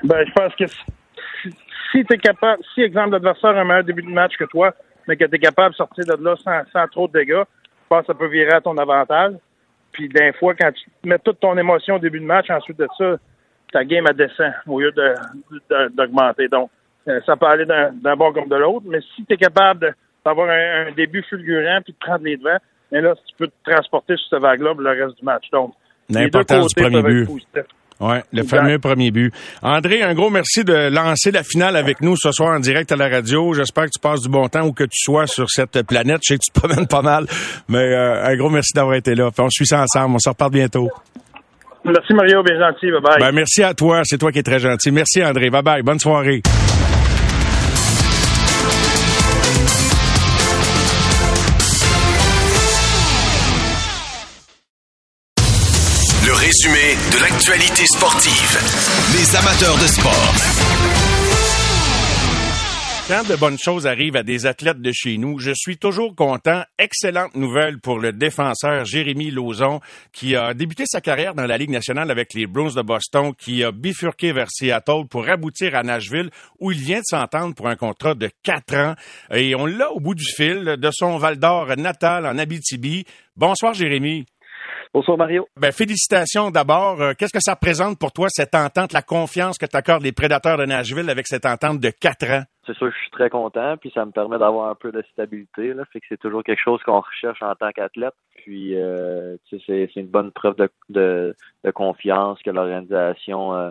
Ben, 0.04 0.26
je 0.26 0.32
pense 0.34 0.56
que 0.56 0.66
si, 1.92 2.06
tu 2.06 2.14
es 2.14 2.18
capable, 2.18 2.62
si, 2.74 2.82
exemple, 2.82 3.12
l'adversaire 3.12 3.52
a 3.52 3.62
un 3.62 3.66
meilleur 3.66 3.84
début 3.84 4.04
de 4.04 4.10
match 4.10 4.36
que 4.38 4.46
toi, 4.46 4.74
mais 5.08 5.18
que 5.18 5.26
tu 5.26 5.36
es 5.36 5.40
capable 5.40 5.72
de 5.72 5.78
sortir 5.78 6.06
de 6.06 6.24
là 6.24 6.36
sans, 6.72 6.88
trop 6.88 7.08
de 7.08 7.14
dégâts, 7.14 7.44
je 7.44 7.88
pense 7.90 8.02
que 8.02 8.08
ça 8.08 8.14
peut 8.14 8.28
virer 8.28 8.54
à 8.54 8.62
ton 8.62 8.78
avantage. 8.78 9.34
Puis, 9.92 10.08
d'un 10.08 10.32
fois, 10.34 10.54
quand 10.54 10.72
tu 10.72 10.90
mets 11.04 11.20
toute 11.20 11.40
ton 11.40 11.58
émotion 11.58 11.96
au 11.96 12.00
début 12.00 12.20
de 12.20 12.26
match, 12.26 12.50
ensuite 12.50 12.78
de 12.78 12.88
ça, 12.98 13.16
ta 13.72 13.84
game 13.84 14.06
a 14.08 14.14
descend 14.14 14.54
au 14.68 14.80
lieu 14.80 14.94
d'augmenter. 15.92 16.48
Donc, 16.48 16.70
euh, 17.08 17.20
ça 17.26 17.36
peut 17.36 17.48
aller 17.48 17.66
d'un 17.66 18.16
bord 18.16 18.34
comme 18.34 18.50
de 18.50 18.56
l'autre, 18.56 18.86
mais 18.88 19.00
si 19.16 19.26
tu 19.26 19.34
es 19.34 19.38
capable 19.38 19.96
d'avoir 20.26 20.50
un, 20.50 20.92
début 20.92 21.24
fulgurant 21.24 21.82
puis 21.84 21.94
de 21.94 21.98
prendre 21.98 22.24
les 22.24 22.38
devants, 22.38 22.60
mais 22.92 23.02
là, 23.02 23.16
tu 23.16 23.36
peux 23.38 23.48
te 23.48 23.72
transporter 23.72 24.16
sur 24.18 24.30
cette 24.30 24.42
vague-là 24.42 24.74
pour 24.74 24.82
le 24.82 24.90
reste 24.90 25.18
du 25.18 25.26
match. 25.26 25.50
Donc, 25.52 25.74
L'importance 26.10 26.74
du 26.74 26.82
premier 26.82 27.01
but. 27.01 27.30
Oui, 28.01 28.16
le 28.32 28.44
fameux 28.44 28.80
premier 28.80 29.12
but. 29.12 29.34
André, 29.62 30.01
un 30.01 30.13
gros 30.13 30.30
merci 30.30 30.63
de 30.63 30.89
lancer 30.89 31.32
la 31.32 31.44
finale 31.44 31.75
avec 31.75 32.00
nous 32.01 32.16
ce 32.16 32.32
soir 32.32 32.56
en 32.56 32.60
direct 32.60 32.89
à 32.94 32.96
la 32.96 33.10
radio. 33.10 33.54
J'espère 33.54 33.86
que 33.86 33.89
tu 33.89 34.00
passes 34.00 34.22
du 34.22 34.30
bon 34.30 34.48
temps 34.48 34.66
où 34.66 34.72
que 34.72 34.86
tu 34.86 34.98
sois 34.98 35.28
sur 35.28 35.50
cette 35.50 35.82
planète. 35.86 36.22
Je 36.24 36.34
sais 36.34 36.38
que 36.38 36.44
tu 36.46 36.51
te 36.51 36.60
promènes 36.60 36.88
pas 36.88 37.01
mal, 37.01 37.25
mais 37.68 37.94
euh, 37.94 38.25
un 38.25 38.38
gros 38.38 38.50
merci 38.50 38.72
d'avoir 38.74 38.96
été 38.96 39.16
là. 39.16 39.30
on 39.38 39.50
suit 39.50 39.68
ça 39.68 39.82
ensemble. 39.82 40.16
On 40.16 40.20
se 40.20 40.30
reparle 40.30 40.51
bientôt. 40.51 40.89
Merci 41.84 42.13
Mario, 42.13 42.42
bien 42.42 42.58
gentil. 42.58 42.89
Bye 42.92 43.01
bye. 43.01 43.20
Ben, 43.20 43.32
merci 43.34 43.63
à 43.63 43.74
toi. 43.74 44.01
C'est 44.06 44.18
toi 44.18 44.32
qui 44.32 44.39
es 44.39 44.44
très 44.44 44.60
gentil. 44.60 44.92
Merci 44.92 45.24
André. 45.24 45.50
Bye 45.50 45.63
bye. 45.63 45.82
Bonne 45.82 46.00
soirée. 46.00 46.42
Résumé 56.50 56.96
de 57.13 57.22
l'actualité 57.22 57.86
sportive. 57.86 58.58
Les 59.13 59.36
amateurs 59.36 59.77
de 59.77 59.86
sport. 59.86 60.34
Quand 63.08 63.27
de 63.27 63.36
bonnes 63.36 63.60
choses 63.60 63.86
arrivent 63.86 64.15
à 64.15 64.24
des 64.24 64.48
athlètes 64.48 64.82
de 64.82 64.91
chez 64.91 65.20
nous, 65.20 65.38
je 65.38 65.51
suis 65.53 65.77
toujours 65.77 66.15
content. 66.15 66.63
Excellente 66.79 67.36
nouvelle 67.36 67.79
pour 67.79 68.00
le 68.00 68.13
défenseur 68.13 68.84
Jérémy 68.84 69.29
Lauzon, 69.29 69.79
qui 70.12 70.36
a 70.36 70.56
débuté 70.56 70.86
sa 70.88 71.01
carrière 71.01 71.36
dans 71.36 71.46
la 71.46 71.58
Ligue 71.60 71.70
nationale 71.70 72.10
avec 72.10 72.34
les 72.34 72.48
Bruins 72.48 72.74
de 72.75 72.82
Boston, 72.82 73.34
qui 73.38 73.63
a 73.63 73.72
bifurqué 73.72 74.32
vers 74.32 74.50
Seattle 74.50 75.06
pour 75.08 75.29
aboutir 75.29 75.75
à 75.75 75.84
Nashville, 75.84 76.32
où 76.60 76.72
il 76.72 76.79
vient 76.79 77.00
de 77.00 77.06
s'entendre 77.06 77.53
pour 77.53 77.68
un 77.68 77.75
contrat 77.75 78.15
de 78.15 78.32
quatre 78.41 78.75
ans. 78.75 78.96
Et 79.32 79.53
on 79.53 79.68
l'a 79.68 79.91
au 79.91 80.00
bout 80.00 80.15
du 80.15 80.25
fil 80.25 80.77
de 80.79 80.89
son 80.91 81.20
Val 81.20 81.38
d'Or 81.38 81.77
natal 81.77 82.25
en 82.25 82.39
Abitibi. 82.39 83.06
Bonsoir 83.36 83.75
Jérémy. 83.75 84.25
Bonsoir 84.91 85.19
Mario. 85.19 85.48
Ben, 85.55 85.72
félicitations 85.72 86.50
d'abord. 86.50 87.00
Euh, 87.00 87.13
qu'est-ce 87.13 87.31
que 87.31 87.39
ça 87.39 87.53
représente 87.53 88.00
pour 88.00 88.12
toi, 88.12 88.27
cette 88.29 88.55
entente, 88.55 88.91
la 88.91 89.03
confiance 89.03 89.60
que 89.60 89.67
t'accordes 89.67 90.01
les 90.01 90.12
prédateurs 90.12 90.58
de 90.58 90.65
Nashville 90.65 91.08
avec 91.12 91.27
cette 91.27 91.46
entente 91.46 91.79
de 91.79 91.91
quatre 91.91 92.25
ans? 92.25 92.41
C'est 92.65 92.75
sûr 92.75 92.88
que 92.88 92.96
je 92.96 93.00
suis 93.01 93.12
très 93.12 93.29
content, 93.29 93.77
puis 93.77 93.91
ça 93.93 94.03
me 94.03 94.12
permet 94.12 94.39
d'avoir 94.39 94.72
un 94.72 94.75
peu 94.75 94.91
de 94.91 95.03
stabilité. 95.13 95.75
Là, 95.75 95.84
fait 95.93 96.00
que 96.00 96.08
c'est 96.10 96.19
toujours 96.19 96.43
quelque 96.43 96.62
chose 96.63 96.81
qu'on 96.84 97.01
recherche 97.01 97.39
en 97.43 97.53
tant 97.53 97.69
qu'athlète. 97.69 98.15
Puis 98.38 98.75
euh, 98.75 99.38
c'est, 99.50 99.96
une 99.96 100.08
bonne 100.08 100.31
preuve 100.31 100.55
de, 100.55 100.69
de, 100.89 101.36
de 101.63 101.72
confiance 101.72 102.41
que 102.41 102.50
l'organisation 102.50 103.53
euh, 103.53 103.69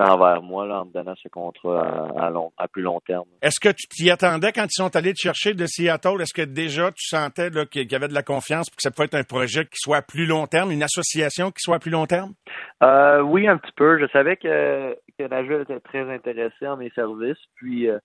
envers 0.00 0.42
moi 0.42 0.66
là, 0.66 0.82
en 0.82 0.86
me 0.86 0.92
donnant 0.92 1.14
ce 1.22 1.28
contrat 1.28 2.08
à, 2.18 2.30
long, 2.30 2.52
à 2.56 2.68
plus 2.68 2.82
long 2.82 3.00
terme. 3.00 3.24
Est-ce 3.42 3.60
que 3.60 3.68
tu 3.68 3.86
t'y 3.88 4.10
attendais 4.10 4.52
quand 4.52 4.64
ils 4.64 4.82
sont 4.82 4.94
allés 4.96 5.12
te 5.12 5.20
chercher 5.20 5.54
de 5.54 5.66
Seattle? 5.66 6.20
Est-ce 6.20 6.34
que 6.34 6.46
déjà 6.46 6.90
tu 6.92 7.06
sentais 7.06 7.50
qu'il 7.70 7.90
y 7.90 7.94
avait 7.94 8.08
de 8.08 8.14
la 8.14 8.22
confiance 8.22 8.68
pour 8.70 8.76
que 8.76 8.82
ça 8.82 8.90
pouvait 8.90 9.06
être 9.06 9.14
un 9.14 9.24
projet 9.24 9.64
qui 9.64 9.76
soit 9.76 9.98
à 9.98 10.02
plus 10.02 10.26
long 10.26 10.46
terme, 10.46 10.70
une 10.70 10.82
association 10.82 11.50
qui 11.50 11.60
soit 11.60 11.76
à 11.76 11.78
plus 11.78 11.90
long 11.90 12.06
terme? 12.06 12.34
Euh, 12.82 13.20
oui, 13.20 13.46
un 13.46 13.58
petit 13.58 13.72
peu. 13.76 13.98
Je 13.98 14.06
savais 14.08 14.36
que, 14.36 14.96
que 15.18 15.28
Nashville 15.28 15.62
était 15.62 15.80
très 15.80 16.10
intéressé 16.10 16.66
en 16.66 16.76
mes 16.76 16.90
services. 16.90 17.38
Puis 17.56 17.88
euh, 17.88 17.98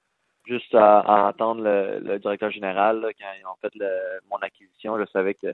juste 0.46 0.74
à, 0.76 1.28
entendre 1.28 1.64
le, 1.64 2.20
directeur 2.20 2.52
général 2.52 3.02
quand 3.20 3.28
ils 3.40 3.46
ont 3.46 3.56
fait 3.62 3.74
mon 4.30 4.38
acquisition, 4.38 4.98
je 5.00 5.06
savais 5.12 5.36
que, 5.36 5.54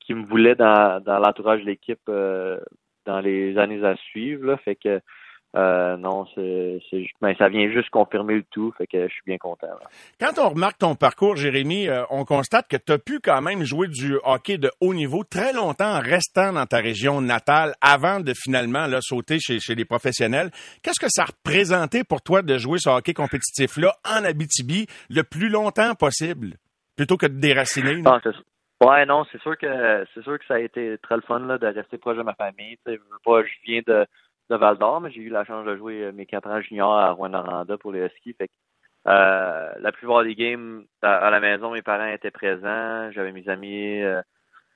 qu'il 0.00 0.16
me 0.16 0.26
voulait 0.26 0.54
dans, 0.54 1.02
dans 1.02 1.18
l'entourage 1.18 1.60
de 1.60 1.66
l'équipe 1.66 2.00
euh, 2.08 2.58
dans 3.04 3.20
les 3.20 3.56
années 3.58 3.84
à 3.84 3.96
suivre. 3.96 4.46
Là, 4.46 4.56
fait 4.58 4.76
que 4.76 5.00
euh, 5.54 5.96
non, 5.96 6.26
c'est, 6.34 6.80
ben, 7.22 7.34
ça 7.38 7.48
vient 7.48 7.70
juste 7.70 7.88
confirmer 7.88 8.34
le 8.34 8.44
tout, 8.50 8.74
fait 8.76 8.86
que 8.86 9.08
je 9.08 9.12
suis 9.12 9.22
bien 9.24 9.38
content. 9.38 9.68
Quand 10.20 10.38
on 10.38 10.50
remarque 10.50 10.78
ton 10.78 10.94
parcours, 10.94 11.36
Jérémy, 11.36 11.88
euh, 11.88 12.02
on 12.10 12.26
constate 12.26 12.68
que 12.68 12.76
tu 12.76 12.92
as 12.92 12.98
pu 12.98 13.20
quand 13.20 13.40
même 13.40 13.64
jouer 13.64 13.88
du 13.88 14.18
hockey 14.24 14.58
de 14.58 14.70
haut 14.80 14.92
niveau 14.92 15.24
très 15.24 15.54
longtemps 15.54 15.96
en 15.96 16.00
restant 16.00 16.52
dans 16.52 16.66
ta 16.66 16.78
région 16.78 17.22
natale 17.22 17.74
avant 17.80 18.20
de 18.20 18.34
finalement 18.34 18.86
là, 18.86 18.98
sauter 19.00 19.38
chez, 19.38 19.58
chez 19.58 19.74
les 19.74 19.86
professionnels. 19.86 20.50
Qu'est-ce 20.82 21.00
que 21.00 21.08
ça 21.08 21.24
représentait 21.24 22.04
pour 22.04 22.20
toi 22.20 22.42
de 22.42 22.58
jouer 22.58 22.78
ce 22.78 22.90
hockey 22.90 23.14
compétitif-là 23.14 23.94
en 24.04 24.24
Abitibi 24.24 24.86
le 25.08 25.22
plus 25.22 25.48
longtemps 25.48 25.94
possible, 25.94 26.56
plutôt 26.96 27.16
que 27.16 27.26
de 27.26 27.40
déraciner? 27.40 28.02
Ah, 28.04 28.20
ouais, 28.84 29.06
non, 29.06 29.24
c'est 29.32 29.40
sûr 29.40 29.56
que 29.56 30.04
c'est 30.12 30.22
sûr 30.22 30.38
que 30.38 30.44
ça 30.46 30.54
a 30.54 30.58
été 30.58 30.98
très 30.98 31.16
le 31.16 31.22
fun 31.22 31.38
là, 31.38 31.56
de 31.56 31.66
rester 31.66 31.96
proche 31.96 32.18
de 32.18 32.22
ma 32.22 32.34
famille. 32.34 32.76
je 32.86 32.92
viens 33.64 33.80
de 33.86 34.06
de 34.50 34.56
Val 34.56 34.78
d'Or, 34.78 35.00
mais 35.00 35.10
j'ai 35.10 35.22
eu 35.22 35.28
la 35.28 35.44
chance 35.44 35.66
de 35.66 35.76
jouer 35.76 36.04
euh, 36.04 36.12
mes 36.12 36.26
quatre 36.26 36.48
ans 36.48 36.60
juniors 36.60 36.96
à 36.96 37.10
Rouen-Noranda 37.10 37.78
pour 37.78 37.92
les 37.92 38.08
skis. 38.10 38.34
Fait 38.34 38.50
euh, 39.08 39.72
la 39.78 39.92
plupart 39.92 40.24
des 40.24 40.34
games 40.34 40.84
à, 41.02 41.30
la 41.30 41.40
maison, 41.40 41.72
mes 41.72 41.82
parents 41.82 42.06
étaient 42.06 42.30
présents. 42.30 43.10
J'avais 43.12 43.32
mes 43.32 43.48
amis 43.48 44.02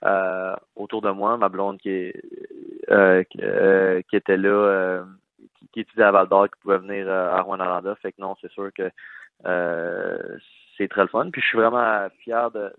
euh, 0.05 0.57
autour 0.77 1.03
de 1.03 1.11
moi, 1.11 1.37
ma 1.37 1.49
blonde 1.49 1.79
qui 1.79 2.13
qui, 2.89 4.17
était 4.17 4.37
là, 4.37 5.05
qui, 5.73 5.81
étudiait 5.81 6.05
à 6.05 6.11
Val 6.11 6.29
d'Or, 6.29 6.49
qui 6.49 6.61
pouvait 6.61 6.79
venir 6.79 7.09
à 7.09 7.41
Rouen-Noranda. 7.41 7.95
Fait 7.97 8.13
que 8.13 8.21
non, 8.21 8.37
c'est 8.41 8.51
sûr 8.51 8.71
que 8.73 8.91
c'est 9.45 10.89
très 10.89 11.03
le 11.03 11.09
fun. 11.09 11.31
Puis 11.31 11.43
je 11.43 11.47
suis 11.49 11.59
vraiment 11.59 12.09
fier 12.23 12.51
de, 12.51 12.73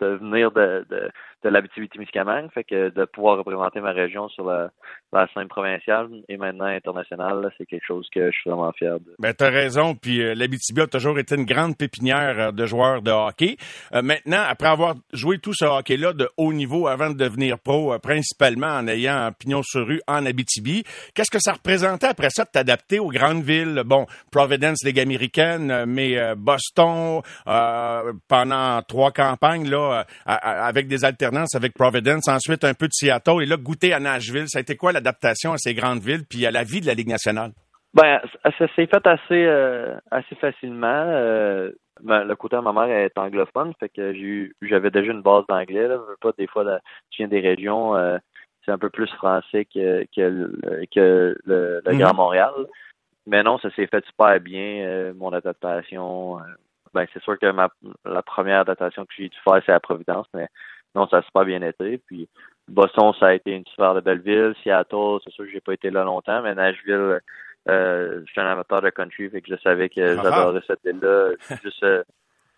de 0.00 0.06
venir 0.06 0.50
de, 0.52 0.86
de, 0.88 1.10
de 1.46 1.52
l'Abitibi-Témiscamingue, 1.52 2.50
fait 2.52 2.64
que 2.64 2.90
de 2.90 3.04
pouvoir 3.04 3.38
représenter 3.38 3.80
ma 3.80 3.92
région 3.92 4.28
sur 4.28 4.44
la, 4.44 4.70
la 5.12 5.28
scène 5.32 5.46
provinciale 5.48 6.08
et 6.28 6.36
maintenant 6.36 6.64
internationale, 6.66 7.52
c'est 7.56 7.66
quelque 7.66 7.86
chose 7.86 8.08
que 8.12 8.30
je 8.32 8.36
suis 8.36 8.50
vraiment 8.50 8.72
fier 8.72 8.98
de. 8.98 9.14
Ben, 9.20 9.32
t'as 9.32 9.50
raison, 9.50 9.94
puis 9.94 10.22
euh, 10.22 10.34
l'Abitibi 10.34 10.80
a 10.80 10.86
toujours 10.88 11.18
été 11.18 11.36
une 11.36 11.44
grande 11.44 11.76
pépinière 11.76 12.34
euh, 12.38 12.52
de 12.52 12.66
joueurs 12.66 13.00
de 13.02 13.12
hockey. 13.12 13.56
Euh, 13.94 14.02
maintenant, 14.02 14.42
après 14.48 14.68
avoir 14.68 14.96
joué 15.12 15.38
tout 15.38 15.54
ce 15.54 15.64
hockey-là 15.64 16.12
de 16.12 16.28
haut 16.36 16.52
niveau 16.52 16.88
avant 16.88 17.10
de 17.10 17.16
devenir 17.16 17.58
pro, 17.60 17.96
principalement 18.00 18.66
en 18.66 18.88
ayant 18.88 19.16
un 19.16 19.32
pignon 19.32 19.62
sur 19.62 19.86
rue 19.86 20.00
en 20.08 20.26
Abitibi, 20.26 20.82
qu'est-ce 21.14 21.30
que 21.30 21.40
ça 21.40 21.52
représentait 21.52 22.08
après 22.08 22.30
ça 22.30 22.44
de 22.44 22.50
t'adapter 22.50 22.98
aux 22.98 23.10
grandes 23.10 23.44
villes? 23.44 23.82
Bon, 23.86 24.06
Providence, 24.32 24.84
Ligue 24.84 25.00
américaine, 25.00 25.84
mais 25.86 26.34
Boston, 26.36 27.20
pendant 28.28 28.82
trois 28.82 29.12
campagnes, 29.12 29.68
là, 29.68 30.04
euh, 30.28 30.34
avec 30.42 30.88
des 30.88 31.04
avec 31.54 31.74
Providence, 31.74 32.28
ensuite 32.28 32.64
un 32.64 32.74
peu 32.74 32.86
de 32.86 32.92
Seattle 32.92 33.42
et 33.42 33.46
là 33.46 33.56
goûter 33.56 33.92
à 33.92 34.00
Nashville. 34.00 34.48
Ça 34.48 34.58
a 34.58 34.62
été 34.62 34.76
quoi 34.76 34.92
l'adaptation 34.92 35.52
à 35.52 35.58
ces 35.58 35.74
grandes 35.74 36.00
villes 36.00 36.24
puis 36.28 36.46
à 36.46 36.50
la 36.50 36.64
vie 36.64 36.80
de 36.80 36.86
la 36.86 36.94
Ligue 36.94 37.08
nationale? 37.08 37.52
Ben, 37.94 38.20
ça 38.44 38.66
s'est 38.74 38.86
fait 38.86 39.06
assez 39.06 39.44
euh, 39.46 39.96
assez 40.10 40.34
facilement. 40.36 41.04
Euh, 41.06 41.70
ben, 42.02 42.24
le 42.24 42.36
côté 42.36 42.56
de 42.56 42.60
ma 42.60 42.72
mère 42.72 42.90
est 42.90 43.16
anglophone, 43.16 43.72
fait 43.80 43.88
que 43.88 44.12
j'avais 44.62 44.90
déjà 44.90 45.12
une 45.12 45.22
base 45.22 45.44
d'anglais. 45.48 45.88
Pas 46.20 46.32
des 46.38 46.46
fois, 46.46 46.64
là, 46.64 46.80
je 47.10 47.18
viens 47.18 47.28
des 47.28 47.40
régions, 47.40 47.94
c'est 48.64 48.70
un 48.72 48.78
peu 48.78 48.90
plus 48.90 49.10
français 49.14 49.64
que 49.64 50.04
que, 50.14 50.86
que 50.94 51.36
le, 51.44 51.82
le 51.84 51.96
Grand 51.96 52.10
mm-hmm. 52.10 52.16
Montréal. 52.16 52.52
Mais 53.26 53.42
non, 53.42 53.58
ça 53.58 53.70
s'est 53.70 53.86
fait 53.86 54.04
super 54.06 54.38
bien, 54.40 55.12
mon 55.14 55.32
adaptation 55.32 56.38
ben 56.96 57.06
c'est 57.12 57.22
sûr 57.22 57.38
que 57.38 57.50
ma, 57.52 57.68
la 58.06 58.22
première 58.22 58.64
datation 58.64 59.04
que 59.04 59.12
j'ai 59.16 59.28
dû 59.28 59.36
faire, 59.44 59.60
c'est 59.66 59.72
à 59.72 59.80
Providence, 59.80 60.26
mais 60.32 60.48
non, 60.96 61.06
ça 61.08 61.18
a 61.18 61.22
super 61.22 61.44
bien 61.44 61.62
été. 61.62 61.98
Puis 61.98 62.28
Boston, 62.68 63.12
ça 63.20 63.26
a 63.26 63.34
été 63.34 63.52
une 63.52 63.66
super 63.66 64.00
belle 64.02 64.20
ville. 64.20 64.54
Seattle, 64.62 65.18
c'est 65.22 65.32
sûr 65.32 65.44
que 65.44 65.50
j'ai 65.50 65.60
pas 65.60 65.74
été 65.74 65.90
là 65.90 66.02
longtemps, 66.04 66.42
mais 66.42 66.54
Nashville, 66.54 67.20
euh, 67.68 68.22
je 68.24 68.32
suis 68.32 68.40
un 68.40 68.46
amateur 68.46 68.80
de 68.80 68.90
country, 68.90 69.28
fait 69.28 69.42
que 69.42 69.54
je 69.54 69.60
savais 69.60 69.88
que 69.88 70.00
ah 70.00 70.20
ah. 70.20 70.22
j'adorais 70.22 70.62
cette 70.66 70.84
ville-là. 70.84 71.32
Juste 71.62 71.82
euh, 71.82 72.02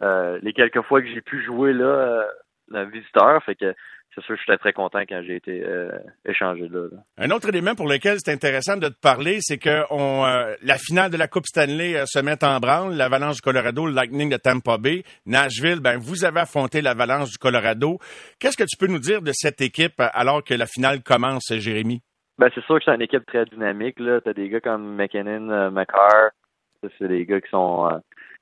euh, 0.02 0.38
les 0.42 0.52
quelques 0.52 0.82
fois 0.82 1.02
que 1.02 1.08
j'ai 1.08 1.20
pu 1.20 1.42
jouer 1.42 1.72
là, 1.72 1.84
euh, 1.84 2.24
le 2.70 2.84
visiteur, 2.84 3.42
fait 3.42 3.56
que 3.56 3.74
c'est 4.18 4.26
sûr 4.26 4.34
que 4.34 4.40
j'étais 4.46 4.58
très 4.58 4.72
content 4.72 5.00
quand 5.08 5.22
j'ai 5.24 5.36
été 5.36 5.62
euh, 5.64 5.90
échangé 6.24 6.68
là, 6.68 6.88
Un 7.18 7.30
autre 7.30 7.48
élément 7.48 7.74
pour 7.74 7.86
lequel 7.86 8.18
c'est 8.18 8.32
intéressant 8.32 8.76
de 8.76 8.88
te 8.88 9.00
parler, 9.00 9.38
c'est 9.40 9.58
que 9.58 9.82
on, 9.90 10.24
euh, 10.24 10.54
la 10.62 10.76
finale 10.76 11.10
de 11.10 11.16
la 11.16 11.28
Coupe 11.28 11.46
Stanley 11.46 11.96
euh, 11.96 12.04
se 12.06 12.18
met 12.18 12.42
en 12.44 12.58
branle. 12.58 12.94
L'Avalanche 12.94 13.36
du 13.36 13.42
Colorado, 13.42 13.86
le 13.86 13.92
Lightning 13.92 14.30
de 14.30 14.36
Tampa 14.36 14.78
Bay, 14.78 15.04
Nashville. 15.26 15.80
Ben 15.80 15.98
vous 15.98 16.24
avez 16.24 16.40
affronté 16.40 16.80
l'Avalanche 16.80 17.30
du 17.30 17.38
Colorado. 17.38 17.98
Qu'est-ce 18.40 18.56
que 18.56 18.64
tu 18.64 18.76
peux 18.76 18.90
nous 18.90 18.98
dire 18.98 19.22
de 19.22 19.32
cette 19.32 19.60
équipe 19.60 20.00
alors 20.00 20.42
que 20.42 20.54
la 20.54 20.66
finale 20.66 21.02
commence, 21.02 21.52
Jérémy? 21.52 22.02
Ben 22.38 22.48
c'est 22.54 22.64
sûr 22.64 22.78
que 22.78 22.84
c'est 22.84 22.94
une 22.94 23.02
équipe 23.02 23.26
très 23.26 23.44
dynamique. 23.44 23.98
Là, 24.00 24.20
t'as 24.20 24.32
des 24.32 24.48
gars 24.48 24.60
comme 24.60 24.96
McKinnon, 24.96 25.70
McCarr. 25.70 26.30
C'est 26.98 27.08
des 27.08 27.24
gars 27.26 27.40
qui 27.40 27.50
sont 27.50 27.88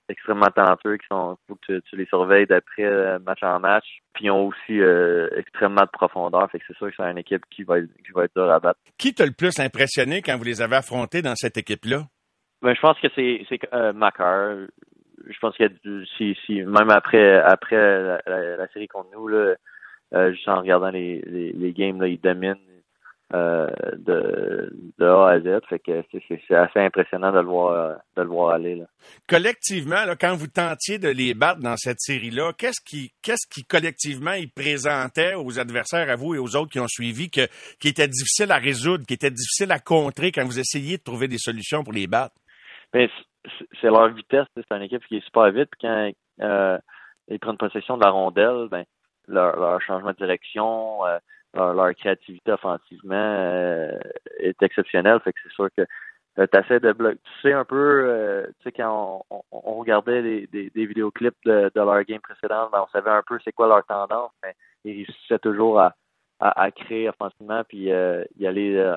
extrêmement 0.09 0.51
talentueux, 0.55 0.97
qui 0.97 1.07
sont 1.09 1.37
faut 1.49 1.57
que 1.67 1.81
tu, 1.81 1.97
les 1.97 2.07
surveilles 2.07 2.47
d'après 2.47 2.85
euh, 2.85 3.19
match 3.19 3.43
en 3.43 3.61
match, 3.61 3.85
puis 4.13 4.27
ils 4.27 4.31
ont 4.31 4.47
aussi 4.47 4.81
euh, 4.81 5.29
extrêmement 5.37 5.83
de 5.83 5.91
profondeur, 5.93 6.51
fait 6.51 6.59
que 6.59 6.65
c'est 6.69 6.77
sûr 6.77 6.89
que 6.89 6.95
c'est 6.97 7.11
une 7.11 7.19
équipe 7.19 7.43
qui 7.51 7.65
va 7.65 7.79
être, 7.79 7.89
qui 8.05 8.13
va 8.13 8.25
être 8.25 8.35
dure 8.35 8.51
à 8.51 8.61
battre. 8.61 8.81
Qui 8.99 9.15
t'a 9.15 9.27
le 9.27 9.33
plus 9.33 9.59
impressionné 9.59 10.23
quand 10.23 10.37
vous 10.37 10.45
les 10.45 10.63
avez 10.63 10.77
affrontés 10.77 11.23
dans 11.23 11.35
cette 11.35 11.57
équipe-là? 11.57 12.05
Ben, 12.63 12.75
je 12.75 12.81
pense 12.81 12.99
que 13.01 13.09
c'est 13.15 13.45
c'est 13.49 13.61
euh, 13.73 13.93
Macar. 13.93 14.57
Je 15.29 15.39
pense 15.41 15.57
que 15.57 15.65
si, 16.17 16.37
si 16.47 16.63
même 16.63 16.91
après 16.91 17.39
après 17.41 17.77
la, 17.77 18.69
série 18.73 18.87
contre 18.87 19.11
nous 19.13 19.27
là, 19.27 19.57
juste 20.31 20.49
en 20.49 20.61
regardant 20.61 20.91
les, 20.91 21.21
les, 21.27 21.53
les 21.53 21.73
games 21.73 22.01
là, 22.01 22.07
ils 22.07 22.21
dominent 22.21 22.57
euh, 23.35 23.67
de, 23.97 24.73
de 24.99 25.05
A 25.05 25.31
à 25.31 25.41
Z. 25.41 25.61
Fait 25.69 25.81
que 25.81 26.03
c'est 26.29 26.55
assez 26.55 26.79
impressionnant 26.79 27.33
de 27.33 27.41
le 27.41 27.47
voir 27.47 27.99
de 28.17 28.23
le 28.23 28.29
voir 28.29 28.55
aller. 28.55 28.77
Là. 28.77 28.85
Collectivement, 29.29 30.05
là, 30.05 30.15
quand 30.15 30.35
vous 30.37 30.47
tentiez 30.47 30.99
de 30.99 31.09
les 31.09 31.35
battre 31.35 31.61
dans 31.61 31.77
cette 31.77 32.01
série-là, 32.01 32.53
qu'est-ce 32.57 32.81
qui 32.85 33.13
qu'est-ce 33.23 33.49
qui 33.49 33.65
collectivement 33.65 34.33
ils 34.33 34.51
présentaient 34.51 35.35
aux 35.35 35.59
adversaires, 35.59 36.09
à 36.09 36.17
vous 36.17 36.35
et 36.35 36.39
aux 36.39 36.55
autres 36.55 36.71
qui 36.71 36.81
ont 36.81 36.89
suivi, 36.89 37.29
que, 37.29 37.49
qui 37.81 37.89
était 37.89 38.09
difficile 38.09 38.53
à 38.53 38.59
résoudre, 38.59 39.05
qui 39.05 39.15
était 39.15 39.31
difficile 39.31 39.73
à 39.73 39.81
contrer 39.81 40.31
quand 40.31 40.45
vous 40.45 40.61
essayiez 40.61 40.99
de 40.99 41.03
trouver 41.03 41.27
des 41.27 41.39
solutions 41.39 41.83
pour 41.83 41.93
les 41.93 42.07
battre? 42.07 42.37
Ben, 42.93 43.09
c'est 43.81 43.89
leur 43.89 44.09
vitesse. 44.09 44.47
C'est 44.55 44.77
une 44.77 44.83
équipe 44.83 45.05
qui 45.07 45.17
est 45.17 45.25
super 45.25 45.51
vite. 45.51 45.71
quand 45.81 46.13
euh, 46.43 46.79
ils 47.29 47.39
prennent 47.39 47.57
possession 47.57 47.97
de 47.97 48.05
la 48.05 48.11
rondelle, 48.11 48.69
ben, 48.71 48.85
leur, 49.27 49.57
leur 49.59 49.81
changement 49.83 50.13
de 50.13 50.17
direction, 50.17 51.05
euh, 51.07 51.19
leur, 51.57 51.95
créativité 51.95 52.53
offensivement 52.53 53.15
euh, 53.15 53.99
est 54.39 54.63
exceptionnelle. 54.63 55.21
C'est 55.25 55.35
sûr 55.53 55.69
que 55.77 55.83
euh, 56.39 56.47
tu 56.53 56.59
essaies 56.59 56.81
de 56.81 56.93
bloquer. 56.93 57.19
Tu 57.25 57.41
sais 57.43 57.53
un 57.53 57.65
peu, 57.65 58.05
euh, 58.09 58.47
tu 58.61 58.65
sais, 58.65 58.73
quand 58.73 59.25
on, 59.31 59.43
on, 59.51 59.75
regardait 59.75 60.47
des, 60.47 60.71
vidéoclips 60.75 61.37
de, 61.45 61.71
leur 61.75 62.03
game 62.05 62.21
précédente, 62.21 62.71
ben, 62.73 62.85
on 62.87 62.91
savait 62.91 63.11
un 63.11 63.23
peu 63.27 63.39
c'est 63.45 63.53
quoi 63.53 63.69
leur 63.69 63.85
tendance, 63.85 64.33
mais 64.43 64.55
ils 64.85 64.93
réussissaient 64.93 65.39
toujours 65.39 65.81
à, 65.81 65.93
créer 66.71 67.09
offensivement 67.09 67.63
puis 67.67 67.89
y 67.89 68.47
aller 68.47 68.95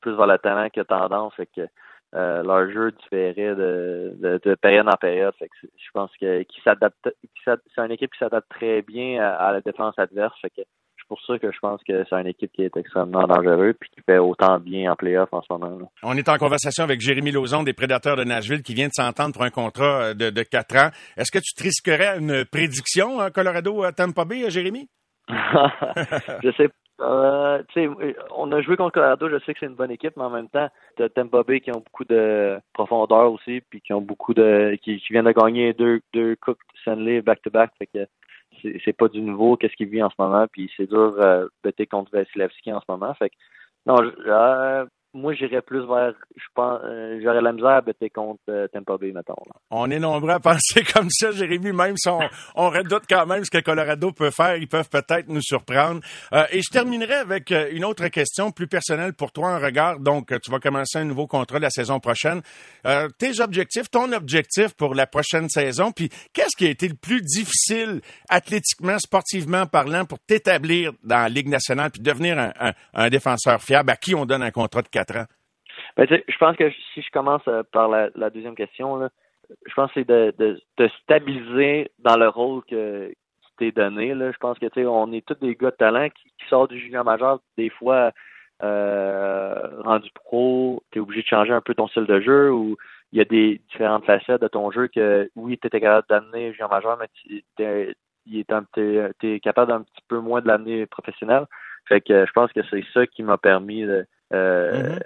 plus 0.00 0.14
vers 0.14 0.26
le 0.26 0.38
talent 0.38 0.68
que 0.68 0.82
tendance. 0.82 1.34
Fait 1.34 1.46
que 1.46 1.66
leur 2.12 2.70
jeu 2.70 2.92
différait 2.92 3.54
de, 3.54 4.40
de, 4.44 4.54
période 4.56 4.86
en 4.86 4.96
période. 4.96 5.34
Que 5.40 5.46
je 5.62 5.90
pense 5.94 6.10
que 6.20 6.44
s'adapte, 6.62 7.08
c'est 7.44 7.78
une 7.78 7.92
équipe 7.92 8.12
qui 8.12 8.18
s'adapte 8.18 8.50
très 8.50 8.82
bien 8.82 9.22
à, 9.22 9.52
la 9.52 9.62
défense 9.62 9.98
adverse. 9.98 10.38
Que 10.54 10.62
pour 11.08 11.20
ça 11.26 11.38
que 11.38 11.50
je 11.52 11.58
pense 11.58 11.80
que 11.82 12.04
c'est 12.08 12.16
une 12.16 12.26
équipe 12.26 12.52
qui 12.52 12.62
est 12.62 12.76
extrêmement 12.76 13.26
dangereuse 13.26 13.74
puis 13.80 13.90
qui 13.90 14.00
fait 14.02 14.18
autant 14.18 14.58
bien 14.58 14.92
en 14.92 14.96
playoff 14.96 15.28
en 15.32 15.42
ce 15.42 15.52
moment. 15.52 15.90
On 16.02 16.16
est 16.16 16.28
en 16.28 16.36
conversation 16.36 16.84
avec 16.84 17.00
Jérémy 17.00 17.32
Lauzon 17.32 17.62
des 17.62 17.72
Prédateurs 17.72 18.16
de 18.16 18.24
Nashville 18.24 18.62
qui 18.62 18.74
vient 18.74 18.88
de 18.88 18.92
s'entendre 18.92 19.32
pour 19.32 19.42
un 19.42 19.50
contrat 19.50 20.14
de, 20.14 20.30
de 20.30 20.42
4 20.42 20.76
ans. 20.76 20.90
Est-ce 21.16 21.30
que 21.30 21.38
tu 21.38 21.54
te 21.54 21.62
risquerais 21.62 22.18
une 22.18 22.44
prédiction 22.44 23.20
à 23.20 23.30
Colorado 23.30 23.82
à 23.82 23.92
Tampa 23.92 24.24
Bay, 24.24 24.50
Jérémy? 24.50 24.88
je 25.28 26.52
sais 26.56 26.68
euh, 27.00 27.62
on 28.34 28.50
a 28.52 28.62
joué 28.62 28.76
contre 28.76 28.92
Colorado, 28.92 29.28
je 29.28 29.38
sais 29.44 29.52
que 29.52 29.60
c'est 29.60 29.66
une 29.66 29.74
bonne 29.74 29.90
équipe, 29.90 30.16
mais 30.16 30.24
en 30.24 30.30
même 30.30 30.48
temps, 30.48 30.68
as 30.98 31.08
Tampa 31.10 31.42
Bay 31.42 31.60
qui 31.60 31.70
ont 31.70 31.82
beaucoup 31.84 32.04
de 32.04 32.58
profondeur 32.72 33.32
aussi, 33.32 33.60
puis 33.68 33.82
qui 33.82 33.92
ont 33.92 34.00
beaucoup 34.00 34.32
de 34.32 34.78
qui, 34.82 34.96
viennent 35.10 35.26
de 35.26 35.32
gagner 35.32 35.74
deux 35.74 36.00
deux 36.14 36.36
Cook 36.36 36.58
Stanley 36.80 37.20
back 37.20 37.42
to 37.42 37.50
back, 37.50 37.70
fait 37.78 37.86
que 37.86 38.06
c'est 38.62 38.96
pas 38.96 39.08
du 39.08 39.20
nouveau 39.20 39.56
qu'est-ce 39.56 39.76
qu'il 39.76 39.88
vit 39.88 40.02
en 40.02 40.10
ce 40.10 40.14
moment, 40.18 40.46
puis 40.50 40.70
c'est 40.76 40.88
dur 40.88 41.14
euh, 41.18 41.46
de 41.64 41.84
contre 41.84 42.10
Vasilevski 42.12 42.72
en 42.72 42.80
ce 42.80 42.86
moment, 42.88 43.14
fait 43.14 43.30
que 43.30 43.34
non, 43.86 43.96
euh, 44.02 44.84
moi, 45.16 45.34
j'irais 45.34 45.62
plus 45.62 45.86
vers, 45.86 46.12
je 46.36 46.44
pense, 46.54 46.80
euh, 46.84 47.18
j'aurais 47.22 47.40
la 47.40 47.52
misère 47.52 47.70
à 47.70 47.80
bêter 47.80 48.10
contre 48.10 48.40
euh, 48.48 48.68
Tampa 48.68 48.96
Bay, 48.98 49.12
mettons. 49.12 49.34
On 49.70 49.90
est 49.90 49.98
nombreux 49.98 50.30
à 50.30 50.40
penser 50.40 50.84
comme 50.84 51.08
ça, 51.10 51.32
Jérémy, 51.32 51.72
même 51.72 51.96
si 51.96 52.08
on, 52.08 52.20
on 52.54 52.68
redoute 52.68 53.04
quand 53.08 53.26
même 53.26 53.44
ce 53.44 53.50
que 53.50 53.58
Colorado 53.58 54.12
peut 54.12 54.30
faire, 54.30 54.56
ils 54.56 54.68
peuvent 54.68 54.88
peut-être 54.88 55.28
nous 55.28 55.40
surprendre. 55.42 56.00
Euh, 56.32 56.44
et 56.52 56.60
je 56.60 56.70
terminerai 56.70 57.14
avec 57.14 57.50
une 57.50 57.84
autre 57.84 58.06
question 58.08 58.50
plus 58.50 58.66
personnelle 58.66 59.14
pour 59.14 59.32
toi, 59.32 59.48
un 59.48 59.58
regard. 59.58 59.98
Donc, 59.98 60.28
tu 60.40 60.50
vas 60.50 60.58
commencer 60.58 60.98
un 60.98 61.04
nouveau 61.04 61.26
contrat 61.26 61.58
la 61.58 61.70
saison 61.70 61.98
prochaine. 61.98 62.42
tes 63.18 63.40
objectifs, 63.40 63.90
ton 63.90 64.12
objectif 64.12 64.74
pour 64.74 64.94
la 64.94 65.06
prochaine 65.06 65.48
saison, 65.48 65.90
puis 65.90 66.10
qu'est-ce 66.32 66.56
qui 66.56 66.66
a 66.66 66.70
été 66.70 66.86
le 66.88 66.94
plus 66.94 67.22
difficile 67.22 68.02
athlétiquement, 68.28 68.98
sportivement 68.98 69.66
parlant, 69.66 70.04
pour 70.04 70.18
t'établir 70.18 70.92
dans 71.02 71.22
la 71.22 71.28
Ligue 71.28 71.48
nationale 71.48 71.90
puis 71.90 72.02
devenir 72.02 72.38
un, 72.38 72.52
un, 72.60 72.72
un 72.94 73.08
défenseur 73.08 73.62
fiable 73.62 73.90
à 73.90 73.96
qui 73.96 74.14
on 74.14 74.26
donne 74.26 74.42
un 74.42 74.50
contrat 74.50 74.82
de 74.82 74.88
4 74.88 75.05
ben, 75.96 76.06
je 76.08 76.38
pense 76.38 76.56
que 76.56 76.70
si 76.94 77.02
je 77.02 77.10
commence 77.10 77.42
euh, 77.48 77.62
par 77.72 77.88
la, 77.88 78.30
deuxième 78.30 78.54
question, 78.54 79.08
je 79.66 79.74
pense 79.74 79.92
que 79.92 80.00
c'est 80.00 80.08
de, 80.08 80.34
de, 80.38 80.88
stabiliser 81.02 81.90
dans 81.98 82.16
le 82.16 82.28
rôle 82.28 82.62
que, 82.64 83.08
qui 83.08 83.50
t'est 83.58 83.72
donné. 83.72 84.10
Je 84.10 84.38
pense 84.38 84.58
que 84.58 84.86
on 84.86 85.12
est 85.12 85.24
tous 85.26 85.34
des 85.34 85.54
gars 85.54 85.70
de 85.70 85.76
talent 85.76 86.08
qui, 86.10 86.30
sortent 86.48 86.70
du 86.70 86.78
junior 86.78 87.04
majeur, 87.04 87.40
des 87.56 87.70
fois 87.70 88.12
euh, 88.62 89.82
rendu 89.82 90.10
pro, 90.14 90.82
tu 90.90 90.98
es 90.98 91.02
obligé 91.02 91.22
de 91.22 91.26
changer 91.26 91.52
un 91.52 91.60
peu 91.60 91.74
ton 91.74 91.88
style 91.88 92.06
de 92.06 92.20
jeu 92.20 92.52
ou 92.52 92.76
il 93.12 93.18
y 93.18 93.20
a 93.20 93.24
des 93.24 93.60
différentes 93.68 94.04
facettes 94.04 94.42
de 94.42 94.48
ton 94.48 94.70
jeu 94.70 94.88
que 94.88 95.28
oui, 95.34 95.58
tu 95.58 95.66
étais 95.66 95.80
capable 95.80 96.06
d'amener 96.08 96.52
junior 96.52 96.70
majeur, 96.70 96.98
mais 96.98 97.08
tu 97.24 97.42
es, 97.62 99.40
capable 99.40 99.72
d'un 99.72 99.82
petit 99.82 100.02
peu 100.08 100.20
moins 100.20 100.40
de 100.40 100.48
l'amener 100.48 100.86
professionnel. 100.86 101.46
Fait 101.88 102.00
que 102.00 102.26
je 102.26 102.32
pense 102.32 102.52
que 102.52 102.60
c'est 102.70 102.84
ça 102.94 103.06
qui 103.06 103.22
m'a 103.22 103.38
permis 103.38 103.82
de, 103.82 104.06
euh, 104.32 104.96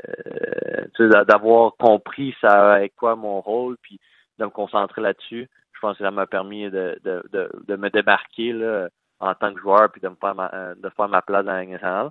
mm-hmm. 0.99 1.25
d'avoir 1.25 1.77
compris 1.79 2.35
ça 2.41 2.75
avec 2.75 2.95
quoi 2.97 3.17
mon 3.17 3.41
rôle, 3.41 3.77
puis 3.83 4.01
de 4.39 4.45
me 4.45 4.51
concentrer 4.51 5.03
là-dessus. 5.03 5.49
Je 5.73 5.81
pense 5.81 5.97
que 5.97 6.05
ça 6.05 6.11
m'a 6.11 6.27
permis 6.27 6.71
de, 6.71 6.99
de, 7.05 7.23
de, 7.33 7.51
de, 7.67 7.77
me 7.77 7.89
démarquer 7.91 8.53
là, 8.53 8.89
en 9.19 9.35
tant 9.35 9.53
que 9.55 9.61
joueur, 9.61 9.91
puis 9.91 10.01
de 10.01 10.09
me 10.09 10.17
faire 10.17 10.35
ma, 10.35 10.75
de 10.77 10.89
faire 10.91 11.09
ma 11.09 11.23
place 11.23 11.45
dans 11.45 11.53
la 11.53 11.65
nationale. 11.65 12.11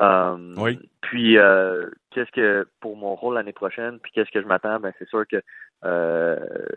Um, 0.00 0.54
oui. 0.56 0.78
Puis, 1.02 1.36
euh, 1.36 1.90
qu'est-ce 2.10 2.30
que 2.30 2.66
pour 2.80 2.96
mon 2.96 3.14
rôle 3.14 3.34
l'année 3.34 3.52
prochaine, 3.52 3.98
puis 3.98 4.10
qu'est-ce 4.12 4.30
que 4.30 4.40
je 4.40 4.46
m'attends? 4.46 4.80
Ben, 4.80 4.94
c'est 4.98 5.08
sûr 5.08 5.26
que 5.28 5.42
euh, 5.84 6.36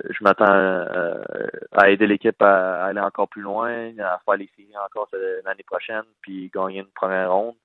je 0.10 0.22
m'attends 0.22 0.54
euh, 0.54 1.22
à 1.72 1.90
aider 1.90 2.06
l'équipe 2.06 2.42
à, 2.42 2.84
aller 2.84 3.00
encore 3.00 3.30
plus 3.30 3.42
loin, 3.42 3.98
à 4.00 4.20
faire 4.26 4.36
les 4.36 4.50
séries 4.58 4.76
encore 4.78 5.08
l'année 5.46 5.64
prochaine, 5.64 6.04
puis 6.22 6.52
gagner 6.54 6.80
une 6.80 6.92
première 6.94 7.32
ronde. 7.32 7.56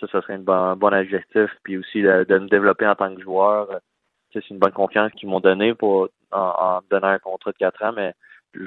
Ça, 0.00 0.06
ça 0.10 0.20
serait 0.22 0.34
un 0.34 0.76
bon, 0.76 0.88
adjectif. 0.88 1.50
Puis 1.62 1.76
aussi 1.78 2.02
de, 2.02 2.38
me 2.38 2.48
développer 2.48 2.86
en 2.86 2.94
tant 2.94 3.14
que 3.14 3.20
joueur. 3.20 3.68
C'est 4.32 4.48
une 4.50 4.58
bonne 4.58 4.72
confiance 4.72 5.12
qu'ils 5.12 5.28
m'ont 5.28 5.40
donné 5.40 5.74
pour 5.74 6.08
en, 6.30 6.80
donnant 6.90 7.08
un 7.08 7.18
contrat 7.18 7.50
de 7.50 7.56
quatre 7.56 7.82
ans, 7.82 7.92
mais 7.94 8.14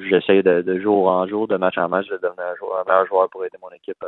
j'essaie 0.10 0.43
de, 0.43 0.80
jour 0.80 1.08
en 1.08 1.26
jour, 1.28 1.48
de 1.48 1.56
match 1.56 1.78
en 1.78 1.88
match, 1.88 2.08
de 2.08 2.17
devenir 2.17 2.43
un, 2.43 2.84
meilleur 2.86 3.08
joueur 3.08 3.30
pour 3.30 3.46
aider 3.46 3.58
mon 3.62 3.69
équipe 3.69 4.04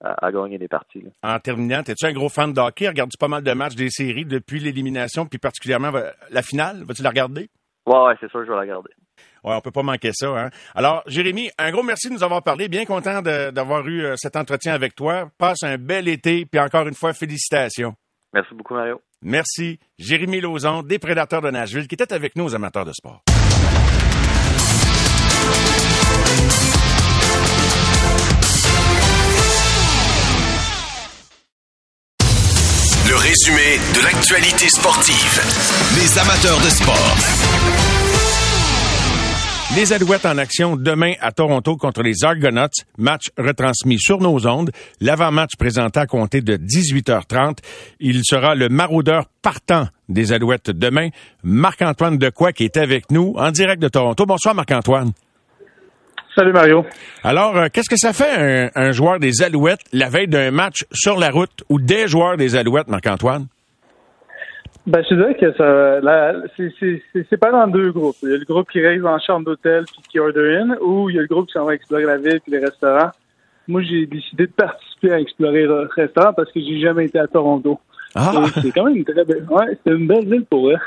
à, 0.00 0.32
gagner 0.32 0.58
des 0.58 0.68
parties. 0.68 1.04
En 1.22 1.38
terminant, 1.38 1.82
es-tu 1.86 2.06
un 2.06 2.12
gros 2.12 2.28
fan 2.28 2.52
de 2.52 2.60
hockey? 2.60 2.88
Regardes-tu 2.88 3.16
pas 3.16 3.28
mal 3.28 3.42
de 3.42 3.52
matchs 3.52 3.76
des 3.76 3.90
séries 3.90 4.24
depuis 4.24 4.58
l'élimination, 4.58 5.26
puis 5.26 5.38
particulièrement 5.38 5.92
la 6.30 6.42
finale? 6.42 6.84
Vas-tu 6.84 7.02
la 7.02 7.10
regarder? 7.10 7.48
Ouais, 7.88 8.06
ouais 8.06 8.14
c'est 8.20 8.30
sûr, 8.30 8.44
je 8.44 8.50
vais 8.50 8.54
la 8.54 8.60
regarder. 8.60 8.90
Ouais, 9.42 9.54
on 9.54 9.60
peut 9.60 9.70
pas 9.70 9.82
manquer 9.82 10.10
ça. 10.12 10.28
Hein? 10.28 10.50
Alors, 10.74 11.02
Jérémy, 11.06 11.48
un 11.58 11.70
gros 11.70 11.82
merci 11.82 12.08
de 12.08 12.14
nous 12.14 12.22
avoir 12.22 12.42
parlé. 12.42 12.68
Bien 12.68 12.84
content 12.84 13.22
d'avoir 13.22 13.86
eu 13.86 14.04
euh, 14.04 14.14
cet 14.16 14.36
entretien 14.36 14.74
avec 14.74 14.94
toi. 14.94 15.30
Passe 15.38 15.62
un 15.62 15.78
bel 15.78 16.06
été, 16.08 16.44
puis 16.44 16.60
encore 16.60 16.86
une 16.86 16.94
fois, 16.94 17.14
félicitations. 17.14 17.94
Merci 18.34 18.54
beaucoup, 18.54 18.74
Mario. 18.74 19.00
Merci. 19.22 19.78
Jérémy 19.98 20.40
Lauzon, 20.40 20.82
des 20.82 20.98
Prédateurs 20.98 21.40
de 21.40 21.50
Nashville, 21.50 21.88
qui 21.88 21.94
était 21.94 22.12
avec 22.12 22.36
nous 22.36 22.44
aux 22.44 22.54
amateurs 22.54 22.84
de 22.84 22.92
sport. 22.92 23.22
Le 33.08 33.16
résumé 33.16 33.78
de 33.96 34.04
l'actualité 34.04 34.68
sportive. 34.68 35.97
Les 36.18 36.24
amateurs 36.24 36.58
de 36.58 36.68
sport. 36.68 37.16
Les 39.76 39.92
Alouettes 39.92 40.26
en 40.26 40.36
action 40.36 40.74
demain 40.74 41.12
à 41.20 41.30
Toronto 41.30 41.76
contre 41.76 42.02
les 42.02 42.24
Argonauts. 42.24 42.66
Match 42.96 43.26
retransmis 43.38 44.00
sur 44.00 44.18
nos 44.18 44.44
ondes. 44.48 44.72
L'avant-match 45.00 45.52
présenté 45.56 46.00
à 46.00 46.06
compter 46.06 46.40
de 46.40 46.56
18h30. 46.56 47.58
Il 48.00 48.22
sera 48.24 48.56
le 48.56 48.68
maraudeur 48.68 49.26
partant 49.42 49.86
des 50.08 50.32
Alouettes 50.32 50.70
demain. 50.70 51.10
Marc-Antoine 51.44 52.18
Decoy 52.18 52.52
qui 52.52 52.64
est 52.64 52.78
avec 52.78 53.12
nous 53.12 53.34
en 53.36 53.52
direct 53.52 53.80
de 53.80 53.88
Toronto. 53.88 54.26
Bonsoir 54.26 54.56
Marc-Antoine. 54.56 55.12
Salut 56.34 56.52
Mario. 56.52 56.84
Alors, 57.22 57.56
euh, 57.56 57.66
qu'est-ce 57.72 57.88
que 57.88 57.96
ça 57.96 58.12
fait 58.12 58.70
un, 58.74 58.88
un 58.88 58.90
joueur 58.90 59.20
des 59.20 59.42
Alouettes 59.42 59.82
la 59.92 60.08
veille 60.08 60.26
d'un 60.26 60.50
match 60.50 60.84
sur 60.90 61.16
la 61.16 61.30
route 61.30 61.62
ou 61.68 61.78
des 61.80 62.08
joueurs 62.08 62.36
des 62.36 62.56
Alouettes, 62.56 62.88
Marc-Antoine? 62.88 63.46
Ben, 64.88 65.04
je 65.04 65.14
dirais 65.14 65.34
que 65.34 65.52
ça, 65.52 66.40
c'est 67.28 67.36
pas 67.36 67.52
dans 67.52 67.66
deux 67.66 67.92
groupes. 67.92 68.16
Il 68.22 68.30
y 68.30 68.32
a 68.32 68.38
le 68.38 68.44
groupe 68.46 68.70
qui 68.70 68.80
reste 68.80 69.04
en 69.04 69.18
chambre 69.18 69.44
d'hôtel 69.44 69.84
puis 69.84 70.00
qui 70.08 70.18
order 70.18 70.56
in, 70.56 70.76
ou 70.80 71.10
il 71.10 71.16
y 71.16 71.18
a 71.18 71.22
le 71.22 71.28
groupe 71.28 71.46
qui 71.46 71.52
s'en 71.52 71.66
va 71.66 71.74
explorer 71.74 72.04
la 72.04 72.16
ville 72.16 72.40
puis 72.40 72.52
les 72.52 72.58
restaurants. 72.58 73.10
Moi, 73.66 73.82
j'ai 73.82 74.06
décidé 74.06 74.46
de 74.46 74.52
participer 74.52 75.12
à 75.12 75.20
explorer 75.20 75.64
le 75.64 75.90
restaurant 75.94 76.32
parce 76.32 76.50
que 76.52 76.60
j'ai 76.60 76.80
jamais 76.80 77.04
été 77.04 77.18
à 77.18 77.26
Toronto. 77.26 77.78
Ah. 78.14 78.32
C'est 78.62 78.70
quand 78.70 78.84
même 78.84 78.96
une 78.96 79.04
très 79.04 79.26
belle, 79.26 79.46
ouais, 79.50 79.78
c'est 79.84 79.92
une 79.92 80.06
belle 80.06 80.24
ville 80.24 80.46
pour 80.46 80.70
eux. 80.70 80.78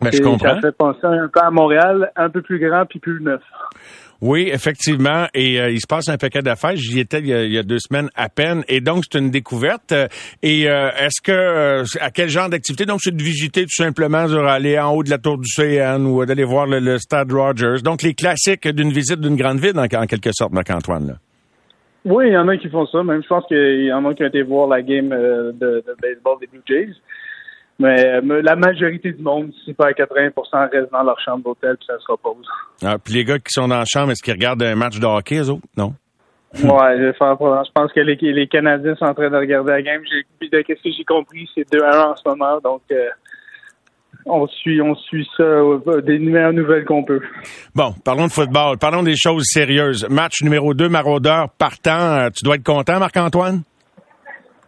Ben, 0.00 0.12
je 0.12 0.22
comprends. 0.22 0.54
Ça 0.54 0.60
fait 0.60 0.72
penser 0.76 1.04
un 1.04 1.26
peu 1.26 1.40
à 1.40 1.50
Montréal, 1.50 2.12
un 2.14 2.30
peu 2.30 2.42
plus 2.42 2.60
grand 2.60 2.86
puis 2.86 3.00
plus 3.00 3.20
neuf. 3.20 3.42
Oui, 4.20 4.50
effectivement. 4.52 5.26
Et 5.34 5.60
euh, 5.60 5.70
il 5.70 5.80
se 5.80 5.86
passe 5.86 6.08
un 6.08 6.18
paquet 6.18 6.42
d'affaires. 6.42 6.76
J'y 6.76 7.00
étais 7.00 7.20
il 7.20 7.52
y, 7.52 7.58
a, 7.58 7.62
deux 7.62 7.78
semaines 7.78 8.10
à 8.14 8.28
peine. 8.28 8.64
Et 8.68 8.80
donc, 8.80 9.04
c'est 9.10 9.18
une 9.18 9.30
découverte. 9.30 9.94
Et 10.42 10.68
euh, 10.68 10.90
est-ce 10.98 11.22
que, 11.22 11.32
euh, 11.32 11.84
à 12.00 12.10
quel 12.10 12.28
genre 12.28 12.50
d'activité? 12.50 12.84
Donc, 12.84 13.00
c'est 13.02 13.16
de 13.16 13.22
visiter 13.22 13.62
tout 13.62 13.82
simplement, 13.82 14.24
aller 14.46 14.78
en 14.78 14.92
haut 14.92 15.02
de 15.02 15.10
la 15.10 15.18
tour 15.18 15.38
du 15.38 15.48
CN 15.48 16.04
ou 16.04 16.24
d'aller 16.26 16.44
voir 16.44 16.66
le, 16.66 16.98
Stade 16.98 17.32
Rogers. 17.32 17.82
Donc, 17.82 18.02
les 18.02 18.14
classiques 18.14 18.68
d'une 18.68 18.92
visite 18.92 19.20
d'une 19.20 19.36
grande 19.36 19.58
ville, 19.58 19.78
en, 19.78 19.86
quelque 19.86 20.30
sorte, 20.32 20.52
Marc-Antoine. 20.52 21.18
Oui, 22.04 22.28
il 22.28 22.32
y 22.32 22.36
en 22.36 22.48
a 22.48 22.56
qui 22.56 22.68
font 22.68 22.86
ça. 22.86 23.02
Même, 23.02 23.22
je 23.22 23.28
pense 23.28 23.46
qu'il 23.46 23.84
y 23.84 23.92
en 23.92 24.04
a 24.04 24.14
qui 24.14 24.22
ont 24.22 24.26
été 24.26 24.42
voir 24.42 24.68
la 24.68 24.82
game 24.82 25.08
de, 25.08 25.54
de 25.60 25.96
baseball 26.02 26.38
des 26.40 26.46
Blue 26.46 26.62
Jays. 26.66 26.94
Mais, 27.80 28.20
la 28.42 28.56
majorité 28.56 29.10
du 29.10 29.22
monde, 29.22 29.52
si 29.64 29.72
pas 29.72 29.86
à 29.86 29.92
80 29.94 30.32
reste 30.70 30.92
dans 30.92 31.02
leur 31.02 31.18
chambre 31.18 31.42
d'hôtel 31.42 31.76
puis 31.78 31.86
ça 31.86 31.98
se 31.98 32.12
repose. 32.12 32.46
Ah, 32.84 32.98
puis 33.02 33.14
les 33.14 33.24
gars 33.24 33.38
qui 33.38 33.50
sont 33.52 33.68
dans 33.68 33.78
la 33.78 33.84
chambre, 33.86 34.12
est-ce 34.12 34.22
qu'ils 34.22 34.34
regardent 34.34 34.62
un 34.62 34.74
match 34.74 35.00
de 35.00 35.06
hockey, 35.06 35.38
eux 35.38 35.50
autres? 35.50 35.66
Non? 35.78 35.94
ouais, 36.54 36.98
je 36.98 37.72
pense 37.72 37.92
que 37.92 38.00
les, 38.00 38.16
les, 38.20 38.46
Canadiens 38.48 38.96
sont 38.96 39.04
en 39.04 39.14
train 39.14 39.30
de 39.30 39.36
regarder 39.36 39.70
la 39.70 39.82
game. 39.82 40.02
J'ai, 40.10 40.48
de 40.48 40.64
ce 40.68 40.82
que 40.82 40.90
j'ai 40.96 41.04
compris, 41.04 41.48
c'est 41.54 41.66
2-1 41.72 42.12
en 42.12 42.16
ce 42.16 42.28
moment. 42.28 42.58
Donc, 42.62 42.82
euh, 42.90 43.08
on 44.26 44.46
suit, 44.48 44.82
on 44.82 44.94
suit 44.96 45.26
ça 45.36 45.44
euh, 45.44 46.00
des 46.02 46.18
meilleures 46.18 46.52
nouvelles 46.52 46.84
qu'on 46.84 47.04
peut. 47.04 47.20
Bon, 47.74 47.94
parlons 48.04 48.26
de 48.26 48.32
football. 48.32 48.78
Parlons 48.78 49.04
des 49.04 49.16
choses 49.16 49.44
sérieuses. 49.44 50.06
Match 50.10 50.42
numéro 50.42 50.74
2, 50.74 50.88
Maraudeur 50.88 51.50
partant. 51.56 52.18
Euh, 52.18 52.28
tu 52.30 52.44
dois 52.44 52.56
être 52.56 52.64
content, 52.64 52.98
Marc-Antoine? 52.98 53.62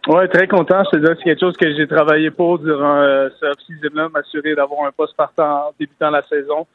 Oui, 0.07 0.27
très 0.27 0.47
content. 0.47 0.83
Je 0.91 0.99
te 0.99 1.05
c'est 1.15 1.23
quelque 1.23 1.39
chose 1.39 1.55
que 1.55 1.73
j'ai 1.73 1.87
travaillé 1.87 2.29
pour 2.29 2.59
durant 2.59 2.97
euh, 2.97 3.29
ce 3.39 3.45
off-season-là, 3.45 4.09
m'assurer 4.09 4.53
d'avoir 4.53 4.85
un 4.85 4.91
poste 4.91 5.15
partant 5.15 5.67
en 5.67 5.71
débutant 5.79 6.09
la 6.09 6.21
saison. 6.23 6.67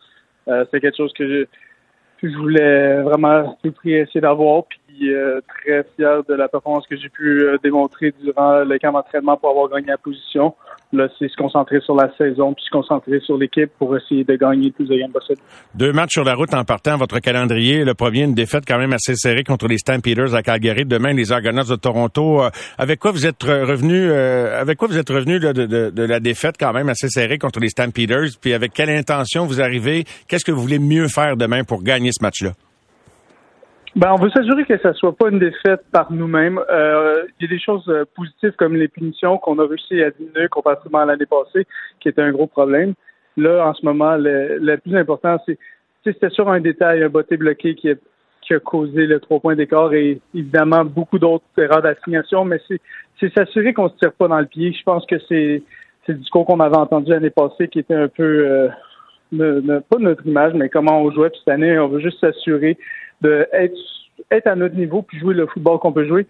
Euh, 0.49 0.65
c'est 0.71 0.81
quelque 0.81 0.97
chose 0.97 1.13
que 1.13 1.29
je, 1.29 1.45
je 2.27 2.37
voulais 2.39 3.03
vraiment 3.03 3.59
tout 3.63 3.73
prix 3.73 3.93
essayer 3.93 4.23
d'avoir. 4.23 4.65
Puis 4.65 5.13
euh, 5.13 5.41
très 5.47 5.85
fier 5.95 6.25
de 6.25 6.35
la 6.35 6.49
performance 6.49 6.87
que 6.87 6.97
j'ai 6.97 7.11
pu 7.11 7.43
euh, 7.43 7.59
démontrer 7.63 8.15
durant 8.19 8.61
le 8.61 8.79
camp 8.79 8.93
d'entraînement 8.93 9.37
pour 9.37 9.51
avoir 9.51 9.69
gagné 9.69 9.89
la 9.89 9.99
position. 9.99 10.55
Là, 10.93 11.09
c'est 11.19 11.29
se 11.29 11.37
concentrer 11.37 11.81
sur 11.81 11.95
la 11.95 12.11
saison, 12.17 12.55
puis 12.55 12.65
se 12.65 12.71
concentrer 12.71 13.21
sur 13.21 13.37
l'équipe 13.37 13.71
pour 13.79 13.97
essayer 13.97 14.25
de 14.25 14.37
gagner 14.37 14.67
le 14.67 14.73
plus 14.73 14.87
de 14.87 14.97
games 14.97 15.13
possible. 15.13 15.41
Deux 15.75 15.93
matchs 15.93 16.13
sur 16.13 16.25
la 16.25 16.35
route 16.35 16.53
en 16.55 16.65
partant. 16.65 16.97
Votre 16.97 17.19
calendrier, 17.21 17.85
le 17.85 17.95
premier, 17.95 18.23
une 18.23 18.35
défaite 18.35 18.65
quand 18.67 18.79
même 18.79 18.93
assez 18.93 19.15
serrée 19.15 19.45
contre 19.45 19.69
les 19.69 19.79
Stampeders 19.79 20.35
à 20.35 20.43
Calgary. 20.43 20.85
Demain, 20.85 21.13
les 21.13 21.33
Argonauts 21.33 21.65
de 21.65 21.77
Toronto. 21.77 22.43
Euh, 22.43 22.51
avec 22.79 22.99
quoi 22.99 23.11
vous 23.11 23.27
êtes 23.27 23.43
revenu, 23.43 24.11
euh, 24.11 24.61
avec 24.61 24.79
quoi 24.79 24.89
vous 24.89 24.99
êtes 24.99 25.11
revenu 25.11 25.39
de, 25.39 25.53
de, 25.53 25.91
de, 25.91 26.03
la 26.03 26.21
défaite 26.21 26.57
quand 26.59 26.73
même 26.73 26.89
assez 26.89 27.09
serrée 27.09 27.39
contre 27.39 27.61
les 27.61 27.69
Stampeders? 27.69 28.31
Puis 28.41 28.55
avec 28.55 28.73
quelle 28.73 28.91
intention 28.91 29.47
vous 29.47 29.61
arrivez? 29.61 30.05
Qu'est-ce 30.29 30.45
que 30.45 30.53
vous 30.53 30.63
voulez 30.63 30.79
mieux 30.79 31.09
faire 31.09 31.37
demain 31.37 31.65
pour 31.65 31.83
gagner 31.83 32.11
ce 32.13 32.23
match-là? 32.23 32.53
Ben, 33.97 34.13
on 34.13 34.23
veut 34.23 34.31
s'assurer 34.31 34.65
que 34.65 34.79
ça 34.79 34.93
soit 34.93 35.17
pas 35.17 35.31
une 35.31 35.39
défaite 35.39 35.83
par 35.93 36.13
nous-mêmes. 36.13 36.61
Euh, 36.71 37.25
il 37.41 37.47
y 37.47 37.49
a 37.49 37.55
des 37.55 37.61
choses 37.61 37.89
euh, 37.89 38.05
positives 38.15 38.53
comme 38.53 38.77
les 38.77 38.89
punitions 38.89 39.39
qu'on 39.39 39.59
a 39.59 39.67
réussi 39.67 40.03
à 40.03 40.11
diminuer 40.11 40.49
comparativement 40.49 40.99
à 40.99 41.07
l'année 41.07 41.27
passée, 41.27 41.67
qui 42.01 42.09
était 42.09 42.23
un 42.23 42.31
gros 42.31 42.47
problème. 42.47 42.95
Là, 43.37 43.67
en 43.67 43.75
ce 43.75 43.85
moment, 43.85 44.17
le, 44.19 44.77
plus 44.77 44.97
important, 44.97 45.39
c'est 45.47 45.59
c'était 46.05 46.31
sur 46.31 46.49
un 46.49 46.61
détail, 46.61 47.03
un 47.03 47.09
botté 47.09 47.37
bloqué 47.37 47.75
qui 47.75 47.91
a, 47.91 47.95
qui 48.43 48.55
a 48.55 48.61
causé 48.61 49.07
le 49.07 49.21
trois 49.21 49.41
points 49.41 49.57
d'écart 49.57 49.93
et 49.93 50.21
évidemment 50.35 50.85
beaucoup 50.85 51.19
d'autres 51.19 51.45
erreurs 51.57 51.83
d'assignation, 51.83 52.45
mais 52.45 52.61
c'est 52.69 53.35
s'assurer 53.35 53.75
qu'on 53.75 53.89
se 53.89 53.97
tire 53.97 54.13
pas 54.13 54.29
dans 54.29 54.39
le 54.39 54.47
pied. 54.47 54.73
Je 54.73 54.83
pense 54.85 55.05
que 55.07 55.17
c'est 55.29 55.63
le 56.07 56.15
discours 56.15 56.47
qu'on 56.47 56.61
avait 56.61 56.77
entendu 56.77 57.11
l'année 57.11 57.31
passée 57.31 57.69
qui 57.69 57.81
était 57.81 57.95
un 57.95 58.09
peu 58.09 58.23
euh, 58.23 58.69
ne, 59.33 59.79
pas 59.81 59.99
notre 59.99 60.27
image, 60.27 60.55
mais 60.55 60.69
comment 60.69 61.03
on 61.03 61.11
jouait. 61.11 61.31
cette 61.39 61.49
année, 61.49 61.79
on 61.79 61.89
veut 61.89 62.01
juste 62.01 62.21
s'assurer 62.21 62.79
d'être 63.23 63.77
être 64.31 64.47
à 64.47 64.57
notre 64.57 64.75
niveau 64.75 65.03
puis 65.03 65.19
jouer 65.19 65.35
le 65.35 65.47
football 65.47 65.79
qu'on 65.79 65.93
peut 65.93 66.07
jouer. 66.07 66.27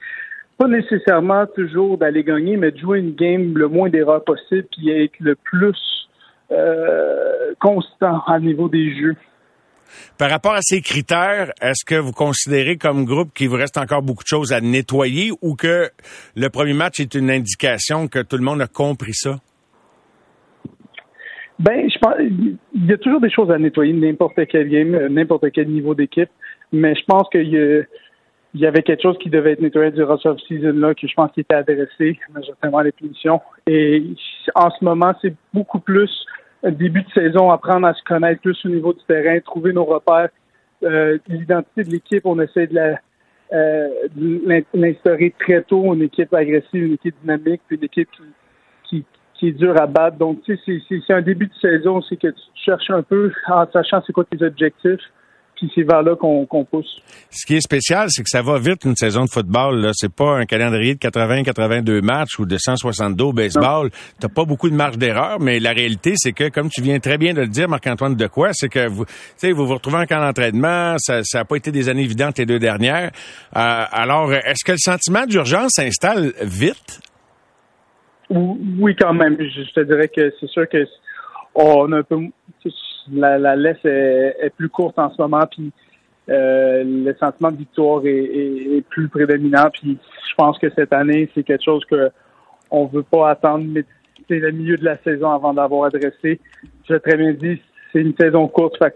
Pas 0.57 0.69
nécessairement 0.69 1.47
toujours 1.47 1.99
d'aller 1.99 2.25
gagner, 2.25 2.57
mais 2.57 2.73
de 2.73 2.79
jouer 2.79 2.99
une 2.99 3.15
game 3.15 3.57
le 3.57 3.69
moins 3.69 3.89
d'erreurs 3.89 4.25
possible 4.25 4.67
puis 4.77 4.91
être 4.91 5.15
le 5.21 5.37
plus 5.37 5.77
euh, 6.51 7.55
constant 7.61 8.23
à 8.27 8.39
niveau 8.41 8.69
des 8.69 8.95
jeux. 8.99 9.17
Par 10.19 10.31
rapport 10.31 10.53
à 10.53 10.61
ces 10.61 10.83
critères, 10.83 11.53
est-ce 11.63 11.85
que 11.85 11.95
vous 11.95 12.13
considérez 12.13 12.77
comme 12.77 13.05
groupe 13.05 13.33
qu'il 13.33 13.49
vous 13.49 13.57
reste 13.57 13.79
encore 13.79 14.03
beaucoup 14.03 14.23
de 14.23 14.29
choses 14.29 14.53
à 14.53 14.61
nettoyer 14.61 15.31
ou 15.41 15.55
que 15.55 15.89
le 16.37 16.49
premier 16.51 16.75
match 16.75 17.01
est 17.01 17.15
une 17.15 17.31
indication 17.31 18.07
que 18.09 18.19
tout 18.19 18.37
le 18.37 18.45
monde 18.45 18.61
a 18.61 18.67
compris 18.67 19.15
ça? 19.15 19.37
Ben, 21.59 21.91
je 21.91 21.99
pense, 21.99 22.15
il 22.21 22.87
y 22.87 22.93
a 22.93 22.99
toujours 22.99 23.21
des 23.21 23.31
choses 23.31 23.51
à 23.51 23.59
nettoyer, 23.59 23.93
n'importe 23.93 24.39
quel 24.49 24.69
game, 24.69 24.95
euh, 24.95 25.09
n'importe 25.09 25.51
quel 25.53 25.69
niveau 25.69 25.95
d'équipe. 25.95 26.31
Mais 26.73 26.95
je 26.95 27.05
pense 27.07 27.29
qu'il 27.31 27.87
y, 28.55 28.67
avait 28.67 28.83
quelque 28.83 29.03
chose 29.03 29.19
qui 29.19 29.31
devait 29.31 29.53
être 29.53 29.61
nettoyé 29.61 29.91
durant 29.91 30.19
cette 30.19 30.39
season-là, 30.41 30.95
que 30.95 31.07
je 31.07 31.15
pense 31.15 31.33
qu'il 31.33 31.43
était 31.43 31.55
adressé, 31.55 32.19
majoritairement 32.33 32.81
les 32.81 32.93
punitions. 32.93 33.41
Et 33.67 34.03
en 34.55 34.71
ce 34.71 34.85
moment, 34.85 35.13
c'est 35.23 35.35
beaucoup 35.53 35.81
plus 35.81 36.11
début 36.65 37.03
de 37.03 37.11
saison, 37.13 37.51
apprendre 37.51 37.87
à 37.87 37.95
se 37.95 38.03
connaître 38.03 38.43
plus 38.43 38.59
au 38.65 38.69
niveau 38.69 38.93
du 38.93 39.01
terrain, 39.07 39.39
trouver 39.41 39.73
nos 39.73 39.85
repères, 39.85 40.29
euh, 40.83 41.19
l'identité 41.29 41.85
de 41.85 41.91
l'équipe, 41.91 42.27
on 42.27 42.39
essaie 42.41 42.67
de 42.67 42.75
la 42.75 42.99
euh, 43.51 43.89
l'instaurer 44.75 45.35
très 45.39 45.63
tôt, 45.63 45.95
une 45.95 46.03
équipe 46.03 46.35
agressive, 46.35 46.85
une 46.85 46.95
équipe 46.95 47.15
dynamique, 47.23 47.63
puis 47.67 47.79
une 47.79 47.85
équipe 47.85 48.11
qui, 48.11 48.25
qui, 48.85 49.05
qui 49.35 49.49
est 49.49 49.53
dure 49.53 49.81
à 49.81 49.87
battre. 49.87 50.19
Donc, 50.19 50.43
tu 50.43 50.59
sais, 50.67 50.83
c'est 50.89 51.15
un 51.15 51.23
début 51.23 51.47
de 51.47 51.55
saison, 51.55 52.03
c'est 52.03 52.17
que 52.17 52.29
tu 52.29 52.43
cherches 52.55 52.91
un 52.91 53.03
peu 53.03 53.33
en 53.49 53.67
sachant 53.73 54.03
c'est 54.07 54.13
quoi 54.13 54.25
tes 54.25 54.45
objectifs 54.45 55.01
puis 55.59 55.71
c'est 55.75 55.83
vers 55.83 56.03
là 56.03 56.15
qu'on 56.15 56.47
pousse. 56.65 57.03
Ce 57.31 57.45
qui 57.45 57.57
est 57.57 57.61
spécial, 57.61 58.07
c'est 58.11 58.23
que 58.23 58.29
ça 58.29 58.43
va 58.43 58.59
vite 58.59 58.85
une 58.85 58.95
saison 58.95 59.25
de 59.25 59.29
football. 59.29 59.81
Là, 59.81 59.91
c'est 59.93 60.13
pas 60.13 60.37
un 60.37 60.45
calendrier 60.45 60.95
de 60.95 61.01
80-82 61.01 62.01
matchs 62.01 62.39
ou 62.39 62.47
de 62.47 62.57
162 62.57 63.25
au 63.25 63.33
baseball. 63.33 63.91
T'as 64.21 64.29
pas 64.29 64.45
beaucoup 64.45 64.71
de 64.71 64.75
marge 64.75 64.99
d'erreur, 64.99 65.41
mais 65.41 65.59
la 65.59 65.73
réalité, 65.73 66.15
c'est 66.17 66.33
que, 66.33 66.49
comme 66.49 66.69
tu 66.69 66.81
viens 66.81 67.01
très 67.01 67.19
bien 67.19 67.35
de 67.35 67.41
le 67.41 67.49
dire, 67.49 67.69
Marc-Antoine 67.69 68.15
de 68.15 68.27
quoi, 68.29 68.51
c'est 68.53 68.69
que 68.69 68.89
vous, 68.89 69.05
vous 69.43 69.67
vous 69.67 69.75
retrouvez 69.75 69.99
en 69.99 70.07
camp 70.07 70.21
d'entraînement. 70.21 70.95
Ça, 70.99 71.23
ça 71.25 71.41
a 71.41 71.45
pas 71.45 71.57
été 71.57 71.73
des 71.73 71.89
années 71.89 72.05
évidentes 72.05 72.39
les 72.39 72.47
deux 72.47 72.61
dernières. 72.61 73.11
Euh, 73.57 73.85
alors, 73.91 74.33
est-ce 74.33 74.65
que 74.65 74.73
le 74.73 74.79
sentiment 74.79 75.27
d'urgence 75.27 75.73
s'installe 75.75 76.33
vite? 76.43 77.01
Oui, 78.31 78.95
quand 78.95 79.15
même. 79.15 79.37
Je 79.41 79.73
te 79.73 79.81
dirais 79.81 80.09
que 80.09 80.33
c'est 80.39 80.49
sûr 80.49 80.69
que 80.69 80.85
on 81.55 81.91
a 81.91 81.99
un 81.99 82.03
peu 82.03 82.17
la, 83.13 83.57
laisse 83.57 83.85
est, 83.85 84.53
plus 84.57 84.69
courte 84.69 84.99
en 84.99 85.11
ce 85.11 85.21
moment, 85.21 85.47
puis 85.51 85.73
euh, 86.29 86.83
le 86.85 87.15
sentiment 87.19 87.51
de 87.51 87.57
victoire 87.57 88.03
est, 88.05 88.85
plus 88.89 89.09
prédominant. 89.09 89.71
Puis 89.73 89.99
je 90.29 90.35
pense 90.35 90.59
que 90.59 90.71
cette 90.71 90.93
année, 90.93 91.29
c'est 91.35 91.43
quelque 91.43 91.65
chose 91.65 91.85
que 91.85 92.11
on 92.71 92.87
veut 92.87 93.03
pas 93.03 93.31
attendre, 93.31 93.65
mais 93.67 93.85
c'est 94.29 94.39
le 94.39 94.51
milieu 94.51 94.77
de 94.77 94.85
la 94.85 94.99
saison 94.99 95.31
avant 95.31 95.55
d'avoir 95.55 95.85
adressé. 95.85 96.41
Je 96.89 96.95
très 96.95 97.17
bien 97.17 97.33
dit, 97.33 97.61
c'est 97.93 98.01
une 98.01 98.15
saison 98.15 98.47
courte, 98.49 98.77
fait 98.79 98.95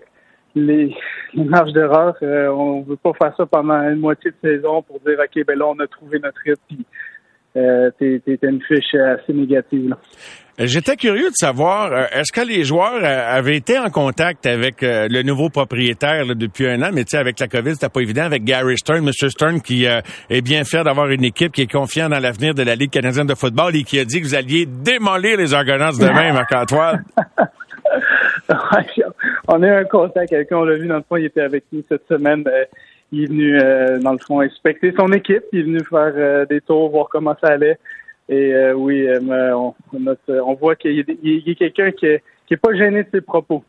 les, 0.55 0.95
les 1.35 1.45
marges 1.45 1.73
d'erreur, 1.73 2.15
euh, 2.23 2.49
on 2.49 2.83
veut 2.83 2.97
pas 2.97 3.13
faire 3.15 3.35
ça 3.37 3.47
pendant 3.47 3.81
une 3.89 4.01
moitié 4.01 4.31
de 4.31 4.37
saison 4.49 4.83
pour 4.83 5.01
dire 5.01 5.19
ok 5.19 5.47
ben 5.47 5.59
là 5.59 5.67
on 5.69 5.79
a 5.81 5.87
trouvé 5.87 6.19
notre 6.19 6.39
rythme 6.45 6.85
euh, 7.57 7.91
une 8.01 8.63
fiche 8.63 8.95
assez 8.95 9.33
négative. 9.33 9.91
Là. 9.91 9.99
Euh, 10.61 10.67
j'étais 10.67 10.97
curieux 10.97 11.31
de 11.31 11.35
savoir, 11.35 11.93
euh, 11.93 12.05
est-ce 12.13 12.31
que 12.31 12.47
les 12.47 12.63
joueurs 12.65 13.03
euh, 13.03 13.37
avaient 13.39 13.57
été 13.57 13.79
en 13.79 13.89
contact 13.89 14.45
avec 14.45 14.83
le 14.83 15.23
nouveau 15.23 15.49
propriétaire 15.49 16.27
depuis 16.37 16.67
un 16.69 16.83
an, 16.83 16.91
mais 16.93 17.05
tu 17.05 17.11
sais, 17.13 17.17
avec 17.17 17.41
la 17.41 17.49
COVID, 17.49 17.73
c'était 17.73 17.89
pas 17.89 18.01
évident, 18.01 18.25
avec 18.25 18.45
Gary 18.45 18.77
Stern, 18.77 19.07
M. 19.07 19.13
Stern, 19.13 19.61
qui 19.61 19.85
est 19.85 20.43
bien 20.43 20.65
fier 20.65 20.85
d'avoir 20.85 21.09
une 21.09 21.25
équipe 21.25 21.53
qui 21.53 21.63
est 21.63 21.73
confiante 21.73 22.11
dans 22.11 22.19
l'avenir 22.19 22.55
de 22.55 22.63
la 22.63 22.75
Ligue 22.75 22.91
canadienne 22.91 23.27
de 23.27 23.35
football 23.35 23.75
et 23.77 23.83
qui 23.83 23.99
a 23.99 24.05
dit 24.05 24.21
que 24.21 24.27
vous 24.27 24.35
alliez 24.35 24.67
démolir 24.67 25.39
les 25.39 25.55
Argonauts 25.55 25.99
demain, 25.99 26.33
Marc-Antoine. 26.35 27.05
on 29.49 29.63
a 29.63 29.67
eu 29.67 29.71
un 29.71 29.85
contact 29.85 30.31
quelqu'un, 30.31 30.57
on 30.57 30.65
l'a 30.65 30.77
vu 30.77 30.87
dans 30.87 30.97
le 30.97 31.05
fond, 31.09 31.17
il 31.17 31.27
était 31.27 31.43
avec 31.43 31.65
nous 31.73 31.83
cette 31.89 32.07
semaine. 32.09 32.45
Il 33.13 33.25
est 33.25 33.27
venu, 33.27 33.59
dans 34.01 34.13
le 34.13 34.19
fond, 34.19 34.41
inspecter 34.41 34.93
son 34.99 35.13
équipe, 35.13 35.45
il 35.53 35.61
est 35.61 35.63
venu 35.63 35.81
faire 35.85 36.47
des 36.47 36.61
tours, 36.61 36.91
voir 36.91 37.09
comment 37.11 37.37
ça 37.41 37.49
allait. 37.49 37.79
Et 38.29 38.55
euh, 38.55 38.73
oui, 38.73 39.07
euh, 39.07 39.55
on, 39.55 39.75
on, 39.93 40.55
voit 40.55 40.77
qu'il 40.77 40.93
y 40.95 41.51
a, 41.51 41.55
quelqu'un 41.55 41.91
qui 41.91 42.07
est, 42.07 42.23
qui 42.47 42.55
est 42.55 42.57
pas 42.57 42.75
gêné 42.75 43.03
de 43.03 43.09
ses 43.13 43.21
propos. 43.21 43.65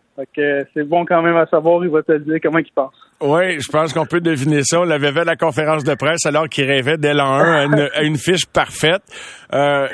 C'est 0.73 0.84
bon 0.84 1.06
quand 1.06 1.21
même 1.21 1.36
à 1.38 1.45
savoir, 1.47 1.84
il 1.84 1.89
va 1.89 2.04
te 2.04 2.12
le 2.12 2.19
dire 2.19 2.39
comment 2.41 2.60
il 2.60 2.71
pense. 2.73 2.93
Oui, 3.21 3.60
je 3.62 3.69
pense 3.69 3.93
qu'on 3.93 4.06
peut 4.06 4.19
deviner 4.19 4.63
ça. 4.63 4.82
On 4.82 4.84
l'avait 4.84 5.12
vu 5.12 5.19
à 5.19 5.23
la 5.23 5.38
conférence 5.38 5.86
de 5.86 5.93
presse 5.95 6.26
alors 6.26 6.49
qu'il 6.49 6.65
rêvait 6.65 6.97
dès 6.97 7.13
l'an 7.13 7.36
1 7.36 7.71
à 7.93 8.04
une, 8.04 8.17
fiche 8.17 8.45
parfaite. 8.45 9.02
Euh, 9.54 9.88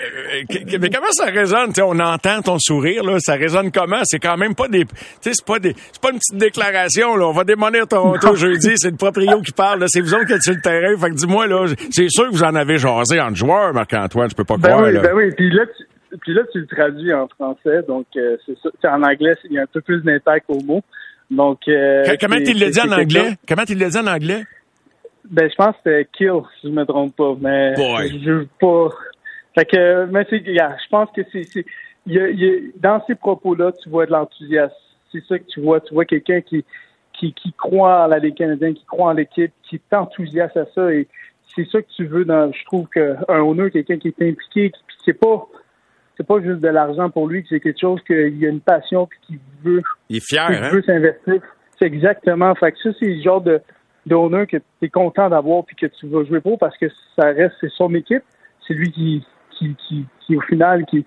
mais 0.80 0.90
comment 0.90 1.12
ça 1.12 1.26
résonne? 1.26 1.72
on 1.84 2.00
entend 2.00 2.42
ton 2.42 2.58
sourire, 2.60 3.04
là. 3.04 3.18
Ça 3.20 3.36
résonne 3.36 3.72
comment? 3.72 4.00
C'est 4.04 4.18
quand 4.18 4.36
même 4.36 4.56
pas 4.56 4.68
des. 4.68 4.86
C'est 5.22 5.46
pas 5.46 5.60
des. 5.60 5.76
C'est 5.92 6.02
pas 6.02 6.10
une 6.10 6.18
petite 6.18 6.38
déclaration, 6.38 7.16
là. 7.16 7.28
On 7.28 7.32
va 7.32 7.44
démolir 7.44 7.88
Toronto 7.88 8.36
jeudi. 8.36 8.72
C'est 8.78 8.90
le 8.90 8.98
proprio 8.98 9.42
qui 9.42 9.52
parle. 9.52 9.84
C'est 9.88 10.02
vous 10.02 10.14
autres 10.16 10.26
qui 10.26 10.34
êtes 10.34 10.42
sur 10.42 10.56
le 10.56 10.62
terrain. 10.62 10.98
Fait 10.98 11.10
que 11.12 11.16
dis-moi, 11.16 11.46
là, 11.46 11.68
c'est 11.92 12.10
sûr 12.10 12.26
que 12.30 12.32
vous 12.32 12.44
en 12.44 12.56
avez 12.56 12.78
jasé 12.78 13.22
entre 13.22 13.36
joueurs, 13.36 13.74
Marc-Antoine. 13.74 14.30
Je 14.32 14.36
peux 14.36 14.44
pas 14.44 14.58
ben 14.58 14.70
croire. 14.70 14.88
Oui, 14.88 14.98
Ben 14.98 15.14
oui, 15.14 15.32
puis 15.36 15.52
là, 15.52 15.66
tu, 15.68 15.86
puis 16.22 16.34
là, 16.34 16.42
tu 16.52 16.60
le 16.60 16.68
traduis 16.68 17.14
en 17.14 17.28
français. 17.28 17.84
Donc, 17.88 18.08
euh, 18.16 18.38
c'est 18.46 18.58
ça. 18.60 18.96
En 18.96 19.04
anglais, 19.04 19.36
il 19.46 19.54
y 19.54 19.60
a 19.60 19.64
un 19.64 19.68
peu 19.68 19.82
plus 19.82 20.02
d'impact 20.02 20.46
au 20.50 20.62
mot. 20.62 20.82
Donc, 21.30 21.68
euh, 21.68 22.04
comment 22.20 22.38
tu 22.38 22.54
le 22.54 22.72
dit 22.72 22.82
en 22.82 22.92
anglais? 22.92 23.38
Comment 23.48 23.66
tu 23.66 23.76
le 23.76 23.90
dit 23.90 23.98
en 23.98 24.08
anglais? 24.08 24.44
Ben, 25.30 25.50
je 25.50 25.56
pense 25.56 25.76
que 25.76 25.82
c'était 25.84 26.08
kill, 26.18 26.42
si 26.60 26.68
je 26.68 26.74
me 26.74 26.86
trompe 26.86 27.16
pas. 27.16 27.36
Mais 27.40 27.76
je 27.76 28.32
veux 28.32 28.48
pas. 28.60 28.90
Fait 29.56 29.66
que, 29.66 30.06
mais 30.06 30.26
c'est, 30.30 30.44
je 30.46 30.90
pense 30.90 31.10
que 31.16 31.22
c'est, 31.32 31.66
y 32.08 32.20
a, 32.20 32.30
y 32.30 32.50
a, 32.50 32.60
dans 32.78 33.04
ces 33.06 33.16
propos-là, 33.16 33.72
tu 33.84 33.90
vois 33.90 34.06
de 34.06 34.12
l'enthousiasme. 34.12 34.74
C'est 35.12 35.24
ça 35.26 35.38
que 35.38 35.46
tu 35.46 35.62
vois. 35.62 35.82
Tu 35.82 35.94
vois 35.94 36.06
quelqu'un 36.06 36.42
qui, 36.42 36.64
qui, 37.14 37.34
qui 37.34 37.54
croit 37.54 38.06
à 38.06 38.08
la 38.08 38.20
Ligue 38.20 38.36
canadienne, 38.36 38.74
qui 38.74 38.86
croit 38.86 39.10
en 39.10 39.14
l'équipe, 39.14 39.52
qui 39.64 39.76
est 39.76 39.96
enthousiaste 39.96 40.58
à 40.58 40.66
ça. 40.74 40.92
Et 40.92 41.08
c'est 41.56 41.68
ça 41.70 41.82
que 41.82 41.88
tu 41.96 42.06
veux 42.06 42.26
dans, 42.26 42.52
je 42.52 42.66
trouve 42.66 42.88
qu'un 42.88 43.18
honneur, 43.28 43.70
quelqu'un 43.72 43.98
qui 43.98 44.08
est 44.08 44.22
impliqué, 44.22 44.72
qui, 44.72 44.80
c'est 45.06 45.14
pas, 45.14 45.48
c'est 46.20 46.28
pas 46.28 46.42
juste 46.42 46.60
de 46.60 46.68
l'argent 46.68 47.10
pour 47.10 47.30
lui, 47.30 47.46
c'est 47.48 47.62
quelque 47.62 47.80
chose 47.80 48.02
qu'il 48.06 48.38
y 48.40 48.46
a 48.46 48.50
une 48.50 48.60
passion 48.60 49.08
puis 49.08 49.20
qu'il 49.26 49.40
veut. 49.64 49.82
Il 50.10 50.18
est 50.18 50.28
fier, 50.28 50.50
hein? 50.50 50.70
veut 50.70 50.82
s'investir. 50.82 51.42
C'est 51.78 51.86
exactement. 51.86 52.54
Fait 52.56 52.74
que 52.74 52.78
ça, 52.84 52.90
c'est 53.00 53.06
le 53.06 53.22
genre 53.22 53.40
de 53.40 53.62
d'honneur 54.06 54.46
que 54.46 54.58
tu 54.58 54.64
es 54.82 54.90
content 54.90 55.30
d'avoir 55.30 55.64
puis 55.64 55.78
que 55.78 55.86
tu 55.86 56.08
vas 56.08 56.26
jouer 56.26 56.42
pour 56.42 56.60
parce 56.60 56.78
que 56.78 56.88
ça 57.16 57.28
reste 57.28 57.56
c'est 57.62 57.72
son 57.72 57.94
équipe. 57.96 58.24
C'est 58.68 58.74
lui 58.74 58.92
qui, 58.92 59.24
qui, 59.58 59.76
qui, 59.88 60.06
qui, 60.26 60.36
au 60.36 60.42
final 60.42 60.86
qui, 60.88 61.06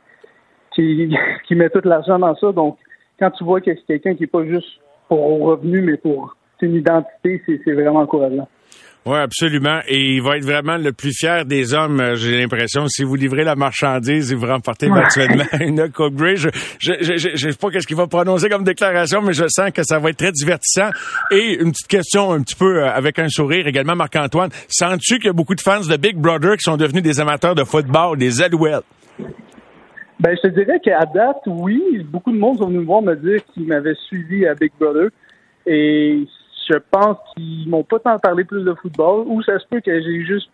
qui, 0.75 1.15
qui 1.47 1.55
met 1.57 1.69
tout 1.69 1.83
l'argent 1.85 2.19
dans 2.19 2.35
ça. 2.37 2.51
Donc, 2.53 2.79
quand 3.19 3.31
tu 3.33 3.45
vois 3.45 3.61
que 3.61 3.71
c'est 3.75 3.85
quelqu'un 3.87 4.15
qui 4.15 4.25
est 4.25 4.29
pas 4.29 4.47
juste 4.47 4.81
pour 5.09 5.43
revenu, 5.43 5.83
mais 5.83 5.99
pour 5.99 6.37
une 6.63 6.77
identité, 6.77 7.43
c'est 7.47 7.73
vraiment 7.73 8.01
encourageant. 8.01 8.49
Oui, 9.05 9.19
absolument. 9.19 9.81
Et 9.89 10.15
il 10.15 10.23
va 10.23 10.37
être 10.37 10.45
vraiment 10.45 10.77
le 10.77 10.93
plus 10.93 11.13
fier 11.13 11.45
des 11.45 11.75
hommes, 11.75 12.01
euh, 12.01 12.15
j'ai 12.15 12.39
l'impression. 12.39 12.87
Si 12.87 13.03
vous 13.03 13.17
livrez 13.17 13.43
la 13.43 13.57
marchandise, 13.57 14.33
vous 14.33 14.47
remportez 14.47 14.89
virtuellement 14.89 15.45
une 15.61 15.91
Coupe 15.91 16.15
Grey. 16.15 16.37
Je 16.37 16.49
ne 16.49 17.37
sais 17.37 17.59
pas 17.59 17.71
qu'est-ce 17.71 17.87
qu'il 17.89 17.97
va 17.97 18.07
prononcer 18.07 18.49
comme 18.49 18.63
déclaration, 18.63 19.21
mais 19.21 19.33
je 19.33 19.45
sens 19.49 19.73
que 19.73 19.83
ça 19.83 19.99
va 19.99 20.11
être 20.11 20.19
très 20.19 20.31
divertissant. 20.31 20.91
Et 21.33 21.55
une 21.61 21.73
petite 21.73 21.89
question 21.89 22.31
un 22.31 22.43
petit 22.43 22.55
peu 22.55 22.85
euh, 22.85 22.93
avec 22.93 23.19
un 23.19 23.29
sourire 23.29 23.67
également, 23.67 23.97
Marc-Antoine. 23.97 24.51
Sens-tu 24.69 25.17
qu'il 25.17 25.27
y 25.27 25.31
a 25.31 25.33
beaucoup 25.33 25.57
de 25.57 25.61
fans 25.61 25.81
de 25.81 25.97
Big 25.97 26.17
Brother 26.17 26.57
qui 26.57 26.63
sont 26.63 26.77
devenus 26.77 27.03
des 27.03 27.19
amateurs 27.19 27.57
de 27.57 27.65
football, 27.65 28.17
des 28.17 28.41
Alouettes? 28.41 28.85
Ben, 30.21 30.37
je 30.37 30.49
te 30.49 30.55
dirais 30.55 30.79
qu'à 30.79 31.05
date, 31.13 31.43
oui. 31.47 32.07
Beaucoup 32.09 32.31
de 32.31 32.39
monde 32.39 32.59
sont 32.59 32.69
venus 32.69 32.83
me 32.83 32.87
voir 32.87 33.03
me 33.03 33.17
dire 33.17 33.41
qu'ils 33.53 33.67
m'avaient 33.67 33.97
suivi 34.07 34.47
à 34.47 34.55
Big 34.55 34.71
Brother. 34.79 35.09
Et 35.67 36.25
je 36.69 36.79
pense 36.91 37.19
qu'ils 37.35 37.69
m'ont 37.69 37.85
pas 37.85 37.99
tant 37.99 38.19
parlé 38.19 38.45
plus 38.45 38.65
de 38.65 38.75
football. 38.75 39.27
Ou 39.27 39.43
ça 39.43 39.59
se 39.59 39.67
peut 39.67 39.81
que 39.81 40.01
j'ai 40.01 40.25
juste 40.25 40.49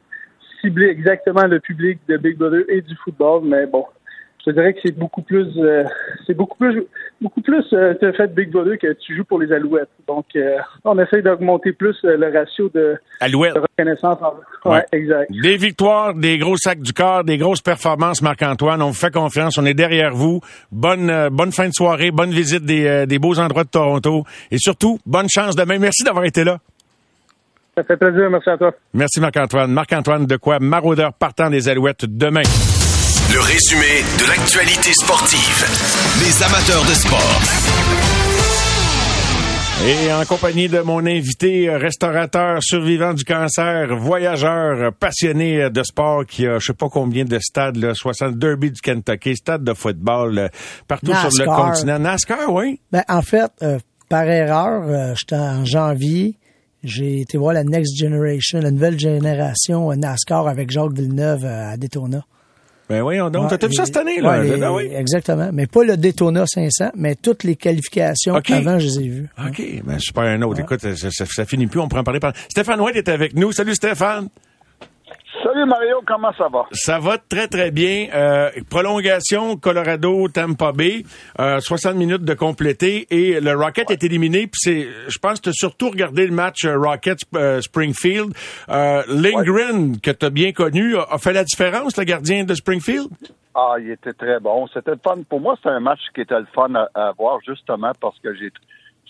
ciblé 0.60 0.86
exactement 0.86 1.46
le 1.46 1.60
public 1.60 1.98
de 2.08 2.16
Big 2.16 2.36
Brother 2.36 2.64
et 2.68 2.80
du 2.80 2.94
football. 2.96 3.42
Mais 3.44 3.66
bon, 3.66 3.84
je 4.46 4.52
dirais 4.52 4.72
que 4.72 4.80
c'est 4.82 4.96
beaucoup 4.96 5.22
plus, 5.22 5.46
euh, 5.58 5.84
c'est 6.26 6.34
beaucoup 6.34 6.56
plus, 6.56 6.84
beaucoup 7.20 7.40
plus 7.40 7.64
euh, 7.72 7.94
fait 8.00 8.28
de 8.28 8.32
Big 8.32 8.50
Brother 8.50 8.78
que 8.78 8.92
tu 8.94 9.16
joues 9.16 9.24
pour 9.24 9.40
les 9.40 9.52
Alouettes. 9.52 9.88
Donc, 10.06 10.26
euh, 10.36 10.56
on 10.84 10.98
essaye 10.98 11.22
d'augmenter 11.22 11.72
plus 11.72 11.96
euh, 12.04 12.16
le 12.16 12.32
ratio 12.32 12.70
de, 12.74 12.96
reconnaissance. 13.20 14.18
ouais, 14.64 14.84
exact. 14.92 15.30
Des 15.42 15.56
victoires, 15.56 16.14
des 16.14 16.38
gros 16.38 16.56
sacs 16.56 16.80
du 16.80 16.92
corps, 16.92 17.24
des 17.24 17.36
grosses 17.36 17.60
performances, 17.60 18.22
Marc-Antoine. 18.22 18.80
On 18.82 18.88
vous 18.88 18.94
fait 18.94 19.12
confiance. 19.12 19.58
On 19.58 19.66
est 19.66 19.74
derrière 19.74 20.14
vous. 20.14 20.40
Bonne, 20.72 21.28
bonne 21.30 21.52
fin 21.52 21.68
de 21.68 21.74
soirée, 21.74 22.10
bonne 22.10 22.30
visite 22.30 22.64
des, 22.64 23.06
des 23.06 23.18
beaux 23.18 23.38
endroits 23.38 23.64
de 23.64 23.70
Toronto, 23.70 24.24
et 24.50 24.58
surtout, 24.58 24.98
bonne 25.04 25.28
chance 25.28 25.56
demain. 25.56 25.78
Merci 25.78 26.04
d'avoir 26.04 26.24
été 26.24 26.44
là. 26.44 26.58
Ça 27.76 27.84
fait 27.84 27.96
plaisir. 27.96 28.30
Merci 28.30 28.50
à 28.50 28.56
toi. 28.56 28.72
Merci 28.94 29.20
Marc-Antoine. 29.20 29.70
Marc-Antoine 29.70 30.26
de 30.26 30.36
quoi? 30.36 30.58
Maraudeur 30.58 31.12
partant 31.12 31.50
des 31.50 31.68
Alouettes 31.68 32.06
demain. 32.06 32.42
Le 33.30 33.40
résumé 33.40 34.02
de 34.18 34.26
l'actualité 34.26 34.90
sportive. 34.94 35.64
Les 36.20 36.42
amateurs 36.42 36.82
de 36.84 36.94
sport. 36.94 37.40
Et 39.86 40.12
en 40.12 40.24
compagnie 40.24 40.68
de 40.68 40.80
mon 40.80 41.04
invité, 41.04 41.68
restaurateur, 41.70 42.62
survivant 42.62 43.12
du 43.12 43.24
cancer, 43.24 43.94
voyageur, 43.96 44.94
passionné 44.94 45.68
de 45.68 45.82
sport, 45.82 46.24
qui 46.24 46.46
a 46.46 46.58
je 46.58 46.66
sais 46.66 46.72
pas 46.72 46.88
combien 46.88 47.26
de 47.26 47.38
stades, 47.38 47.76
là, 47.76 47.92
60 47.94 48.38
Derby 48.38 48.70
du 48.70 48.80
Kentucky, 48.80 49.36
stade 49.36 49.62
de 49.62 49.74
football, 49.74 50.50
partout 50.86 51.12
sur 51.14 51.44
le 51.44 51.46
continent. 51.46 51.98
NASCAR, 51.98 52.50
oui? 52.52 52.80
Ben, 52.90 53.04
en 53.08 53.22
fait, 53.22 53.52
euh, 53.62 53.78
par 54.08 54.24
erreur, 54.24 54.82
euh, 54.88 55.14
j'étais 55.14 55.36
en 55.36 55.66
janvier, 55.66 56.38
j'ai 56.82 57.20
été 57.20 57.36
voir 57.36 57.52
la 57.52 57.64
Next 57.64 57.94
Generation, 57.98 58.60
la 58.60 58.70
nouvelle 58.70 58.98
génération 58.98 59.92
NASCAR 59.94 60.48
avec 60.48 60.70
Jacques 60.70 60.94
Villeneuve 60.94 61.44
euh, 61.44 61.72
à 61.72 61.76
Daytona. 61.76 62.24
Ben 62.88 63.02
voyons 63.02 63.28
donc, 63.28 63.56
t'as 63.58 63.66
vu 63.66 63.74
ça 63.74 63.84
cette 63.84 63.96
année, 63.96 64.20
là? 64.20 64.42
Ben 64.42 64.72
oui. 64.72 64.90
Exactement. 64.94 65.50
Mais 65.52 65.66
pas 65.66 65.84
le 65.84 65.96
Daytona 65.96 66.46
500, 66.46 66.92
mais 66.96 67.14
toutes 67.14 67.44
les 67.44 67.56
qualifications 67.56 68.34
avant, 68.34 68.78
je 68.78 68.86
les 68.86 68.98
ai 69.00 69.08
vues. 69.08 69.28
OK, 69.46 69.62
ben 69.84 69.98
super 69.98 70.24
un 70.24 70.42
autre. 70.42 70.60
Écoute, 70.60 70.80
ça, 70.80 71.10
ça, 71.26 71.44
finit 71.44 71.66
plus, 71.66 71.80
on 71.80 71.88
prend 71.88 72.00
en 72.00 72.04
parler. 72.04 72.20
Stéphane 72.48 72.80
White 72.80 72.96
est 72.96 73.08
avec 73.08 73.34
nous. 73.34 73.52
Salut 73.52 73.74
Stéphane. 73.74 74.28
Salut 75.42 75.66
Mario, 75.66 76.02
comment 76.04 76.32
ça 76.32 76.48
va? 76.48 76.66
Ça 76.72 76.98
va 76.98 77.16
très 77.16 77.46
très 77.46 77.70
bien. 77.70 78.08
Euh, 78.12 78.50
prolongation 78.68 79.56
Colorado 79.56 80.26
Tampa 80.28 80.72
Bay, 80.72 81.04
euh, 81.38 81.60
60 81.60 81.94
minutes 81.94 82.24
de 82.24 82.34
compléter 82.34 83.06
et 83.10 83.40
le 83.40 83.54
Rocket 83.54 83.90
est 83.90 84.02
éliminé. 84.02 84.48
Puis 84.48 84.58
c'est, 84.58 84.88
je 85.06 85.18
pense, 85.18 85.38
que 85.38 85.44
tu 85.44 85.48
as 85.50 85.52
surtout 85.52 85.90
regardé 85.90 86.26
le 86.26 86.34
match 86.34 86.64
euh, 86.64 86.76
Rocket 86.76 87.18
euh, 87.36 87.60
Springfield. 87.60 88.32
Euh, 88.68 89.02
Lindgren 89.08 90.00
que 90.00 90.10
tu 90.10 90.26
as 90.26 90.30
bien 90.30 90.52
connu 90.52 90.96
a, 90.96 91.18
fait 91.18 91.32
la 91.32 91.44
différence, 91.44 91.96
le 91.96 92.04
gardien 92.04 92.44
de 92.44 92.54
Springfield? 92.54 93.08
Ah, 93.54 93.74
il 93.78 93.90
était 93.90 94.14
très 94.14 94.40
bon. 94.40 94.66
C'était 94.68 94.92
le 94.92 95.00
fun. 95.02 95.22
Pour 95.28 95.40
moi, 95.40 95.56
c'est 95.62 95.68
un 95.68 95.80
match 95.80 96.00
qui 96.14 96.22
était 96.22 96.38
le 96.38 96.46
fun 96.52 96.72
à, 96.74 97.12
voir 97.16 97.38
justement 97.46 97.92
parce 98.00 98.18
que 98.18 98.34
j'ai 98.34 98.50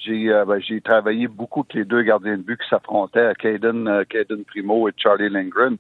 j'ai 0.05 0.29
ben, 0.47 0.61
j'ai 0.61 0.81
travaillé 0.81 1.27
beaucoup 1.27 1.61
avec 1.61 1.75
les 1.75 1.85
deux 1.85 2.03
gardiens 2.03 2.37
de 2.37 2.43
but 2.43 2.61
qui 2.61 2.69
s'affrontaient, 2.69 3.33
Caden, 3.39 4.05
Caden 4.09 4.45
Primo 4.45 4.89
et 4.89 4.93
Charlie 4.97 5.29
Lindgren. 5.29 5.77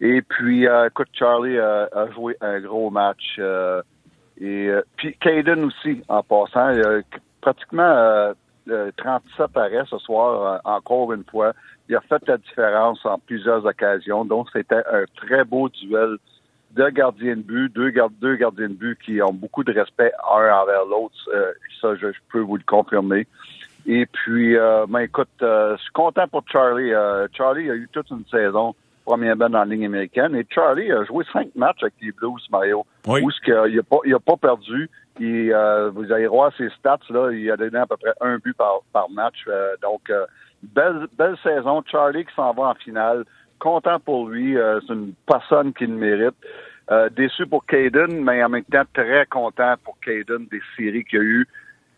Et 0.00 0.22
puis, 0.22 0.66
euh, 0.66 0.86
écoute, 0.86 1.08
Charlie 1.12 1.58
a, 1.58 1.88
joué 2.14 2.36
un 2.40 2.60
gros 2.60 2.90
match. 2.90 3.36
Euh, 3.38 3.82
et 4.40 4.68
euh, 4.68 4.82
puis, 4.96 5.16
Caden 5.20 5.64
aussi, 5.64 6.02
en 6.08 6.22
passant, 6.22 6.72
pratiquement 7.40 8.32
37 8.96 9.56
arrêts 9.56 9.84
ce 9.90 9.98
soir, 9.98 10.60
encore 10.64 11.12
une 11.12 11.24
fois. 11.24 11.52
Il 11.88 11.96
a 11.96 12.00
fait 12.02 12.22
la 12.28 12.36
différence 12.36 13.04
en 13.04 13.18
plusieurs 13.18 13.64
occasions. 13.64 14.24
Donc, 14.24 14.48
c'était 14.52 14.84
un 14.92 15.04
très 15.16 15.44
beau 15.44 15.68
duel 15.68 16.18
de 16.72 16.88
gardiens 16.90 17.36
de 17.36 17.40
but, 17.40 17.74
deux, 17.74 17.92
deux 18.20 18.36
gardiens 18.36 18.68
de 18.68 18.74
but 18.74 18.98
qui 19.00 19.22
ont 19.22 19.32
beaucoup 19.32 19.64
de 19.64 19.72
respect 19.72 20.12
un 20.30 20.52
envers 20.52 20.84
l'autre. 20.84 21.16
ça, 21.80 21.96
je, 21.96 22.08
peux 22.30 22.40
vous 22.40 22.56
le 22.56 22.62
confirmer. 22.64 23.26
Et 23.86 24.06
puis, 24.06 24.54
ben, 24.54 25.00
écoute, 25.00 25.28
je 25.40 25.76
suis 25.80 25.92
content 25.92 26.28
pour 26.28 26.44
Charlie. 26.46 26.92
Charlie 27.32 27.70
a 27.70 27.74
eu 27.74 27.88
toute 27.90 28.10
une 28.10 28.26
saison 28.30 28.76
premier 29.08 29.34
dans 29.34 29.48
la 29.48 29.64
ligne 29.64 29.86
américaine. 29.86 30.36
Et 30.36 30.46
Charlie 30.50 30.92
a 30.92 31.02
joué 31.04 31.24
cinq 31.32 31.48
matchs 31.56 31.82
avec 31.82 31.94
les 32.02 32.12
Blues, 32.12 32.46
Mario. 32.50 32.84
Oui. 33.06 33.22
Où 33.22 33.30
il 33.46 33.76
n'a 33.76 33.82
pas, 33.82 33.98
il 34.04 34.14
a 34.14 34.18
pas 34.18 34.36
perdu. 34.36 34.90
Et, 35.18 35.48
euh, 35.52 35.90
vous 35.90 36.12
allez 36.12 36.26
voir 36.26 36.52
ses 36.58 36.68
stats, 36.78 36.98
là, 37.08 37.30
il 37.32 37.50
a 37.50 37.56
donné 37.56 37.78
à 37.78 37.86
peu 37.86 37.96
près 37.96 38.12
un 38.20 38.36
but 38.36 38.54
par, 38.54 38.80
par 38.92 39.08
match. 39.10 39.38
Euh, 39.48 39.74
donc, 39.82 40.02
euh, 40.10 40.26
belle, 40.62 41.06
belle 41.16 41.36
saison. 41.42 41.82
Charlie 41.90 42.26
qui 42.26 42.34
s'en 42.34 42.52
va 42.52 42.64
en 42.64 42.74
finale. 42.74 43.24
Content 43.58 43.98
pour 43.98 44.28
lui. 44.28 44.56
c'est 44.86 44.92
une 44.92 45.14
personne 45.26 45.72
qui 45.72 45.86
le 45.86 45.94
mérite. 45.94 46.36
déçu 47.16 47.44
pour 47.46 47.66
Caden, 47.66 48.22
mais 48.22 48.44
en 48.44 48.50
même 48.50 48.62
temps 48.64 48.84
très 48.94 49.26
content 49.26 49.74
pour 49.82 49.98
Caden 49.98 50.46
des 50.48 50.62
séries 50.76 51.04
qu'il 51.04 51.18
a 51.18 51.22
eu. 51.22 51.48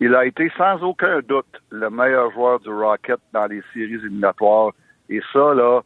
Il 0.01 0.15
a 0.15 0.25
été 0.25 0.51
sans 0.57 0.83
aucun 0.83 1.21
doute 1.21 1.61
le 1.69 1.91
meilleur 1.91 2.33
joueur 2.33 2.61
du 2.61 2.71
Rocket 2.71 3.21
dans 3.35 3.45
les 3.45 3.63
séries 3.75 3.97
éliminatoires. 3.97 4.73
Et 5.11 5.21
ça, 5.35 5.53
là, 5.53 5.83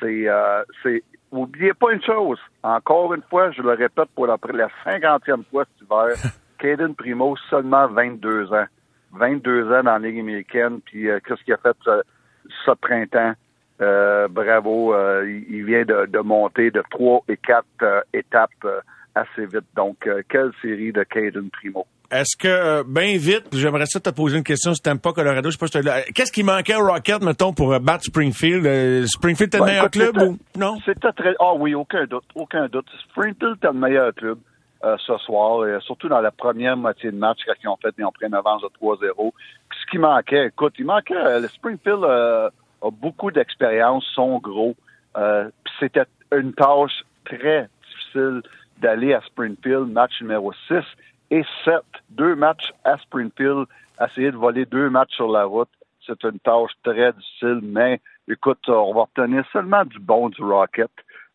c'est, 0.00 0.28
euh, 0.28 0.62
c'est, 0.82 1.02
oubliez 1.30 1.74
pas 1.74 1.92
une 1.92 2.02
chose. 2.02 2.38
Encore 2.62 3.14
une 3.14 3.22
fois, 3.22 3.50
je 3.50 3.62
le 3.62 3.70
répète 3.70 4.08
pour 4.14 4.26
la, 4.26 4.36
la 4.52 4.68
cinquantième 4.84 5.44
fois 5.44 5.64
cet 5.64 5.86
hiver, 5.86 6.32
Caden 6.58 6.94
Primo, 6.94 7.36
seulement 7.50 7.86
22 7.88 8.52
ans. 8.52 8.66
22 9.12 9.72
ans 9.72 9.82
dans 9.82 9.98
la 9.98 9.98
Ligue 9.98 10.20
américaine, 10.20 10.80
puis 10.84 11.08
euh, 11.08 11.18
qu'est-ce 11.26 11.42
qu'il 11.42 11.54
a 11.54 11.58
fait 11.58 11.76
ce, 11.84 12.02
ce 12.66 12.70
printemps? 12.72 13.32
Euh, 13.80 14.28
bravo, 14.28 14.92
euh, 14.92 15.24
il, 15.48 15.64
vient 15.64 15.84
de, 15.84 16.06
de, 16.06 16.18
monter 16.18 16.70
de 16.70 16.82
trois 16.90 17.22
et 17.28 17.36
quatre 17.36 18.04
étapes 18.12 18.66
assez 19.14 19.46
vite. 19.46 19.66
Donc, 19.76 20.08
quelle 20.28 20.50
série 20.60 20.92
de 20.92 21.04
Caden 21.04 21.48
Primo. 21.50 21.86
Est-ce 22.10 22.38
que, 22.38 22.48
euh, 22.48 22.84
bien 22.86 23.18
vite, 23.18 23.48
j'aimerais 23.52 23.84
ça 23.84 24.00
te 24.00 24.08
poser 24.08 24.38
une 24.38 24.44
question 24.44 24.72
si 24.72 24.80
t'aimes 24.80 24.98
pas 24.98 25.12
Colorado, 25.12 25.50
je 25.50 25.58
sais 25.58 25.82
pas 25.82 26.00
Qu'est-ce 26.14 26.32
qui 26.32 26.42
manquait 26.42 26.76
au 26.76 26.86
Rocket, 26.86 27.22
mettons, 27.22 27.52
pour 27.52 27.74
euh, 27.74 27.80
battre 27.80 28.04
Springfield? 28.04 28.64
Euh, 28.64 29.06
Springfield 29.06 29.48
était 29.48 29.58
le 29.58 29.64
meilleur 29.66 29.90
club 29.90 30.16
ou 30.16 30.38
non? 30.56 30.78
C'était 30.86 31.12
très... 31.12 31.34
Ah 31.38 31.52
oui, 31.54 31.74
aucun 31.74 32.06
doute, 32.06 32.24
aucun 32.34 32.66
doute. 32.68 32.86
Springfield 33.10 33.56
était 33.58 33.66
le 33.66 33.78
meilleur 33.78 34.14
club 34.14 34.38
ce 34.80 35.18
soir, 35.18 35.66
surtout 35.82 36.08
dans 36.08 36.20
la 36.20 36.30
première 36.30 36.76
moitié 36.76 37.10
de 37.10 37.16
match 37.16 37.40
quand 37.44 37.54
ils 37.62 37.68
ont 37.68 37.76
fait, 37.82 37.92
ils 37.98 38.04
ont 38.04 38.12
pris 38.12 38.26
une 38.26 38.34
avance 38.34 38.62
de 38.62 38.68
3-0. 38.80 39.32
Ce 39.72 39.90
qui 39.90 39.98
manquait, 39.98 40.46
écoute, 40.46 40.74
il 40.78 40.84
manquait, 40.84 41.40
le 41.40 41.48
Springfield 41.48 42.04
a 42.04 42.50
beaucoup 42.92 43.32
d'expérience, 43.32 44.04
sont 44.14 44.38
gros. 44.38 44.76
C'était 45.80 46.04
une 46.32 46.52
tâche 46.52 47.02
très 47.24 47.68
difficile 47.88 48.42
d'aller 48.80 49.14
à 49.14 49.20
Springfield, 49.22 49.90
match 49.90 50.12
numéro 50.20 50.52
6 50.68 50.76
et 51.30 51.44
7. 51.64 51.74
Deux 52.10 52.34
matchs 52.34 52.72
à 52.84 52.96
Springfield, 52.98 53.66
essayer 54.00 54.30
de 54.30 54.36
voler 54.36 54.64
deux 54.64 54.90
matchs 54.90 55.14
sur 55.14 55.30
la 55.30 55.44
route, 55.44 55.68
c'est 56.06 56.22
une 56.24 56.38
tâche 56.40 56.72
très 56.82 57.12
difficile, 57.12 57.60
mais 57.62 58.00
écoute, 58.28 58.66
on 58.68 58.94
va 58.94 59.02
obtenir 59.02 59.44
seulement 59.52 59.84
du 59.84 59.98
bon 59.98 60.28
du 60.28 60.42
Rocket. 60.42 60.90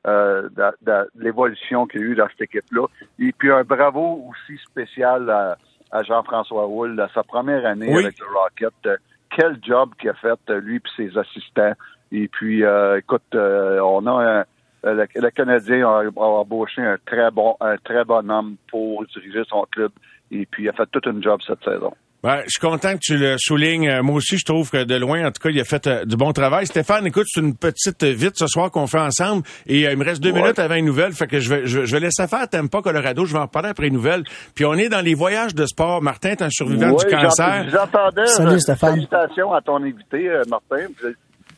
Euh, 0.05 0.49
de, 0.81 1.09
l'évolution 1.15 1.87
qu'il 1.87 2.01
y 2.01 2.03
a 2.03 2.07
eu 2.07 2.15
dans 2.15 2.27
cette 2.27 2.41
équipe-là. 2.41 2.87
Et 3.19 3.31
puis 3.31 3.49
un 3.53 3.63
bravo 3.63 4.29
aussi 4.29 4.61
spécial 4.61 5.29
à, 5.29 6.03
Jean-François 6.03 6.67
Houle, 6.67 6.99
à 6.99 7.07
sa 7.13 7.23
première 7.23 7.65
année 7.65 7.89
avec 7.89 8.19
le 8.19 8.25
Rocket. 8.37 8.73
Euh, 8.85 8.97
quel 9.33 9.57
job 9.63 9.91
qu'il 9.97 10.09
a 10.09 10.13
fait, 10.15 10.37
lui 10.49 10.75
et 10.75 10.81
ses 10.97 11.17
assistants. 11.17 11.71
Et 12.11 12.27
puis, 12.27 12.65
euh, 12.65 12.97
écoute, 12.97 13.23
on 13.33 14.05
a 14.05 14.39
un, 14.39 14.43
euh, 14.85 15.05
le, 15.15 15.29
Canadien 15.31 15.87
a, 15.87 16.03
embauché 16.15 16.81
un 16.81 16.97
très 17.05 17.31
bon, 17.31 17.55
un 17.61 17.77
très 17.77 18.03
bon 18.03 18.29
homme 18.29 18.55
pour 18.69 19.05
diriger 19.05 19.43
son 19.47 19.65
club. 19.71 19.91
Et 20.31 20.45
puis, 20.45 20.63
il 20.63 20.69
a 20.69 20.73
fait 20.73 20.87
toute 20.91 21.05
une 21.05 21.21
job 21.23 21.39
cette 21.45 21.63
saison. 21.63 21.93
Ben, 22.21 22.39
je 22.45 22.51
suis 22.51 22.61
content 22.61 22.93
que 22.93 22.99
tu 23.01 23.17
le 23.17 23.35
soulignes. 23.37 23.89
Euh, 23.89 24.01
moi 24.01 24.15
aussi, 24.15 24.37
je 24.37 24.45
trouve 24.45 24.69
que 24.71 24.85
de 24.85 24.95
loin, 24.95 25.25
en 25.25 25.31
tout 25.31 25.41
cas, 25.41 25.49
il 25.49 25.59
a 25.59 25.65
fait 25.65 25.85
euh, 25.87 26.05
du 26.05 26.15
bon 26.15 26.31
travail. 26.31 26.65
Stéphane, 26.65 27.05
écoute, 27.05 27.25
c'est 27.27 27.41
une 27.41 27.55
petite 27.55 28.03
vite 28.03 28.37
ce 28.37 28.47
soir 28.47 28.71
qu'on 28.71 28.87
fait 28.87 28.99
ensemble. 28.99 29.43
Et 29.67 29.81
il 29.81 29.97
me 29.97 30.05
reste 30.05 30.23
deux 30.23 30.31
minutes 30.31 30.57
avant 30.57 30.75
une 30.75 30.85
nouvelle. 30.85 31.11
Fait 31.11 31.27
que 31.27 31.39
je 31.39 31.49
vais, 31.53 31.65
je, 31.65 31.79
vais 31.81 31.99
laisser 31.99 32.25
faire 32.27 32.47
T'aimes 32.47 32.69
pas 32.69 32.81
Colorado. 32.81 33.25
Je 33.25 33.33
vais 33.33 33.39
en 33.39 33.43
reparler 33.43 33.69
après 33.69 33.87
une 33.87 33.95
nouvelle. 33.95 34.23
Puis 34.55 34.63
on 34.63 34.73
est 34.73 34.87
dans 34.87 35.01
les 35.01 35.15
voyages 35.15 35.53
de 35.53 35.65
sport. 35.65 36.01
Martin, 36.01 36.35
t'es 36.35 36.43
un 36.43 36.49
survivant 36.49 36.95
du 36.95 37.05
cancer. 37.05 37.65
J'entendais. 37.69 38.27
Salut, 38.27 38.59
Stéphane. 38.59 38.93
Félicitations 38.93 39.53
à 39.53 39.61
ton 39.61 39.83
invité, 39.83 40.29
Martin. 40.49 40.87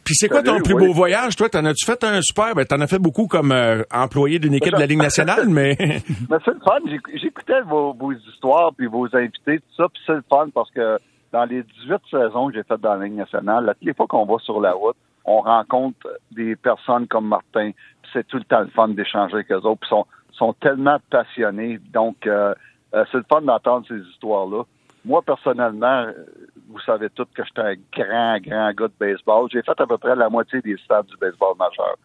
Puis 0.06 0.14
c'est 0.14 0.30
quoi 0.30 0.43
ton 0.43 0.60
plus 0.60 0.76
beau 0.76 0.93
voyage, 0.93 1.36
toi? 1.36 1.49
T'en 1.49 1.66
as-tu 1.66 1.84
fait 1.84 2.03
un 2.03 2.22
super? 2.22 2.53
Ben, 2.53 2.64
t'en 2.64 2.80
as 2.80 2.86
fait 2.86 2.99
beaucoup 2.99 3.26
comme 3.26 3.51
euh, 3.51 3.82
employé 3.91 4.38
d'une 4.38 4.53
équipe 4.53 4.76
de 4.76 4.80
la 4.80 4.86
Ligue 4.86 5.01
nationale, 5.01 5.49
mais... 5.49 5.76
mais 5.80 6.38
c'est 6.45 6.53
le 6.53 6.60
fun. 6.64 6.78
J'écoutais 7.16 7.62
vos, 7.62 7.91
vos, 7.93 8.12
histoires 8.14 8.72
puis 8.78 8.86
vos 8.86 9.08
invités, 9.16 9.58
tout 9.58 9.76
ça, 9.76 9.86
puis 9.91 10.01
c'est 10.06 10.14
le 10.14 10.24
fun 10.30 10.49
parce 10.53 10.70
que 10.70 10.99
dans 11.32 11.45
les 11.45 11.64
18 11.64 11.97
saisons 12.12 12.49
que 12.49 12.53
j'ai 12.53 12.64
faites 12.64 12.82
dans 12.82 12.93
la 12.93 13.06
Ligue 13.06 13.18
nationale, 13.18 13.66
toutes 13.66 13.88
les 13.88 13.93
fois 13.95 14.06
qu'on 14.06 14.26
va 14.26 14.38
sur 14.38 14.62
la 14.62 14.74
route, 14.74 14.95
on 15.26 15.41
rencontre 15.41 16.08
des 16.32 16.56
personnes 16.56 17.08
comme 17.08 17.28
Martin, 17.28 17.72
c'est 18.14 18.28
tout 18.28 18.38
le 18.38 18.43
temps 18.43 18.62
le 18.62 18.68
fun 18.68 18.89
d'échanger 18.89 19.34
avec 19.34 19.51
eux 19.51 19.56
autres, 19.56 19.80
puis 19.82 19.89
sont, 19.89 20.06
sont 20.34 20.53
tellement 20.53 20.97
passionnés. 21.10 21.80
Donc, 21.91 22.28
euh, 22.28 22.53
c'est 22.91 23.18
le 23.18 23.26
fun 23.28 23.41
d'entendre 23.41 23.88
ces 23.88 23.97
histoires-là. 24.12 24.66
Moi, 25.03 25.24
personnellement, 25.24 26.06
vous 26.70 26.80
savez 26.80 27.09
tous 27.09 27.26
que 27.34 27.43
j'étais 27.43 27.61
un 27.61 27.76
grand, 27.93 28.38
grand 28.39 28.72
gars 28.74 28.88
de 28.88 28.93
baseball. 28.99 29.47
J'ai 29.51 29.61
fait 29.61 29.80
à 29.80 29.86
peu 29.86 29.97
près 29.97 30.16
la 30.16 30.30
moitié 30.30 30.61
des 30.61 30.78
stades 30.78 31.05
du 31.07 31.18
baseball 31.18 31.55
majeur. 31.57 31.95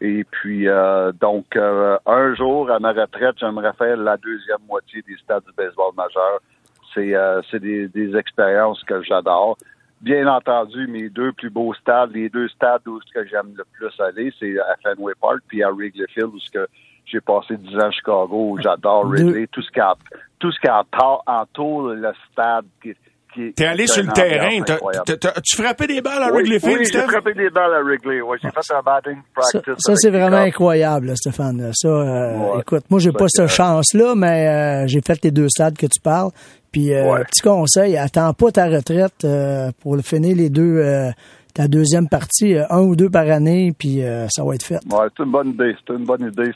Et 0.00 0.24
puis, 0.24 0.68
euh, 0.68 1.12
donc, 1.12 1.54
euh, 1.54 1.96
un 2.06 2.34
jour, 2.34 2.70
à 2.70 2.80
ma 2.80 2.92
retraite, 2.92 3.36
j'aimerais 3.38 3.72
faire 3.74 3.96
la 3.96 4.16
deuxième 4.16 4.58
moitié 4.68 5.02
des 5.02 5.16
stades 5.16 5.44
du 5.44 5.52
baseball 5.56 5.94
majeur. 5.96 6.40
C'est 6.92 7.14
euh, 7.14 7.40
des, 7.52 7.88
des 7.88 8.16
expériences 8.16 8.82
que 8.84 9.02
j'adore. 9.02 9.56
Bien 10.00 10.26
entendu, 10.26 10.88
mes 10.88 11.08
deux 11.08 11.32
plus 11.32 11.50
beaux 11.50 11.72
stades, 11.74 12.10
les 12.12 12.28
deux 12.28 12.48
stades 12.48 12.86
où 12.88 13.00
ce 13.00 13.12
que 13.12 13.24
j'aime 13.28 13.54
le 13.56 13.64
plus 13.72 14.00
aller, 14.00 14.32
c'est 14.40 14.58
à 14.58 14.74
Fenway 14.82 15.12
Park 15.20 15.38
puis 15.46 15.62
à 15.62 15.70
Wrigley 15.70 16.06
Field 16.08 16.34
où 16.34 16.40
ce 16.40 16.50
que 16.50 16.66
j'ai 17.06 17.20
passé 17.20 17.56
dix 17.56 17.76
ans 17.76 17.86
à 17.86 17.90
Chicago 17.92 18.50
où 18.50 18.58
j'adore 18.60 19.06
Wrigley. 19.06 19.46
Tout 19.46 19.62
ce 19.62 19.70
qui 19.70 19.80
tout 20.40 20.50
ce 20.50 20.58
qui 20.58 20.68
entoure 20.68 21.90
le 21.90 22.12
stade 22.32 22.64
T'es 23.56 23.64
allé 23.64 23.86
sur 23.86 24.02
le 24.02 24.12
terrain. 24.12 24.62
tu 25.44 25.56
frappé 25.56 25.86
des 25.86 26.00
balles 26.00 26.22
à 26.22 26.30
Wrigley 26.30 26.60
Field, 26.60 26.78
oui, 26.80 26.88
j'ai 26.92 27.00
frappé 27.00 27.34
des 27.34 27.50
balles 27.50 27.74
à 27.74 27.82
Wrigley. 27.82 28.20
Oui, 28.20 28.38
j'ai 28.42 28.50
fait 28.50 28.74
un 28.74 28.82
batting 28.82 29.18
practice. 29.34 29.74
Ça, 29.78 29.96
c'est 29.96 30.10
vraiment 30.10 30.36
incroyable, 30.36 31.16
Stéphane. 31.16 31.70
Ça, 31.74 31.88
euh, 31.88 32.60
écoute, 32.60 32.84
moi, 32.90 33.00
j'ai 33.00 33.12
pas 33.12 33.26
cette 33.28 33.48
chance-là, 33.48 34.14
mais 34.14 34.48
euh, 34.48 34.86
j'ai 34.86 35.00
fait 35.00 35.22
les 35.24 35.30
deux 35.30 35.48
stades 35.48 35.76
que 35.76 35.86
tu 35.86 36.00
parles. 36.00 36.30
Puis, 36.70 36.94
euh, 36.94 37.22
petit 37.24 37.42
conseil, 37.42 37.96
attends 37.96 38.32
pas 38.32 38.50
ta 38.50 38.66
retraite 38.66 39.26
pour 39.82 39.98
finir 40.00 40.36
les 40.36 40.50
deux 40.50 40.82
ta 41.54 41.68
deuxième 41.68 42.08
partie, 42.08 42.56
un 42.70 42.80
ou 42.80 42.96
deux 42.96 43.10
par 43.10 43.28
année, 43.28 43.74
puis 43.78 44.02
ça 44.30 44.42
va 44.42 44.54
être 44.54 44.64
fait. 44.64 44.80
Ouais, 44.90 45.06
c'est 45.16 45.22
une 45.22 45.30
bonne 45.30 45.48
idée. 45.50 45.76
C'est 45.86 45.94
une 45.94 46.04
bonne 46.04 46.22
idée. 46.22 46.50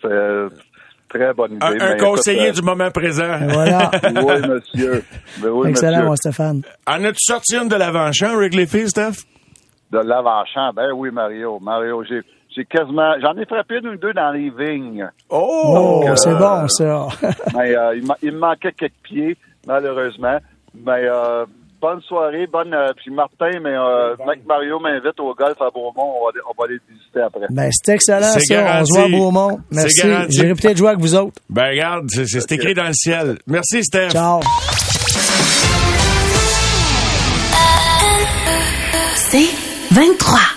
Très 1.08 1.32
bonne 1.32 1.54
idée. 1.54 1.64
Un, 1.64 1.92
un 1.92 1.96
conseiller 1.96 2.52
du 2.52 2.62
moment 2.62 2.90
présent. 2.90 3.38
Voilà. 3.48 3.90
oui, 4.04 4.48
monsieur. 4.48 5.04
Oui, 5.42 5.70
Excellent, 5.70 6.04
mon 6.04 6.16
Stéphane. 6.16 6.62
En 6.86 7.04
as-tu 7.04 7.18
sorti 7.20 7.56
une 7.56 7.68
de 7.68 7.76
l'avant-champ, 7.76 8.34
Wrigley 8.34 8.66
Field, 8.66 8.88
Steph? 8.88 9.24
De 9.92 9.98
l'avant-champ, 9.98 10.72
ben 10.74 10.90
oui, 10.92 11.10
Mario. 11.12 11.60
Mario, 11.60 12.02
j'ai 12.04 12.22
j'ai 12.56 12.64
quasiment, 12.64 13.12
j'en 13.20 13.36
ai 13.36 13.44
frappé 13.44 13.76
une 13.76 13.88
ou 13.88 13.96
deux 13.96 14.14
dans 14.14 14.30
les 14.30 14.48
vignes. 14.48 15.06
Oh, 15.28 16.04
oh 16.08 16.16
c'est 16.16 16.34
bon 16.34 16.66
ça. 16.68 17.08
mais 17.54 17.76
euh, 17.76 18.00
il, 18.22 18.32
me 18.32 18.38
manquait 18.38 18.72
quelques 18.72 18.94
pieds, 19.02 19.36
malheureusement. 19.66 20.38
Mais 20.74 21.04
euh, 21.04 21.44
bonne 21.80 22.00
soirée, 22.02 22.46
bonne. 22.46 22.74
Euh, 22.74 22.92
puis 22.96 23.10
Martin, 23.10 23.50
mais 23.62 23.74
euh, 23.74 24.16
mec 24.26 24.40
Mario 24.46 24.78
m'invite 24.78 25.18
au 25.20 25.34
golf 25.34 25.60
à 25.60 25.70
Beaumont. 25.70 25.92
On 25.96 26.26
va, 26.26 26.32
on 26.48 26.60
va 26.60 26.64
aller 26.64 26.78
visiter 26.88 27.20
après. 27.20 27.46
Ben, 27.50 27.70
c'est 27.72 27.94
excellent, 27.94 28.22
ça. 28.22 28.40
Garanti. 28.48 28.80
On 28.80 28.84
se 28.84 28.98
voit 28.98 29.04
à 29.04 29.08
Beaumont. 29.08 29.60
Merci. 29.70 30.00
J'irai 30.30 30.54
peut-être 30.54 30.76
jouer 30.76 30.88
avec 30.88 31.00
vous 31.00 31.14
autres. 31.14 31.40
Ben, 31.50 31.68
regarde, 31.70 32.08
c'est 32.10 32.52
écrit 32.52 32.74
dans 32.74 32.86
le 32.88 32.94
ciel. 32.94 33.38
Merci, 33.46 33.82
Steph. 33.84 34.10
Ciao. 34.10 34.40
C'est 39.30 39.50
23. 39.92 40.55